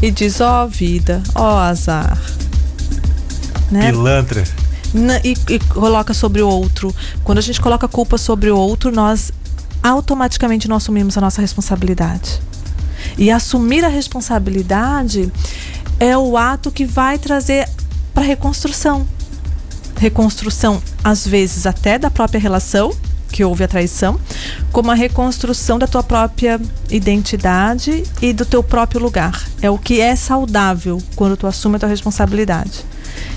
E 0.02 0.10
diz: 0.10 0.40
ó 0.42 0.64
oh, 0.64 0.68
vida, 0.68 1.22
ó 1.34 1.54
oh, 1.54 1.58
azar. 1.58 2.18
Né? 3.70 3.90
Pilantra. 3.90 4.44
E, 5.24 5.34
e 5.52 5.58
coloca 5.58 6.12
sobre 6.12 6.42
o 6.42 6.48
outro. 6.48 6.94
Quando 7.24 7.38
a 7.38 7.40
gente 7.40 7.60
coloca 7.60 7.87
a 7.87 7.88
culpa 7.88 8.18
sobre 8.18 8.50
o 8.50 8.56
outro, 8.56 8.92
nós 8.92 9.32
automaticamente 9.82 10.68
não 10.68 10.76
assumimos 10.76 11.16
a 11.16 11.20
nossa 11.20 11.40
responsabilidade. 11.40 12.40
E 13.18 13.30
assumir 13.30 13.84
a 13.84 13.88
responsabilidade 13.88 15.32
é 15.98 16.16
o 16.16 16.37
ato 16.37 16.70
que 16.70 16.84
vai 16.84 17.18
trazer 17.18 17.68
para 18.12 18.22
reconstrução. 18.22 19.06
Reconstrução, 19.96 20.83
às 21.02 21.26
vezes, 21.26 21.66
até 21.66 21.98
da 21.98 22.11
própria 22.11 22.40
relação, 22.40 22.92
que 23.35 23.44
houve 23.44 23.64
a 23.64 23.68
traição, 23.68 24.20
como 24.70 24.92
a 24.92 24.94
reconstrução 24.94 25.76
da 25.76 25.88
tua 25.88 26.04
própria 26.04 26.61
identidade 26.88 28.04
e 28.22 28.33
do 28.33 28.44
teu 28.44 28.62
próprio 28.62 29.00
lugar. 29.00 29.48
É 29.61 29.68
o 29.68 29.76
que 29.76 30.00
é 30.00 30.14
saudável 30.14 31.02
quando 31.16 31.37
tu 31.37 31.46
assume 31.46 31.76
a 31.76 31.78
tua 31.80 31.88
responsabilidade. 31.88 32.85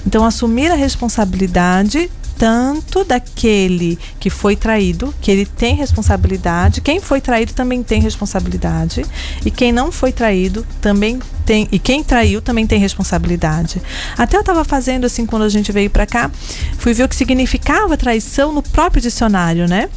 Então, 0.05 0.23
assumir 0.23 0.71
a 0.71 0.75
responsabilidade 0.75 2.11
tanto 2.37 3.03
daquele 3.03 3.97
que 4.19 4.29
foi 4.29 4.55
traído, 4.55 5.13
que 5.21 5.31
ele 5.31 5.45
tem 5.45 5.75
responsabilidade, 5.75 6.81
quem 6.81 6.99
foi 6.99 7.19
traído 7.19 7.53
também 7.53 7.81
tem 7.81 7.99
responsabilidade, 7.99 9.03
e 9.43 9.49
quem 9.49 9.71
não 9.71 9.91
foi 9.91 10.11
traído 10.11 10.65
também 10.79 11.19
tem, 11.45 11.67
e 11.71 11.79
quem 11.79 12.03
traiu 12.03 12.41
também 12.41 12.67
tem 12.67 12.79
responsabilidade. 12.79 13.81
Até 14.17 14.37
eu 14.37 14.41
estava 14.41 14.63
fazendo 14.63 15.05
assim 15.05 15.25
quando 15.25 15.43
a 15.43 15.49
gente 15.49 15.71
veio 15.71 15.89
para 15.89 16.05
cá, 16.05 16.29
fui 16.77 16.93
ver 16.93 17.03
o 17.03 17.09
que 17.09 17.15
significava 17.15 17.97
traição 17.97 18.53
no 18.53 18.61
próprio 18.61 19.01
dicionário, 19.01 19.67
né? 19.67 19.89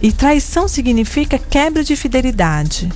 E 0.00 0.12
traição 0.12 0.68
significa 0.68 1.38
quebra 1.38 1.82
de 1.84 1.96
fidelidade 1.96 2.90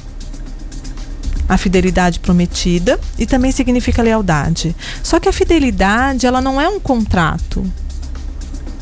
a 1.48 1.58
fidelidade 1.58 2.20
prometida 2.20 3.00
e 3.18 3.26
também 3.26 3.50
significa 3.50 4.00
lealdade. 4.00 4.74
Só 5.02 5.18
que 5.18 5.28
a 5.28 5.32
fidelidade, 5.32 6.24
ela 6.24 6.40
não 6.40 6.60
é 6.60 6.68
um 6.68 6.78
contrato. 6.78 7.66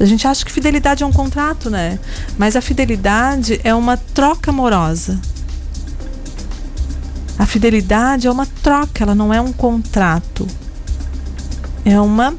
A 0.00 0.04
gente 0.04 0.26
acha 0.26 0.44
que 0.44 0.52
fidelidade 0.52 1.02
é 1.02 1.06
um 1.06 1.12
contrato, 1.12 1.68
né? 1.68 1.98
Mas 2.36 2.54
a 2.54 2.60
fidelidade 2.60 3.60
é 3.64 3.74
uma 3.74 3.96
troca 3.96 4.50
amorosa. 4.50 5.20
A 7.38 7.46
fidelidade 7.46 8.26
é 8.26 8.30
uma 8.30 8.46
troca, 8.46 9.04
ela 9.04 9.14
não 9.14 9.32
é 9.32 9.40
um 9.40 9.52
contrato. 9.52 10.46
É 11.84 12.00
uma 12.00 12.34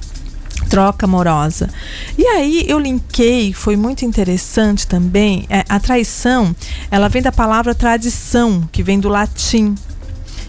troca 0.69 1.05
amorosa. 1.05 1.69
E 2.17 2.25
aí 2.27 2.63
eu 2.67 2.79
linkei, 2.79 3.51
foi 3.51 3.75
muito 3.75 4.05
interessante 4.05 4.85
também, 4.85 5.45
é, 5.49 5.65
a 5.67 5.79
traição, 5.79 6.55
ela 6.91 7.09
vem 7.09 7.21
da 7.21 7.31
palavra 7.31 7.73
tradição, 7.73 8.69
que 8.71 8.83
vem 8.83 8.99
do 8.99 9.09
latim, 9.09 9.75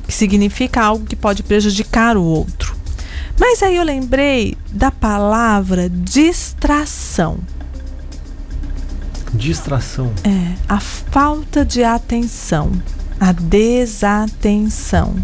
que 0.06 0.12
significa 0.12 0.82
algo 0.82 1.06
que 1.06 1.16
pode 1.16 1.42
prejudicar 1.42 2.16
o 2.16 2.22
outro. 2.22 2.69
Mas 3.40 3.62
aí 3.62 3.76
eu 3.76 3.82
lembrei 3.82 4.54
da 4.70 4.90
palavra 4.90 5.88
distração. 5.88 7.38
Distração. 9.32 10.12
É, 10.22 10.54
a 10.68 10.78
falta 10.78 11.64
de 11.64 11.82
atenção, 11.82 12.70
a 13.18 13.32
desatenção. 13.32 15.16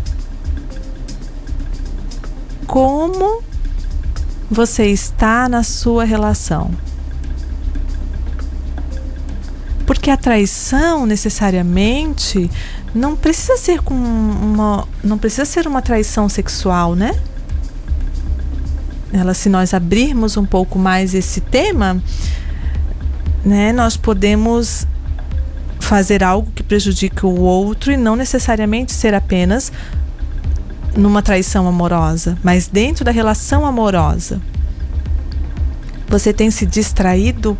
Como 2.67 3.43
você 4.51 4.87
está 4.87 5.47
na 5.47 5.63
sua 5.63 6.05
relação? 6.05 6.71
Porque 9.85 10.11
a 10.11 10.17
traição 10.17 11.05
necessariamente 11.05 12.51
não 12.95 13.15
precisa 13.15 13.59
ser 13.59 13.83
com 13.83 13.95
uma 13.95 14.89
não 15.05 15.19
precisa 15.19 15.45
ser 15.45 15.69
uma 15.69 15.83
traição 15.83 16.31
sexual, 16.31 16.95
né? 16.95 17.15
Ela, 19.13 19.35
se 19.35 19.49
nós 19.49 19.73
abrirmos 19.73 20.37
um 20.37 20.45
pouco 20.45 20.79
mais 20.79 21.15
esse 21.15 21.41
tema, 21.41 22.03
né, 23.45 23.73
nós 23.73 23.97
podemos 23.97 24.87
fazer 25.81 26.25
algo 26.25 26.51
que 26.53 26.63
prejudique 26.63 27.25
o 27.25 27.41
outro 27.41 27.93
e 27.93 27.97
não 27.97 28.17
necessariamente 28.17 28.93
ser 28.93 29.15
apenas 29.15 29.71
numa 30.97 31.23
traição 31.23 31.69
amorosa, 31.69 32.37
mas 32.43 32.67
dentro 32.67 33.05
da 33.05 33.11
relação 33.11 33.65
amorosa. 33.65 34.41
Você 36.09 36.33
tem 36.33 36.51
se 36.51 36.65
distraído? 36.67 37.57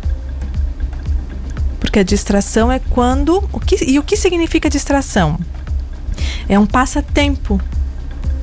Porque 1.79 1.99
a 1.99 2.03
distração 2.03 2.71
é 2.71 2.79
quando. 2.79 3.47
O 3.51 3.59
que, 3.59 3.83
e 3.85 3.99
o 3.99 4.03
que 4.03 4.17
significa 4.17 4.69
distração? 4.69 5.39
É 6.49 6.57
um 6.57 6.65
passatempo 6.65 7.61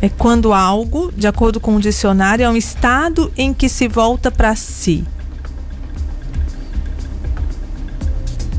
é 0.05 0.09
quando 0.11 0.53
algo, 0.53 1.11
de 1.17 1.27
acordo 1.27 1.59
com 1.59 1.77
o 1.77 1.81
dicionário, 1.81 2.45
é 2.45 2.51
um 2.51 2.59
estado 2.59 3.33
em 3.39 3.55
que 3.55 3.71
se 3.71 3.89
volta 3.89 4.31
para 4.31 4.55
si. 4.55 5.03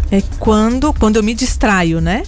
É 0.09 0.23
quando, 0.39 0.91
quando 0.91 1.17
eu 1.17 1.23
me 1.23 1.35
distraio, 1.35 2.01
né? 2.01 2.23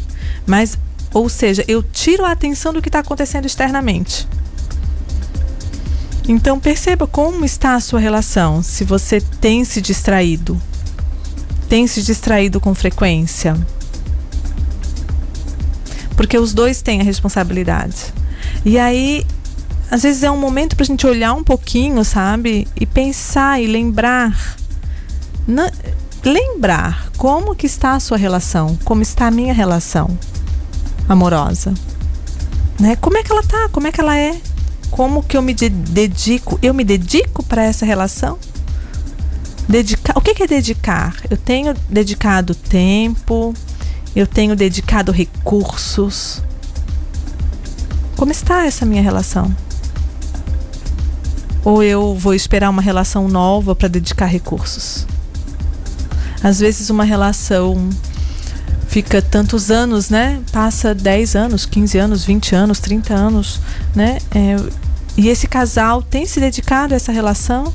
Mas, 0.45 0.77
ou 1.11 1.27
seja, 1.29 1.65
eu 1.67 1.81
tiro 1.81 2.25
a 2.25 2.31
atenção 2.31 2.71
do 2.71 2.79
que 2.79 2.89
está 2.89 2.99
acontecendo 2.99 3.47
externamente. 3.47 4.27
Então 6.27 6.59
perceba 6.59 7.07
como 7.07 7.43
está 7.43 7.73
a 7.73 7.79
sua 7.79 7.99
relação, 7.99 8.61
se 8.61 8.83
você 8.83 9.19
tem 9.19 9.65
se 9.65 9.81
distraído. 9.81 10.61
Tem 11.67 11.87
se 11.87 12.03
distraído 12.03 12.59
com 12.59 12.75
frequência. 12.75 13.57
Porque 16.15 16.37
os 16.37 16.53
dois 16.53 16.83
têm 16.83 17.01
a 17.01 17.03
responsabilidade. 17.03 18.13
E 18.67 18.77
aí, 18.77 19.25
às 19.89 20.03
vezes 20.03 20.23
é 20.23 20.29
um 20.29 20.35
momento 20.35 20.75
para 20.75 20.83
a 20.83 20.87
gente 20.87 21.07
olhar 21.07 21.31
um 21.31 21.41
pouquinho, 21.41 22.03
sabe? 22.03 22.67
E 22.75 22.85
pensar 22.85 23.61
e 23.61 23.65
lembrar. 23.65 24.57
Na, 25.47 25.71
lembrar 26.21 27.09
como 27.15 27.55
que 27.55 27.65
está 27.65 27.93
a 27.93 27.99
sua 28.01 28.17
relação, 28.17 28.77
como 28.83 29.01
está 29.01 29.27
a 29.27 29.31
minha 29.31 29.53
relação 29.53 30.19
amorosa. 31.07 31.73
Né? 32.77 32.97
Como 32.97 33.17
é 33.17 33.23
que 33.23 33.31
ela 33.31 33.41
tá? 33.41 33.69
Como 33.71 33.87
é 33.87 33.91
que 33.93 34.01
ela 34.01 34.17
é? 34.17 34.37
Como 34.91 35.23
que 35.23 35.37
eu 35.37 35.41
me 35.41 35.53
dedico? 35.53 36.59
Eu 36.61 36.73
me 36.73 36.83
dedico 36.83 37.45
para 37.45 37.63
essa 37.63 37.85
relação? 37.85 38.37
Dedicar, 39.65 40.11
o 40.17 40.19
que, 40.19 40.33
que 40.33 40.43
é 40.43 40.47
dedicar? 40.47 41.15
Eu 41.31 41.37
tenho 41.37 41.73
dedicado 41.89 42.53
tempo, 42.53 43.53
eu 44.13 44.27
tenho 44.27 44.57
dedicado 44.57 45.13
recursos, 45.13 46.43
como 48.17 48.31
está 48.31 48.65
essa 48.65 48.85
minha 48.85 49.01
relação? 49.01 49.55
Ou 51.63 51.83
eu 51.83 52.15
vou 52.15 52.33
esperar 52.33 52.69
uma 52.69 52.81
relação 52.81 53.27
nova 53.27 53.75
para 53.75 53.87
dedicar 53.87 54.25
recursos? 54.25 55.05
Às 56.43 56.59
vezes 56.59 56.89
uma 56.89 57.03
relação 57.03 57.89
fica 58.87 59.21
tantos 59.21 59.69
anos, 59.69 60.09
né? 60.09 60.41
Passa 60.51 60.95
10 60.95 61.35
anos, 61.35 61.65
15 61.65 61.97
anos, 61.99 62.25
20 62.25 62.55
anos, 62.55 62.79
30 62.79 63.13
anos, 63.13 63.59
né? 63.93 64.17
É, 64.33 64.55
e 65.15 65.29
esse 65.29 65.47
casal 65.47 66.01
tem 66.01 66.25
se 66.25 66.39
dedicado 66.39 66.93
a 66.93 66.97
essa 66.97 67.11
relação? 67.11 67.71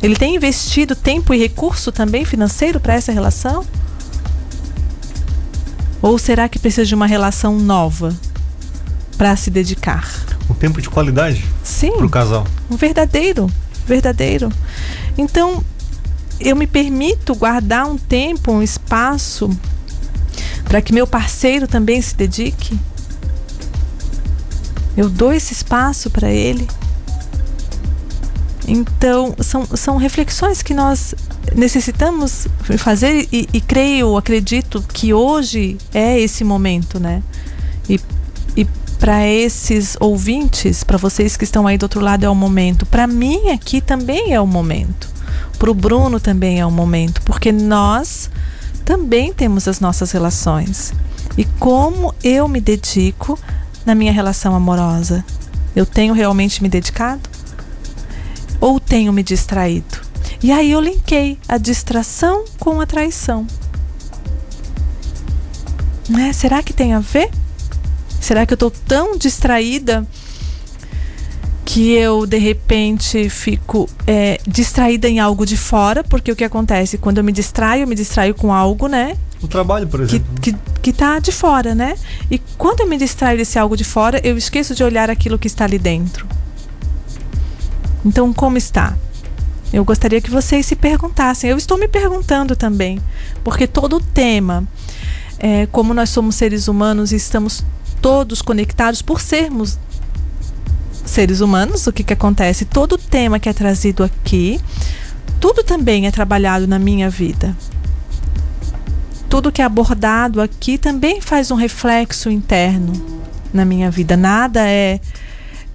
Ele 0.00 0.14
tem 0.14 0.36
investido 0.36 0.94
tempo 0.94 1.34
e 1.34 1.38
recurso 1.38 1.90
também 1.90 2.24
financeiro 2.24 2.78
para 2.78 2.94
essa 2.94 3.10
relação? 3.10 3.64
Ou 6.00 6.16
será 6.18 6.48
que 6.48 6.58
precisa 6.58 6.86
de 6.86 6.94
uma 6.94 7.06
relação 7.06 7.58
nova? 7.58 8.14
Para 9.20 9.36
se 9.36 9.50
dedicar. 9.50 10.10
Um 10.48 10.54
tempo 10.54 10.80
de 10.80 10.88
qualidade? 10.88 11.44
Sim. 11.62 11.92
Para 11.92 12.06
o 12.06 12.08
casal. 12.08 12.46
Um 12.70 12.76
verdadeiro, 12.76 13.52
verdadeiro. 13.86 14.50
Então, 15.18 15.62
eu 16.40 16.56
me 16.56 16.66
permito 16.66 17.34
guardar 17.34 17.86
um 17.86 17.98
tempo, 17.98 18.50
um 18.50 18.62
espaço 18.62 19.50
para 20.64 20.80
que 20.80 20.94
meu 20.94 21.06
parceiro 21.06 21.68
também 21.68 22.00
se 22.00 22.16
dedique. 22.16 22.80
Eu 24.96 25.10
dou 25.10 25.34
esse 25.34 25.52
espaço 25.52 26.08
para 26.08 26.30
ele. 26.30 26.66
Então, 28.66 29.34
são, 29.42 29.66
são 29.76 29.98
reflexões 29.98 30.62
que 30.62 30.72
nós 30.72 31.14
necessitamos 31.54 32.48
fazer 32.78 33.28
e, 33.30 33.46
e 33.52 33.60
creio, 33.60 34.16
acredito 34.16 34.82
que 34.94 35.12
hoje 35.12 35.76
é 35.92 36.18
esse 36.18 36.42
momento, 36.42 36.98
né? 36.98 37.22
E, 37.86 38.00
para 39.00 39.26
esses 39.26 39.96
ouvintes, 39.98 40.84
para 40.84 40.98
vocês 40.98 41.34
que 41.34 41.44
estão 41.44 41.66
aí 41.66 41.78
do 41.78 41.84
outro 41.84 42.00
lado, 42.02 42.22
é 42.22 42.28
o 42.28 42.34
momento. 42.34 42.84
Para 42.84 43.06
mim 43.06 43.48
aqui 43.48 43.80
também 43.80 44.34
é 44.34 44.40
o 44.40 44.46
momento. 44.46 45.08
Para 45.58 45.70
o 45.70 45.74
Bruno 45.74 46.20
também 46.20 46.60
é 46.60 46.66
o 46.66 46.70
momento, 46.70 47.22
porque 47.22 47.50
nós 47.50 48.30
também 48.84 49.32
temos 49.32 49.66
as 49.66 49.80
nossas 49.80 50.12
relações. 50.12 50.92
E 51.34 51.46
como 51.46 52.14
eu 52.22 52.46
me 52.46 52.60
dedico 52.60 53.38
na 53.86 53.94
minha 53.94 54.12
relação 54.12 54.54
amorosa? 54.54 55.24
Eu 55.74 55.86
tenho 55.86 56.12
realmente 56.12 56.62
me 56.62 56.68
dedicado? 56.68 57.22
Ou 58.60 58.78
tenho 58.78 59.14
me 59.14 59.22
distraído? 59.22 59.98
E 60.42 60.52
aí 60.52 60.72
eu 60.72 60.80
linkei 60.80 61.38
a 61.48 61.56
distração 61.56 62.44
com 62.58 62.82
a 62.82 62.86
traição. 62.86 63.46
Né? 66.06 66.34
Será 66.34 66.62
que 66.62 66.74
tem 66.74 66.92
a 66.92 67.00
ver? 67.00 67.30
Será 68.20 68.44
que 68.44 68.52
eu 68.52 68.56
estou 68.56 68.70
tão 68.70 69.16
distraída 69.16 70.06
que 71.64 71.92
eu 71.92 72.26
de 72.26 72.36
repente 72.38 73.30
fico 73.30 73.88
é, 74.06 74.38
distraída 74.46 75.08
em 75.08 75.18
algo 75.18 75.46
de 75.46 75.56
fora? 75.56 76.04
Porque 76.04 76.30
o 76.30 76.36
que 76.36 76.44
acontece 76.44 76.98
quando 76.98 77.18
eu 77.18 77.24
me 77.24 77.32
distraio, 77.32 77.84
eu 77.84 77.88
me 77.88 77.94
distraio 77.94 78.34
com 78.34 78.52
algo, 78.52 78.86
né? 78.86 79.16
O 79.42 79.48
trabalho, 79.48 79.86
por 79.88 80.00
exemplo. 80.00 80.26
Que, 80.42 80.52
que, 80.52 80.58
que 80.82 80.92
tá 80.92 81.18
de 81.18 81.32
fora, 81.32 81.74
né? 81.74 81.96
E 82.30 82.38
quando 82.58 82.80
eu 82.80 82.86
me 82.86 82.98
distraio 82.98 83.38
desse 83.38 83.58
algo 83.58 83.76
de 83.76 83.84
fora, 83.84 84.20
eu 84.22 84.36
esqueço 84.36 84.74
de 84.74 84.84
olhar 84.84 85.08
aquilo 85.08 85.38
que 85.38 85.46
está 85.46 85.64
ali 85.64 85.78
dentro. 85.78 86.26
Então, 88.04 88.32
como 88.32 88.58
está? 88.58 88.96
Eu 89.72 89.84
gostaria 89.84 90.20
que 90.20 90.30
vocês 90.30 90.66
se 90.66 90.74
perguntassem. 90.74 91.48
Eu 91.48 91.56
estou 91.56 91.78
me 91.78 91.86
perguntando 91.88 92.56
também, 92.56 93.00
porque 93.44 93.66
todo 93.66 93.96
o 93.96 94.00
tema, 94.00 94.66
é, 95.38 95.66
como 95.66 95.94
nós 95.94 96.10
somos 96.10 96.34
seres 96.34 96.66
humanos 96.66 97.12
e 97.12 97.16
estamos 97.16 97.64
todos 98.00 98.42
conectados 98.42 99.02
por 99.02 99.20
sermos 99.20 99.78
seres 101.04 101.40
humanos, 101.40 101.86
o 101.86 101.92
que, 101.92 102.04
que 102.04 102.12
acontece? 102.12 102.64
Todo 102.64 102.96
tema 102.96 103.38
que 103.38 103.48
é 103.48 103.52
trazido 103.52 104.04
aqui, 104.04 104.60
tudo 105.40 105.62
também 105.62 106.06
é 106.06 106.10
trabalhado 106.10 106.66
na 106.66 106.78
minha 106.78 107.10
vida 107.10 107.56
tudo 109.30 109.52
que 109.52 109.62
é 109.62 109.64
abordado 109.64 110.42
aqui 110.42 110.76
também 110.76 111.20
faz 111.20 111.52
um 111.52 111.54
reflexo 111.54 112.28
interno 112.28 112.92
na 113.54 113.64
minha 113.64 113.88
vida. 113.88 114.16
Nada 114.16 114.68
é, 114.68 115.00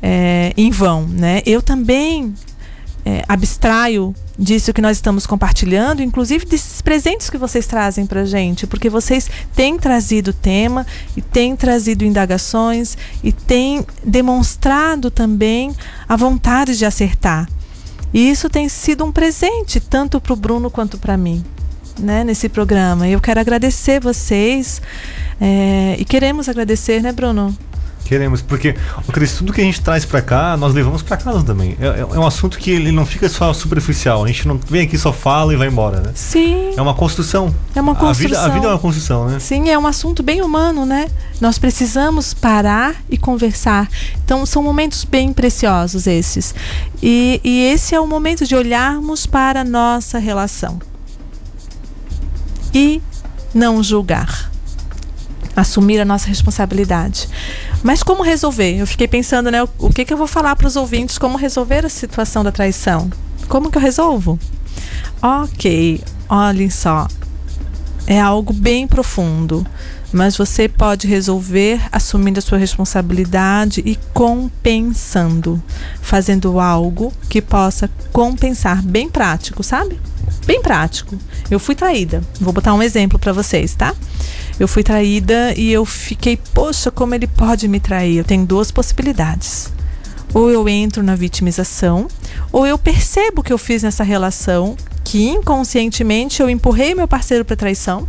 é 0.03 0.53
em 0.57 0.69
vão, 0.69 1.07
né? 1.07 1.41
Eu 1.45 1.61
também 1.61 2.35
é, 3.05 3.23
abstraio 3.29 4.13
disso 4.37 4.73
que 4.73 4.81
nós 4.81 4.97
estamos 4.97 5.27
compartilhando, 5.27 6.01
inclusive 6.01 6.45
desses 6.45 6.81
presentes 6.81 7.29
que 7.29 7.37
vocês 7.37 7.67
trazem 7.67 8.05
para 8.05 8.25
gente, 8.25 8.65
porque 8.65 8.89
vocês 8.89 9.29
têm 9.55 9.77
trazido 9.77 10.33
tema 10.33 10.85
e 11.15 11.21
têm 11.21 11.55
trazido 11.55 12.03
indagações 12.03 12.97
e 13.23 13.31
têm 13.31 13.85
demonstrado 14.03 15.11
também 15.11 15.73
a 16.09 16.15
vontade 16.15 16.77
de 16.77 16.85
acertar. 16.85 17.47
E 18.13 18.29
isso 18.29 18.49
tem 18.49 18.67
sido 18.67 19.05
um 19.05 19.11
presente 19.11 19.79
tanto 19.79 20.19
para 20.19 20.33
o 20.33 20.35
Bruno 20.35 20.71
quanto 20.71 20.97
para 20.97 21.15
mim 21.15 21.43
né, 21.99 22.23
nesse 22.23 22.49
programa. 22.49 23.07
Eu 23.07 23.21
quero 23.21 23.39
agradecer 23.39 23.99
vocês 23.99 24.81
é, 25.39 25.95
e 25.99 26.05
queremos 26.05 26.47
agradecer, 26.49 27.01
né, 27.01 27.11
Bruno? 27.11 27.55
Queremos, 28.05 28.41
porque 28.41 28.75
o 29.07 29.11
Cris, 29.11 29.33
tudo 29.33 29.51
que 29.51 29.59
a 29.59 29.63
gente 29.63 29.81
traz 29.81 30.05
para 30.05 30.21
cá, 30.21 30.55
nós 30.55 30.73
levamos 30.75 31.01
para 31.01 31.17
casa 31.17 31.43
também. 31.43 31.75
É, 31.79 32.01
é, 32.01 32.05
um 32.05 32.25
assunto 32.25 32.59
que 32.59 32.69
ele 32.69 32.91
não 32.91 33.05
fica 33.05 33.27
só 33.27 33.51
superficial. 33.51 34.23
A 34.23 34.27
gente 34.27 34.47
não 34.47 34.59
vem 34.69 34.83
aqui 34.83 34.95
só 34.95 35.11
fala 35.11 35.53
e 35.53 35.57
vai 35.57 35.67
embora, 35.67 35.99
né? 35.99 36.11
Sim. 36.13 36.71
É 36.77 36.81
uma 36.81 36.93
construção. 36.93 37.53
É 37.73 37.81
uma 37.81 37.95
construção. 37.95 38.37
A 38.37 38.43
vida, 38.43 38.51
a 38.51 38.53
vida 38.53 38.67
é 38.67 38.69
uma 38.69 38.79
construção, 38.79 39.27
né? 39.27 39.39
Sim, 39.39 39.69
é 39.69 39.77
um 39.77 39.87
assunto 39.87 40.21
bem 40.21 40.43
humano, 40.43 40.85
né? 40.85 41.07
Nós 41.41 41.57
precisamos 41.57 42.31
parar 42.31 42.95
e 43.09 43.17
conversar. 43.17 43.89
Então, 44.23 44.45
são 44.45 44.61
momentos 44.61 45.03
bem 45.03 45.33
preciosos 45.33 46.05
esses. 46.05 46.53
E, 47.01 47.41
e 47.43 47.63
esse 47.63 47.95
é 47.95 47.99
o 47.99 48.05
momento 48.05 48.45
de 48.45 48.55
olharmos 48.55 49.25
para 49.25 49.61
a 49.61 49.63
nossa 49.63 50.19
relação 50.19 50.79
e 52.71 53.01
não 53.53 53.81
julgar. 53.81 54.51
Assumir 55.55 55.99
a 55.99 56.05
nossa 56.05 56.27
responsabilidade. 56.27 57.29
Mas 57.83 58.03
como 58.03 58.23
resolver? 58.23 58.77
Eu 58.77 58.87
fiquei 58.87 59.07
pensando, 59.07 59.49
né? 59.49 59.63
O 59.79 59.89
que, 59.89 60.05
que 60.05 60.13
eu 60.13 60.17
vou 60.17 60.27
falar 60.27 60.55
para 60.55 60.67
os 60.67 60.75
ouvintes? 60.75 61.17
Como 61.17 61.37
resolver 61.37 61.85
a 61.85 61.89
situação 61.89 62.43
da 62.43 62.51
traição? 62.51 63.09
Como 63.47 63.71
que 63.71 63.77
eu 63.77 63.81
resolvo? 63.81 64.39
Ok, 65.21 66.03
olhem 66.27 66.69
só. 66.69 67.07
É 68.07 68.19
algo 68.19 68.53
bem 68.53 68.87
profundo 68.87 69.65
mas 70.15 70.37
você 70.37 70.69
pode 70.69 71.07
resolver 71.07 71.81
assumindo 71.91 72.39
a 72.39 72.41
sua 72.41 72.57
responsabilidade 72.57 73.83
e 73.85 73.97
compensando, 74.13 75.61
fazendo 76.01 76.57
algo 76.57 77.11
que 77.29 77.41
possa 77.41 77.89
compensar, 78.13 78.81
bem 78.81 79.09
prático, 79.09 79.61
sabe? 79.61 79.99
Bem 80.45 80.61
prático. 80.61 81.17
Eu 81.51 81.59
fui 81.59 81.75
traída. 81.75 82.23
Vou 82.39 82.53
botar 82.53 82.73
um 82.73 82.81
exemplo 82.81 83.19
para 83.19 83.33
vocês, 83.33 83.75
tá? 83.75 83.93
Eu 84.59 84.67
fui 84.67 84.83
traída 84.83 85.53
e 85.57 85.71
eu 85.71 85.85
fiquei, 85.85 86.37
poxa, 86.53 86.89
como 86.89 87.13
ele 87.13 87.27
pode 87.27 87.67
me 87.67 87.79
trair? 87.79 88.17
Eu 88.17 88.23
tenho 88.23 88.45
duas 88.45 88.71
possibilidades. 88.71 89.71
Ou 90.33 90.49
eu 90.49 90.67
entro 90.67 91.03
na 91.03 91.15
vitimização, 91.15 92.07
ou 92.51 92.65
eu 92.65 92.77
percebo 92.77 93.43
que 93.43 93.53
eu 93.53 93.57
fiz 93.57 93.83
nessa 93.83 94.03
relação, 94.03 94.75
que 95.03 95.27
inconscientemente 95.27 96.41
eu 96.41 96.49
empurrei 96.49 96.93
meu 96.93 97.07
parceiro 97.07 97.45
para 97.45 97.55
traição 97.55 98.07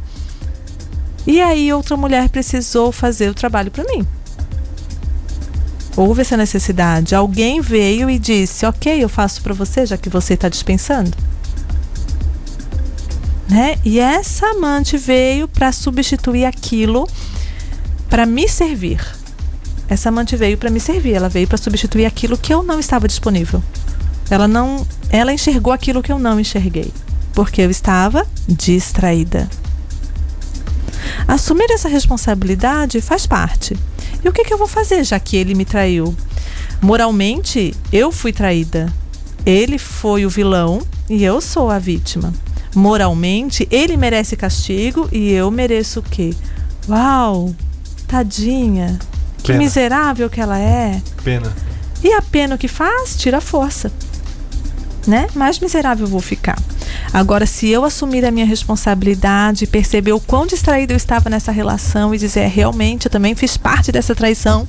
e 1.26 1.40
aí 1.40 1.72
outra 1.72 1.96
mulher 1.96 2.28
precisou 2.28 2.92
fazer 2.92 3.28
o 3.28 3.34
trabalho 3.34 3.70
para 3.70 3.84
mim. 3.84 4.06
Houve 5.96 6.20
essa 6.20 6.36
necessidade. 6.36 7.14
Alguém 7.14 7.60
veio 7.60 8.08
e 8.08 8.18
disse: 8.18 8.64
Ok, 8.64 9.02
eu 9.02 9.08
faço 9.08 9.42
para 9.42 9.52
você, 9.52 9.84
já 9.84 9.96
que 9.96 10.08
você 10.08 10.34
está 10.34 10.48
dispensando. 10.48 11.16
Né? 13.48 13.76
E 13.84 14.00
essa 14.00 14.46
amante 14.48 14.96
veio 14.96 15.46
para 15.46 15.70
substituir 15.72 16.44
aquilo 16.44 17.08
para 18.08 18.26
me 18.26 18.48
servir. 18.48 19.00
Essa 19.88 20.08
amante 20.08 20.36
veio 20.36 20.58
para 20.58 20.70
me 20.70 20.80
servir, 20.80 21.14
ela 21.14 21.28
veio 21.28 21.46
para 21.46 21.58
substituir 21.58 22.06
aquilo 22.06 22.36
que 22.36 22.52
eu 22.52 22.62
não 22.62 22.80
estava 22.80 23.06
disponível. 23.06 23.62
Ela 24.28 24.48
não, 24.48 24.84
ela 25.10 25.32
enxergou 25.32 25.72
aquilo 25.72 26.02
que 26.02 26.10
eu 26.10 26.18
não 26.18 26.40
enxerguei, 26.40 26.92
porque 27.32 27.62
eu 27.62 27.70
estava 27.70 28.26
distraída. 28.48 29.48
Assumir 31.28 31.70
essa 31.70 31.88
responsabilidade 31.88 33.00
faz 33.00 33.26
parte. 33.26 33.76
E 34.24 34.28
o 34.28 34.32
que, 34.32 34.44
que 34.44 34.52
eu 34.52 34.58
vou 34.58 34.66
fazer 34.66 35.04
já 35.04 35.20
que 35.20 35.36
ele 35.36 35.54
me 35.54 35.64
traiu? 35.64 36.16
Moralmente, 36.82 37.74
eu 37.92 38.10
fui 38.10 38.32
traída. 38.32 38.92
Ele 39.44 39.78
foi 39.78 40.26
o 40.26 40.30
vilão 40.30 40.82
e 41.08 41.22
eu 41.22 41.40
sou 41.40 41.70
a 41.70 41.78
vítima. 41.78 42.32
Moralmente, 42.76 43.66
ele 43.70 43.96
merece 43.96 44.36
castigo 44.36 45.08
e 45.10 45.32
eu 45.32 45.50
mereço 45.50 46.00
o 46.00 46.02
quê? 46.02 46.34
Uau, 46.86 47.54
tadinha. 48.06 48.98
Que 49.38 49.46
pena. 49.46 49.58
miserável 49.58 50.28
que 50.28 50.42
ela 50.42 50.58
é. 50.58 51.00
Pena. 51.24 51.50
E 52.04 52.12
a 52.12 52.20
pena 52.20 52.54
o 52.54 52.58
que 52.58 52.68
faz? 52.68 53.16
Tira 53.16 53.38
a 53.38 53.40
força. 53.40 53.90
Né? 55.06 55.26
Mais 55.34 55.58
miserável 55.58 56.04
eu 56.04 56.10
vou 56.10 56.20
ficar. 56.20 56.58
Agora, 57.14 57.46
se 57.46 57.66
eu 57.66 57.82
assumir 57.82 58.26
a 58.26 58.30
minha 58.30 58.44
responsabilidade, 58.44 59.66
perceber 59.66 60.12
o 60.12 60.20
quão 60.20 60.46
distraído 60.46 60.92
eu 60.92 60.98
estava 60.98 61.30
nessa 61.30 61.50
relação 61.50 62.14
e 62.14 62.18
dizer, 62.18 62.40
é, 62.40 62.46
realmente, 62.46 63.06
eu 63.06 63.10
também 63.10 63.34
fiz 63.34 63.56
parte 63.56 63.90
dessa 63.90 64.14
traição. 64.14 64.68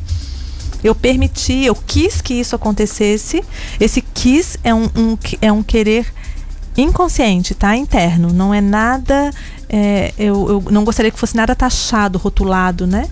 Eu 0.82 0.96
permiti, 0.96 1.65
eu 1.65 1.76
quis 1.76 2.22
que 2.22 2.36
isso 2.36 2.56
acontecesse. 2.56 3.43
Esse 3.82 4.02
quis 4.02 4.58
é 4.63 4.74
um, 4.74 4.86
um 4.96 5.17
é 5.41 5.52
um 5.52 5.62
querer 5.62 6.08
inconsciente, 6.78 7.56
tá? 7.56 7.76
Interno. 7.76 8.32
Não 8.32 8.54
é 8.54 8.62
nada. 8.62 9.32
É, 9.70 10.14
eu, 10.18 10.47
eu 10.49 10.72
não 10.72 10.84
gostaria 10.84 11.12
que 11.12 11.20
fosse 11.20 11.36
nada 11.36 11.56
taxado, 11.56 12.18
rotulado, 12.18 12.86
né? 12.86 13.10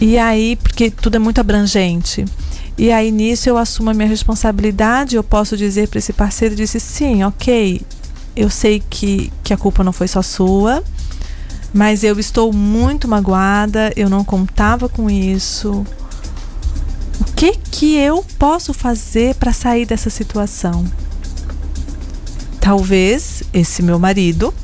E 0.00 0.18
aí, 0.18 0.56
porque 0.56 0.90
tudo 0.90 1.16
é 1.16 1.18
muito 1.18 1.40
abrangente. 1.40 2.24
E 2.76 2.90
aí 2.90 3.12
nisso 3.12 3.48
eu 3.48 3.56
assumo 3.56 3.90
a 3.90 3.94
minha 3.94 4.08
responsabilidade, 4.08 5.14
eu 5.14 5.22
posso 5.22 5.56
dizer 5.56 5.88
para 5.88 5.98
esse 5.98 6.12
parceiro, 6.12 6.56
disse 6.56 6.80
sim, 6.80 7.22
ok, 7.22 7.80
eu 8.34 8.50
sei 8.50 8.82
que, 8.90 9.32
que 9.44 9.54
a 9.54 9.56
culpa 9.56 9.84
não 9.84 9.92
foi 9.92 10.08
só 10.08 10.20
sua, 10.22 10.82
mas 11.72 12.02
eu 12.02 12.18
estou 12.18 12.52
muito 12.52 13.06
magoada, 13.06 13.92
eu 13.94 14.10
não 14.10 14.24
contava 14.24 14.88
com 14.88 15.08
isso. 15.08 15.86
O 17.20 17.24
que 17.36 17.52
que 17.52 17.96
eu 17.96 18.24
posso 18.38 18.74
fazer 18.74 19.36
para 19.36 19.52
sair 19.52 19.86
dessa 19.86 20.10
situação? 20.10 20.84
Talvez 22.64 23.42
esse 23.52 23.82
meu 23.82 23.98
marido 23.98 24.54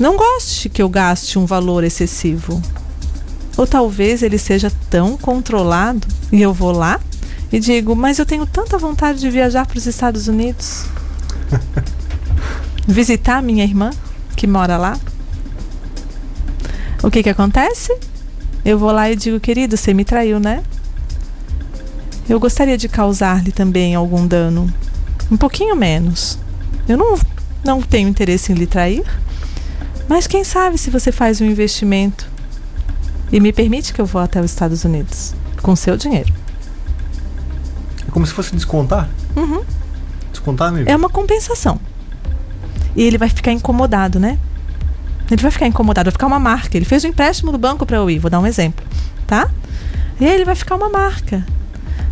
não 0.00 0.16
goste 0.16 0.68
que 0.68 0.82
eu 0.82 0.88
gaste 0.88 1.38
um 1.38 1.46
valor 1.46 1.84
excessivo. 1.84 2.60
Ou 3.56 3.68
talvez 3.68 4.24
ele 4.24 4.36
seja 4.36 4.68
tão 4.90 5.16
controlado 5.16 6.08
e 6.32 6.42
eu 6.42 6.52
vou 6.52 6.72
lá 6.72 6.98
e 7.52 7.60
digo: 7.60 7.94
Mas 7.94 8.18
eu 8.18 8.26
tenho 8.26 8.44
tanta 8.46 8.78
vontade 8.78 9.20
de 9.20 9.30
viajar 9.30 9.64
para 9.64 9.78
os 9.78 9.86
Estados 9.86 10.26
Unidos, 10.26 10.86
visitar 12.84 13.40
minha 13.40 13.62
irmã 13.62 13.90
que 14.36 14.48
mora 14.48 14.76
lá. 14.76 14.98
O 17.00 17.12
que 17.12 17.22
que 17.22 17.30
acontece? 17.30 17.96
Eu 18.64 18.76
vou 18.76 18.90
lá 18.90 19.08
e 19.08 19.14
digo: 19.14 19.38
Querido, 19.38 19.76
você 19.76 19.94
me 19.94 20.04
traiu, 20.04 20.40
né? 20.40 20.64
Eu 22.28 22.40
gostaria 22.40 22.76
de 22.76 22.88
causar-lhe 22.88 23.52
também 23.52 23.94
algum 23.94 24.26
dano, 24.26 24.68
um 25.30 25.36
pouquinho 25.36 25.76
menos. 25.76 26.38
Eu 26.88 26.96
não, 26.96 27.18
não 27.64 27.80
tenho 27.80 28.08
interesse 28.08 28.52
em 28.52 28.54
lhe 28.54 28.66
trair, 28.66 29.04
mas 30.08 30.26
quem 30.26 30.42
sabe 30.42 30.76
se 30.76 30.90
você 30.90 31.12
faz 31.12 31.40
um 31.40 31.44
investimento 31.44 32.28
e 33.32 33.38
me 33.38 33.52
permite 33.52 33.92
que 33.92 34.00
eu 34.00 34.06
vou 34.06 34.20
até 34.20 34.40
os 34.40 34.50
Estados 34.50 34.84
Unidos 34.84 35.34
com 35.62 35.76
seu 35.76 35.96
dinheiro. 35.96 36.32
É 38.08 38.10
como 38.10 38.26
se 38.26 38.32
fosse 38.32 38.54
descontar? 38.54 39.08
Uhum. 39.36 39.62
Descontar, 40.32 40.68
amigo? 40.68 40.90
É 40.90 40.96
uma 40.96 41.08
compensação. 41.08 41.78
E 42.96 43.02
ele 43.02 43.18
vai 43.18 43.28
ficar 43.28 43.52
incomodado, 43.52 44.18
né? 44.18 44.38
Ele 45.30 45.40
vai 45.40 45.50
ficar 45.52 45.66
incomodado, 45.66 46.06
vai 46.06 46.12
ficar 46.12 46.26
uma 46.26 46.40
marca. 46.40 46.76
Ele 46.76 46.84
fez 46.84 47.04
um 47.04 47.08
empréstimo 47.08 47.52
do 47.52 47.58
banco 47.58 47.86
para 47.86 47.98
eu 47.98 48.10
ir, 48.10 48.18
vou 48.18 48.30
dar 48.30 48.40
um 48.40 48.46
exemplo, 48.46 48.84
tá? 49.28 49.48
E 50.18 50.26
aí 50.26 50.34
ele 50.34 50.44
vai 50.44 50.56
ficar 50.56 50.74
uma 50.74 50.88
marca. 50.88 51.46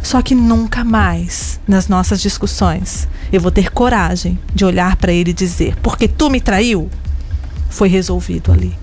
Só 0.03 0.23
que 0.23 0.35
nunca 0.35 0.85
mais, 0.85 1.61
nas 1.67 1.89
nossas 1.89 2.21
discussões, 2.21 3.09
eu 3.33 3.41
vou 3.41 3.51
ter 3.51 3.71
coragem 3.71 4.39
de 4.55 4.65
olhar 4.65 4.97
para 4.97 5.13
ele 5.13 5.31
e 5.31 5.35
dizer: 5.35 5.77
porque 5.83 6.09
tu 6.09 6.31
me 6.31 6.41
traiu? 6.41 6.89
Foi 7.69 7.89
resolvido 7.89 8.53
ali. 8.53 8.77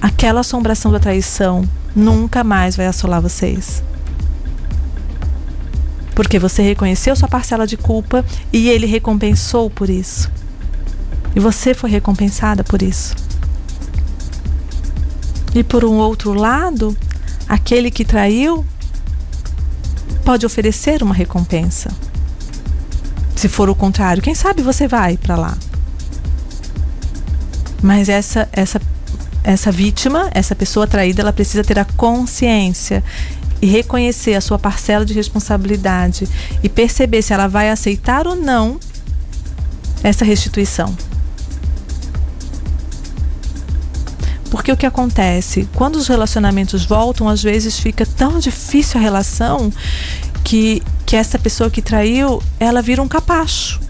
Aquela 0.00 0.40
assombração 0.40 0.92
da 0.92 1.00
traição 1.00 1.68
nunca 1.94 2.44
mais 2.44 2.76
vai 2.76 2.86
assolar 2.86 3.20
vocês. 3.20 3.82
Porque 6.14 6.38
você 6.38 6.62
reconheceu 6.62 7.16
sua 7.16 7.28
parcela 7.28 7.66
de 7.66 7.76
culpa 7.76 8.24
e 8.52 8.68
ele 8.68 8.86
recompensou 8.86 9.70
por 9.70 9.88
isso. 9.88 10.30
E 11.34 11.40
você 11.40 11.72
foi 11.72 11.90
recompensada 11.90 12.62
por 12.62 12.82
isso. 12.82 13.16
E 15.54 15.62
por 15.62 15.84
um 15.84 15.96
outro 15.96 16.32
lado, 16.32 16.96
aquele 17.48 17.90
que 17.90 18.04
traiu 18.04 18.64
pode 20.24 20.46
oferecer 20.46 21.02
uma 21.02 21.14
recompensa. 21.14 21.90
Se 23.36 23.48
for 23.48 23.68
o 23.68 23.74
contrário, 23.74 24.22
quem 24.22 24.34
sabe 24.34 24.62
você 24.62 24.86
vai 24.86 25.16
para 25.16 25.36
lá. 25.36 25.56
Mas 27.82 28.08
essa 28.08 28.48
essa 28.52 28.80
essa 29.44 29.72
vítima, 29.72 30.30
essa 30.32 30.54
pessoa 30.54 30.86
traída, 30.86 31.20
ela 31.20 31.32
precisa 31.32 31.64
ter 31.64 31.78
a 31.78 31.84
consciência 31.84 33.02
e 33.60 33.66
reconhecer 33.66 34.34
a 34.34 34.40
sua 34.40 34.58
parcela 34.58 35.04
de 35.04 35.14
responsabilidade 35.14 36.28
e 36.62 36.68
perceber 36.68 37.22
se 37.22 37.32
ela 37.32 37.48
vai 37.48 37.70
aceitar 37.70 38.26
ou 38.26 38.36
não 38.36 38.78
essa 40.02 40.24
restituição. 40.24 40.96
Porque 44.52 44.70
o 44.70 44.76
que 44.76 44.84
acontece? 44.84 45.66
Quando 45.74 45.96
os 45.96 46.08
relacionamentos 46.08 46.84
voltam, 46.84 47.26
às 47.26 47.42
vezes 47.42 47.80
fica 47.80 48.04
tão 48.04 48.38
difícil 48.38 49.00
a 49.00 49.02
relação 49.02 49.72
que, 50.44 50.82
que 51.06 51.16
essa 51.16 51.38
pessoa 51.38 51.70
que 51.70 51.80
traiu, 51.80 52.42
ela 52.60 52.82
vira 52.82 53.00
um 53.00 53.08
capacho. 53.08 53.80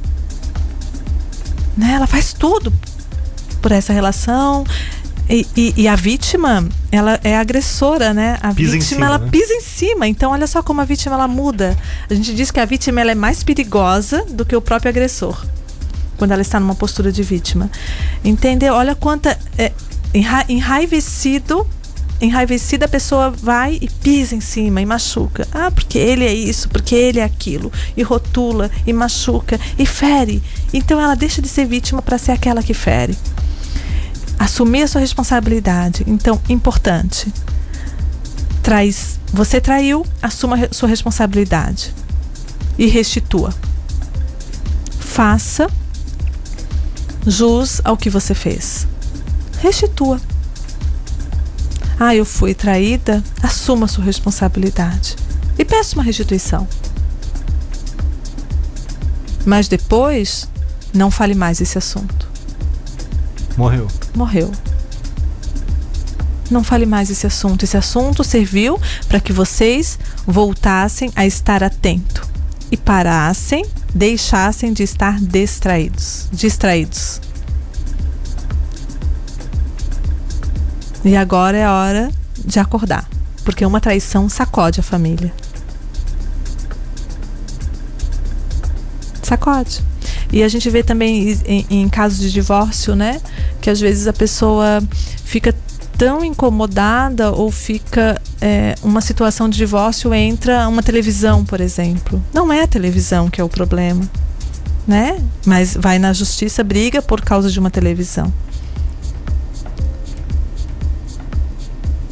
Né? 1.77 1.95
Ela 1.95 2.07
faz 2.07 2.33
tudo 2.33 2.73
por 3.61 3.73
essa 3.73 3.93
relação. 3.93 4.65
E, 5.29 5.45
e, 5.57 5.75
e, 5.79 5.89
a 5.89 5.97
vítima, 5.97 6.65
ela 6.93 7.19
é 7.25 7.37
agressora, 7.37 8.15
né? 8.15 8.39
A 8.41 8.55
Pisa 8.55 8.73
vítima, 8.75 8.89
cima, 8.89 9.07
ela 9.07 9.19
né? 9.19 9.31
pisa 9.33 9.53
em 9.53 9.61
cima. 9.63 10.07
Então, 10.07 10.31
olha 10.31 10.47
só 10.47 10.63
como 10.63 10.81
a 10.81 10.85
vítima, 10.85 11.17
ela 11.17 11.27
muda. 11.27 11.77
A 12.09 12.15
gente 12.15 12.33
diz 12.37 12.53
que 12.53 12.61
a 12.61 12.65
vítima, 12.65 13.01
ela 13.01 13.11
é 13.11 13.17
mais 13.17 13.43
perigosa 13.43 14.25
do 14.27 14.45
que 14.45 14.55
o 14.55 14.61
próprio 14.61 14.91
agressor. 14.91 15.45
Quando 16.17 16.31
ela 16.31 16.43
está 16.43 16.61
numa 16.61 16.77
postura 16.77 17.11
de 17.11 17.25
vítima. 17.25 17.69
Entendeu? 18.23 18.75
Olha 18.75 18.95
quanta... 18.95 19.37
É, 19.59 19.73
enra 20.15 20.45
enraivecido 20.49 21.67
enraivecida 22.23 22.85
a 22.85 22.89
pessoa 22.89 23.31
vai 23.31 23.79
e 23.81 23.89
pisa 23.89 24.37
em 24.37 24.41
cima 24.41 24.81
e 24.81 24.87
machuca. 24.87 25.47
Ah, 25.53 25.71
porque 25.73 25.99
ele 25.99 26.25
é 26.25 26.33
isso, 26.33 26.69
porque 26.69 26.95
ele 26.95 27.19
é 27.19 27.25
aquilo. 27.25 27.73
E 27.97 28.03
rotula, 28.03 28.71
e 28.87 28.93
machuca, 28.93 29.59
e 29.77 29.85
fere. 29.85 30.41
Então 30.73 31.01
ela 31.01 31.17
deixa 31.17 31.43
de 31.43 31.49
ser 31.49 31.67
vítima 31.67 32.01
para 32.01 32.19
ser 32.19 32.31
aquela 32.31 32.63
que 32.63 32.73
fere. 32.73 33.19
Assumir 34.39 34.83
a 34.83 34.89
sua 34.89 35.01
responsabilidade. 35.01 36.05
Então, 36.07 36.41
importante. 36.49 37.33
Traz, 38.63 39.19
você 39.33 39.61
traiu, 39.61 40.07
assuma 40.23 40.57
a 40.57 40.73
sua 40.73 40.89
responsabilidade. 40.89 41.93
E 42.79 42.87
restitua. 42.87 43.53
Faça 45.01 45.69
jus 47.27 47.81
ao 47.85 47.97
que 47.97 48.09
você 48.09 48.33
fez. 48.33 48.87
Restitua. 49.63 50.21
Ah, 51.99 52.17
eu 52.17 52.25
fui 52.25 52.53
traída, 52.53 53.23
assuma 53.41 53.85
a 53.85 53.89
sua 53.89 54.03
responsabilidade 54.03 55.15
e 55.57 55.65
peça 55.65 55.95
uma 55.95 56.03
restituição. 56.03 56.67
Mas 59.47 59.69
depois, 59.69 60.49
não 60.93 61.13
fale 61.13 61.33
mais 61.37 61.61
esse 61.61 61.79
assunto. 61.79 62.29
Morreu. 63.57 63.87
Morreu. 64.17 64.51
Não 66.51 66.65
fale 66.65 66.85
mais 66.85 67.09
esse 67.09 67.25
assunto. 67.25 67.63
Esse 67.63 67.77
assunto 67.77 68.25
serviu 68.25 68.81
para 69.07 69.21
que 69.21 69.33
vocês 69.33 69.97
voltassem 70.27 71.13
a 71.15 71.25
estar 71.25 71.63
atento 71.63 72.29
e 72.69 72.77
parassem, 72.77 73.65
deixassem 73.95 74.73
de 74.73 74.83
estar 74.83 75.21
distraídos, 75.21 76.29
distraídos. 76.33 77.21
E 81.05 81.16
agora 81.16 81.57
é 81.57 81.68
hora 81.68 82.11
de 82.44 82.59
acordar, 82.59 83.09
porque 83.44 83.64
uma 83.66 83.80
traição 83.80 84.28
sacode 84.28 84.80
a 84.80 84.82
família. 84.82 85.32
Sacode. 89.22 89.82
E 90.32 90.42
a 90.42 90.48
gente 90.48 90.68
vê 90.70 90.82
também 90.82 91.38
em, 91.44 91.66
em 91.68 91.88
casos 91.88 92.18
de 92.18 92.32
divórcio, 92.32 92.94
né? 92.94 93.20
Que 93.61 93.68
às 93.68 93.80
vezes 93.80 94.07
a 94.07 94.12
pessoa 94.12 94.82
fica 95.24 95.55
tão 95.98 96.24
incomodada 96.24 97.30
ou 97.30 97.50
fica 97.50 98.20
é, 98.40 98.74
uma 98.82 99.00
situação 99.00 99.48
de 99.48 99.57
divórcio 99.57 100.12
entra 100.14 100.66
uma 100.68 100.82
televisão, 100.82 101.44
por 101.44 101.61
exemplo. 101.61 102.22
Não 102.32 102.53
é 102.53 102.62
a 102.62 102.66
televisão 102.66 103.28
que 103.28 103.40
é 103.40 103.44
o 103.44 103.48
problema, 103.48 104.03
né? 104.86 105.20
Mas 105.46 105.76
vai 105.78 105.98
na 105.98 106.12
justiça, 106.12 106.64
briga 106.64 107.03
por 107.03 107.20
causa 107.20 107.50
de 107.50 107.59
uma 107.61 107.70
televisão. 107.70 108.32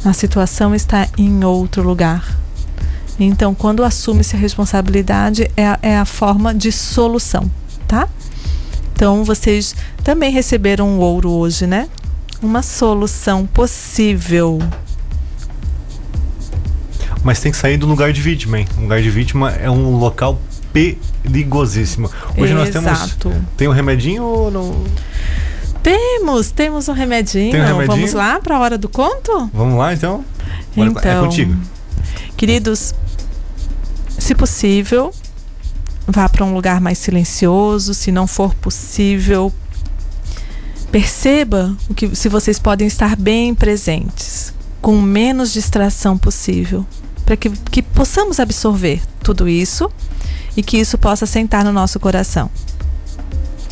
A 0.03 0.13
situação 0.13 0.73
está 0.73 1.07
em 1.17 1.43
outro 1.43 1.83
lugar. 1.83 2.37
Então, 3.19 3.53
quando 3.53 3.83
assume-se 3.83 4.35
a 4.35 4.39
responsabilidade, 4.39 5.51
é 5.55 5.67
a, 5.67 5.79
é 5.81 5.97
a 5.97 6.05
forma 6.05 6.55
de 6.55 6.71
solução, 6.71 7.49
tá? 7.87 8.09
Então, 8.93 9.23
vocês 9.23 9.75
também 10.03 10.31
receberam 10.31 10.87
um 10.87 10.99
ouro 10.99 11.29
hoje, 11.29 11.67
né? 11.67 11.87
Uma 12.41 12.63
solução 12.63 13.45
possível. 13.45 14.59
Mas 17.23 17.39
tem 17.39 17.51
que 17.51 17.57
sair 17.57 17.77
do 17.77 17.85
lugar 17.85 18.11
de 18.11 18.21
vítima, 18.21 18.59
hein? 18.59 18.67
O 18.77 18.81
lugar 18.81 19.01
de 19.01 19.09
vítima 19.11 19.51
é 19.51 19.69
um 19.69 19.97
local 19.97 20.41
perigosíssimo. 20.73 22.09
Hoje 22.35 22.53
nós 22.53 22.69
temos. 22.71 22.91
Exato. 22.91 23.31
Tem 23.55 23.67
um 23.67 23.71
remedinho 23.71 24.23
ou 24.23 24.49
não? 24.49 24.83
Temos, 25.83 26.51
temos 26.51 26.87
um 26.87 26.93
remedinho. 26.93 27.51
Tem 27.51 27.61
um 27.61 27.65
remedinho? 27.65 27.87
Vamos 27.87 28.13
lá 28.13 28.39
para 28.39 28.55
a 28.55 28.59
hora 28.59 28.77
do 28.77 28.87
conto? 28.87 29.49
Vamos 29.53 29.77
lá 29.77 29.93
então? 29.93 30.23
Agora 30.77 30.89
É 30.89 31.11
Então, 31.11 31.25
contigo. 31.25 31.55
Queridos, 32.37 32.93
se 34.17 34.35
possível, 34.35 35.13
vá 36.07 36.29
para 36.29 36.45
um 36.45 36.53
lugar 36.53 36.79
mais 36.79 36.97
silencioso. 36.97 37.93
Se 37.93 38.11
não 38.11 38.27
for 38.27 38.53
possível, 38.55 39.51
perceba 40.91 41.75
o 41.89 41.93
que, 41.93 42.15
se 42.15 42.29
vocês 42.29 42.59
podem 42.59 42.87
estar 42.87 43.15
bem 43.15 43.55
presentes, 43.55 44.53
com 44.81 45.01
menos 45.01 45.51
distração 45.51 46.17
possível, 46.17 46.85
para 47.25 47.35
que, 47.35 47.49
que 47.49 47.81
possamos 47.81 48.39
absorver 48.39 49.01
tudo 49.23 49.47
isso 49.47 49.91
e 50.55 50.61
que 50.61 50.77
isso 50.77 50.97
possa 50.97 51.25
sentar 51.25 51.63
no 51.63 51.71
nosso 51.71 51.99
coração. 51.99 52.51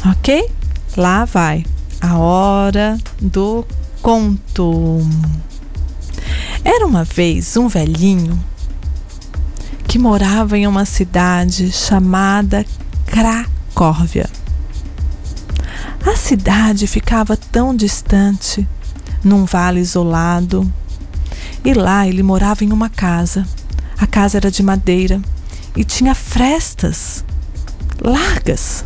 Ok? 0.06 0.50
Lá 0.98 1.26
vai 1.26 1.66
a 2.02 2.18
hora 2.18 2.98
do 3.22 3.66
conto. 4.02 5.00
Era 6.64 6.86
uma 6.86 7.04
vez 7.04 7.58
um 7.58 7.68
velhinho 7.68 8.38
que 9.88 9.98
morava 9.98 10.58
em 10.58 10.68
uma 10.68 10.86
cidade 10.86 11.72
chamada 11.72 12.66
Cracóvia. 13.06 14.30
A 16.06 16.16
cidade 16.16 16.88
ficava 16.88 17.36
tão 17.36 17.76
distante, 17.76 18.68
num 19.24 19.46
vale 19.46 19.80
isolado, 19.80 20.72
e 21.64 21.74
lá 21.74 22.08
ele 22.08 22.24
morava 22.24 22.64
em 22.64 22.72
uma 22.72 22.90
casa, 22.90 23.46
A 24.00 24.08
casa 24.08 24.38
era 24.38 24.50
de 24.50 24.64
madeira 24.64 25.22
e 25.76 25.84
tinha 25.84 26.16
frestas 26.16 27.26
largas. 28.02 28.86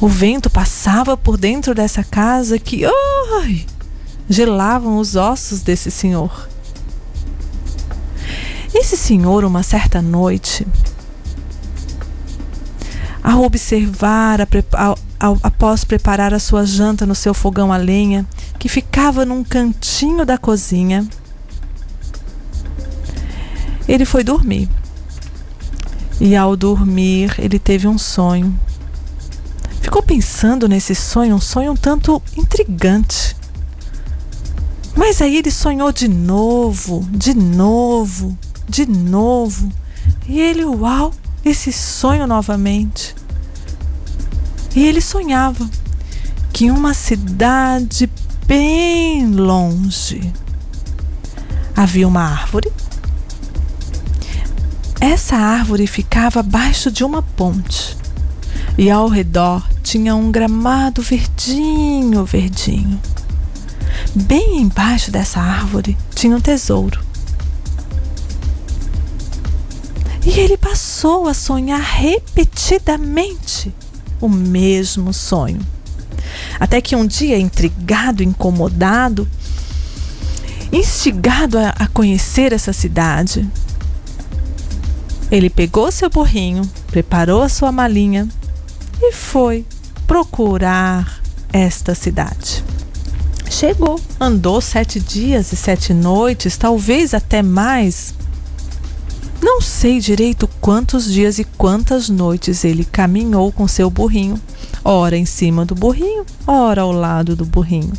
O 0.00 0.08
vento 0.08 0.50
passava 0.50 1.16
por 1.16 1.36
dentro 1.36 1.74
dessa 1.74 2.02
casa 2.02 2.58
que 2.58 2.84
ai, 2.84 3.64
gelavam 4.28 4.98
os 4.98 5.16
ossos 5.16 5.62
desse 5.62 5.90
senhor. 5.90 6.48
Esse 8.74 8.96
senhor, 8.96 9.44
uma 9.44 9.62
certa 9.62 10.02
noite, 10.02 10.66
ao 13.22 13.42
observar, 13.42 14.40
a, 14.42 14.46
ao, 14.72 14.98
ao, 15.18 15.38
após 15.42 15.84
preparar 15.84 16.34
a 16.34 16.38
sua 16.38 16.66
janta 16.66 17.06
no 17.06 17.14
seu 17.14 17.32
fogão 17.32 17.72
a 17.72 17.76
lenha, 17.76 18.26
que 18.58 18.68
ficava 18.68 19.24
num 19.24 19.44
cantinho 19.44 20.26
da 20.26 20.36
cozinha, 20.36 21.06
ele 23.86 24.04
foi 24.04 24.24
dormir. 24.24 24.68
E 26.20 26.34
ao 26.34 26.56
dormir, 26.56 27.34
ele 27.38 27.58
teve 27.58 27.86
um 27.86 27.96
sonho. 27.96 28.58
Ficou 29.84 30.02
pensando 30.02 30.66
nesse 30.66 30.94
sonho, 30.94 31.36
um 31.36 31.40
sonho 31.40 31.72
um 31.72 31.76
tanto 31.76 32.20
intrigante. 32.34 33.36
Mas 34.96 35.20
aí 35.20 35.36
ele 35.36 35.50
sonhou 35.50 35.92
de 35.92 36.08
novo, 36.08 37.06
de 37.12 37.34
novo, 37.34 38.36
de 38.66 38.86
novo. 38.86 39.70
E 40.26 40.40
ele, 40.40 40.64
uau, 40.64 41.12
esse 41.44 41.70
sonho 41.70 42.26
novamente. 42.26 43.14
E 44.74 44.86
ele 44.86 45.02
sonhava 45.02 45.68
que 46.50 46.64
em 46.64 46.70
uma 46.70 46.94
cidade 46.94 48.10
bem 48.46 49.26
longe 49.26 50.32
havia 51.76 52.08
uma 52.08 52.22
árvore. 52.22 52.72
Essa 54.98 55.36
árvore 55.36 55.86
ficava 55.86 56.40
abaixo 56.40 56.90
de 56.90 57.04
uma 57.04 57.20
ponte 57.20 57.94
e 58.78 58.90
ao 58.90 59.08
redor 59.08 59.73
tinha 59.84 60.16
um 60.16 60.32
gramado 60.32 61.02
verdinho, 61.02 62.24
verdinho. 62.24 63.00
Bem 64.14 64.62
embaixo 64.62 65.10
dessa 65.12 65.40
árvore 65.40 65.96
tinha 66.14 66.34
um 66.34 66.40
tesouro. 66.40 66.98
E 70.26 70.40
ele 70.40 70.56
passou 70.56 71.28
a 71.28 71.34
sonhar 71.34 71.80
repetidamente 71.80 73.72
o 74.20 74.28
mesmo 74.28 75.12
sonho. 75.12 75.60
Até 76.58 76.80
que 76.80 76.96
um 76.96 77.06
dia, 77.06 77.38
intrigado, 77.38 78.22
incomodado, 78.22 79.28
instigado 80.72 81.58
a, 81.58 81.86
conhecer 81.92 82.54
essa 82.54 82.72
cidade, 82.72 83.46
ele 85.30 85.50
pegou 85.50 85.92
seu 85.92 86.08
burrinho, 86.08 86.62
preparou 86.86 87.42
a 87.42 87.50
sua 87.50 87.70
malinha 87.70 88.26
e 89.00 89.12
foi 89.12 89.66
procurar 90.06 91.20
esta 91.52 91.94
cidade. 91.94 92.64
Chegou, 93.50 94.00
andou 94.18 94.60
sete 94.60 94.98
dias 94.98 95.52
e 95.52 95.56
sete 95.56 95.92
noites, 95.92 96.56
talvez 96.56 97.14
até 97.14 97.42
mais, 97.42 98.14
não 99.40 99.60
sei 99.60 100.00
direito 100.00 100.48
quantos 100.60 101.12
dias 101.12 101.38
e 101.38 101.44
quantas 101.44 102.08
noites 102.08 102.64
ele 102.64 102.84
caminhou 102.84 103.52
com 103.52 103.68
seu 103.68 103.90
burrinho, 103.90 104.40
ora 104.82 105.16
em 105.16 105.26
cima 105.26 105.64
do 105.64 105.74
burrinho, 105.74 106.24
ora 106.46 106.82
ao 106.82 106.90
lado 106.90 107.36
do 107.36 107.44
burrinho. 107.44 107.92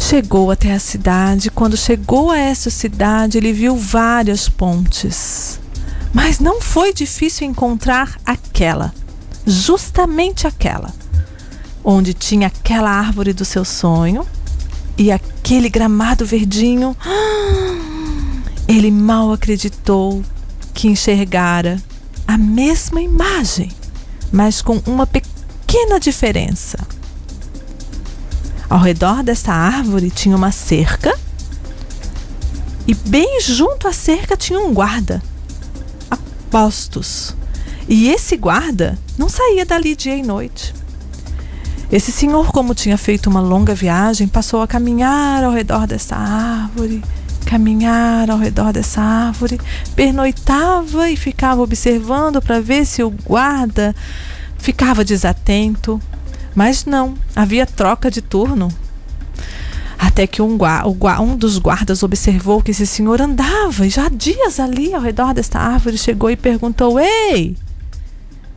Chegou 0.00 0.50
até 0.50 0.72
a 0.72 0.78
cidade. 0.78 1.50
Quando 1.50 1.76
chegou 1.76 2.30
a 2.30 2.38
essa 2.38 2.70
cidade, 2.70 3.36
ele 3.36 3.52
viu 3.52 3.76
várias 3.76 4.48
pontes. 4.48 5.60
Mas 6.14 6.40
não 6.40 6.62
foi 6.62 6.94
difícil 6.94 7.46
encontrar 7.46 8.18
aquela, 8.24 8.94
justamente 9.48 10.46
aquela, 10.46 10.92
onde 11.82 12.12
tinha 12.12 12.48
aquela 12.48 12.90
árvore 12.90 13.32
do 13.32 13.46
seu 13.46 13.64
sonho 13.64 14.26
e 14.96 15.10
aquele 15.10 15.70
gramado 15.70 16.26
verdinho. 16.26 16.94
Ele 18.68 18.90
mal 18.90 19.32
acreditou 19.32 20.22
que 20.74 20.88
enxergara 20.88 21.82
a 22.26 22.36
mesma 22.36 23.00
imagem, 23.00 23.72
mas 24.30 24.60
com 24.60 24.82
uma 24.86 25.06
pequena 25.06 25.98
diferença. 25.98 26.78
Ao 28.68 28.78
redor 28.78 29.22
dessa 29.22 29.50
árvore 29.50 30.10
tinha 30.10 30.36
uma 30.36 30.52
cerca 30.52 31.18
e 32.86 32.94
bem 32.94 33.40
junto 33.40 33.88
à 33.88 33.92
cerca 33.94 34.36
tinha 34.36 34.60
um 34.60 34.74
guarda, 34.74 35.22
a 36.10 36.18
postos. 36.50 37.34
E 37.88 38.10
esse 38.10 38.36
guarda 38.36 38.98
não 39.16 39.28
saía 39.28 39.64
dali 39.64 39.96
dia 39.96 40.14
e 40.14 40.22
noite. 40.22 40.74
Esse 41.90 42.12
senhor, 42.12 42.52
como 42.52 42.74
tinha 42.74 42.98
feito 42.98 43.30
uma 43.30 43.40
longa 43.40 43.74
viagem, 43.74 44.28
passou 44.28 44.60
a 44.60 44.66
caminhar 44.66 45.42
ao 45.42 45.52
redor 45.52 45.86
dessa 45.86 46.14
árvore 46.14 47.02
caminhar 47.48 48.30
ao 48.30 48.36
redor 48.36 48.74
dessa 48.74 49.00
árvore, 49.00 49.58
pernoitava 49.96 51.08
e 51.08 51.16
ficava 51.16 51.62
observando 51.62 52.42
para 52.42 52.60
ver 52.60 52.84
se 52.84 53.02
o 53.02 53.08
guarda 53.08 53.96
ficava 54.58 55.02
desatento. 55.02 55.98
Mas 56.54 56.84
não, 56.84 57.14
havia 57.34 57.64
troca 57.64 58.10
de 58.10 58.20
turno. 58.20 58.68
Até 59.98 60.26
que 60.26 60.42
um, 60.42 60.58
um, 61.22 61.36
dos 61.36 61.58
guardas 61.58 62.02
observou 62.02 62.62
que 62.62 62.70
esse 62.70 62.86
senhor 62.86 63.22
andava 63.22 63.88
já 63.88 64.06
há 64.06 64.08
dias 64.10 64.60
ali 64.60 64.92
ao 64.92 65.00
redor 65.00 65.32
desta 65.32 65.58
árvore 65.58 65.96
chegou 65.96 66.30
e 66.30 66.36
perguntou: 66.36 67.00
Ei, 67.00 67.56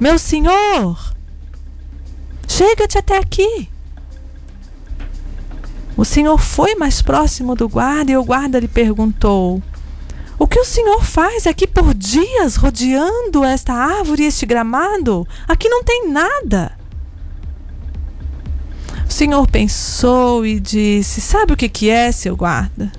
meu 0.02 0.18
senhor, 0.18 1.14
chega-te 2.48 2.98
até 2.98 3.20
aqui. 3.20 3.70
O 5.96 6.04
senhor 6.04 6.40
foi 6.40 6.74
mais 6.74 7.04
próximo 7.04 7.56
do 7.56 7.70
guarda 7.70 8.12
e 8.12 8.18
o 8.18 8.24
guarda 8.24 8.60
lhe 8.60 8.68
perguntou: 8.68 9.62
O 10.40 10.48
que 10.48 10.60
o 10.60 10.66
senhor 10.66 11.04
faz 11.04 11.46
aqui 11.46 11.68
por 11.68 11.94
dias 11.94 12.56
rodeando 12.56 13.46
esta 13.46 13.74
árvore 13.74 14.24
e 14.24 14.26
este 14.26 14.44
gramado? 14.44 15.28
Aqui 15.48 15.70
não 15.70 15.84
tem 15.84 16.10
nada. 16.10 16.76
O 19.08 19.12
senhor 19.12 19.48
pensou 19.52 20.44
e 20.44 20.60
disse: 20.60 21.22
Sabe 21.22 21.54
o 21.54 21.58
que, 21.58 21.70
que 21.70 21.92
é, 21.92 22.12
seu 22.12 22.36
guarda? 22.36 22.92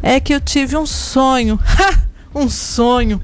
É 0.00 0.20
que 0.20 0.32
eu 0.32 0.40
tive 0.40 0.76
um 0.76 0.86
sonho. 0.86 1.58
Um 2.32 2.48
sonho. 2.48 3.20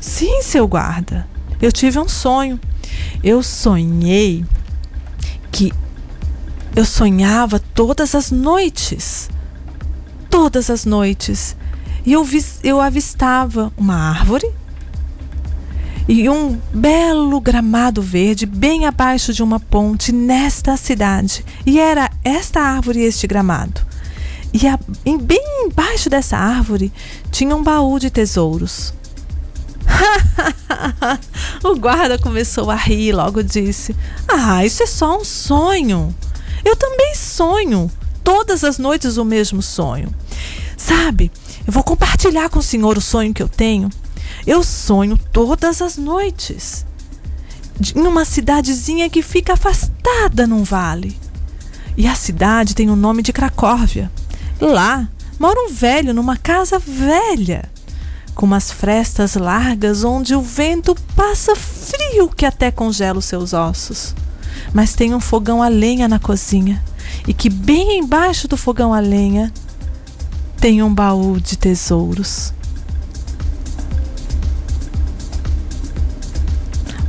Sim, 0.00 0.42
seu 0.42 0.66
guarda. 0.66 1.26
Eu 1.60 1.72
tive 1.72 1.98
um 1.98 2.08
sonho. 2.08 2.60
Eu 3.22 3.42
sonhei 3.42 4.44
que 5.50 5.72
eu 6.74 6.84
sonhava 6.84 7.58
todas 7.58 8.14
as 8.14 8.30
noites. 8.30 9.30
Todas 10.28 10.68
as 10.70 10.84
noites. 10.84 11.56
E 12.04 12.12
eu, 12.12 12.22
vi, 12.22 12.44
eu 12.62 12.80
avistava 12.80 13.72
uma 13.76 13.96
árvore 14.10 14.48
e 16.08 16.28
um 16.28 16.60
belo 16.72 17.40
gramado 17.40 18.00
verde 18.00 18.46
bem 18.46 18.86
abaixo 18.86 19.32
de 19.32 19.42
uma 19.42 19.58
ponte 19.58 20.12
nesta 20.12 20.76
cidade. 20.76 21.44
E 21.64 21.80
era 21.80 22.10
esta 22.22 22.60
árvore 22.60 23.00
e 23.00 23.04
este 23.04 23.26
gramado. 23.26 23.80
E 24.52 24.68
a, 24.68 24.78
em, 25.04 25.18
bem 25.18 25.66
embaixo 25.66 26.08
dessa 26.08 26.36
árvore 26.36 26.92
tinha 27.30 27.56
um 27.56 27.62
baú 27.62 27.98
de 27.98 28.08
tesouros. 28.08 28.94
o 31.64 31.74
guarda 31.76 32.18
começou 32.18 32.70
a 32.70 32.74
rir 32.74 33.08
e 33.08 33.12
logo 33.12 33.42
disse: 33.42 33.94
Ah, 34.28 34.64
isso 34.64 34.82
é 34.82 34.86
só 34.86 35.18
um 35.18 35.24
sonho. 35.24 36.14
Eu 36.64 36.76
também 36.76 37.14
sonho 37.14 37.90
todas 38.24 38.64
as 38.64 38.78
noites 38.78 39.16
o 39.16 39.24
mesmo 39.24 39.62
sonho. 39.62 40.12
Sabe, 40.76 41.30
eu 41.66 41.72
vou 41.72 41.82
compartilhar 41.82 42.48
com 42.48 42.58
o 42.58 42.62
senhor 42.62 42.98
o 42.98 43.00
sonho 43.00 43.32
que 43.32 43.42
eu 43.42 43.48
tenho. 43.48 43.88
Eu 44.46 44.62
sonho 44.62 45.18
todas 45.32 45.80
as 45.80 45.96
noites 45.96 46.84
em 47.94 48.00
uma 48.00 48.24
cidadezinha 48.24 49.08
que 49.10 49.22
fica 49.22 49.52
afastada 49.52 50.46
num 50.46 50.62
vale. 50.62 51.18
E 51.96 52.06
a 52.06 52.14
cidade 52.14 52.74
tem 52.74 52.90
o 52.90 52.96
nome 52.96 53.22
de 53.22 53.32
Cracóvia. 53.32 54.10
Lá 54.60 55.08
mora 55.38 55.60
um 55.60 55.72
velho 55.72 56.14
numa 56.14 56.36
casa 56.36 56.78
velha, 56.78 57.70
com 58.36 58.46
umas 58.46 58.70
frestas 58.70 59.34
largas 59.34 60.04
onde 60.04 60.36
o 60.36 60.40
vento 60.40 60.94
passa 61.16 61.56
frio 61.56 62.28
que 62.28 62.46
até 62.46 62.70
congela 62.70 63.18
os 63.18 63.24
seus 63.24 63.52
ossos 63.52 64.14
mas 64.72 64.94
tem 64.94 65.14
um 65.14 65.20
fogão 65.20 65.62
a 65.62 65.68
lenha 65.68 66.06
na 66.06 66.18
cozinha 66.18 66.82
e 67.26 67.34
que 67.34 67.48
bem 67.48 67.98
embaixo 67.98 68.46
do 68.46 68.56
fogão 68.56 68.92
a 68.92 69.00
lenha 69.00 69.52
tem 70.60 70.82
um 70.82 70.92
baú 70.92 71.38
de 71.38 71.56
tesouros. 71.56 72.52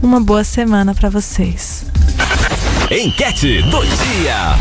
Uma 0.01 0.19
boa 0.19 0.43
semana 0.43 0.93
para 0.93 1.09
vocês. 1.09 1.85
Enquete 2.91 3.61
do 3.63 3.81
dia. 3.83 4.55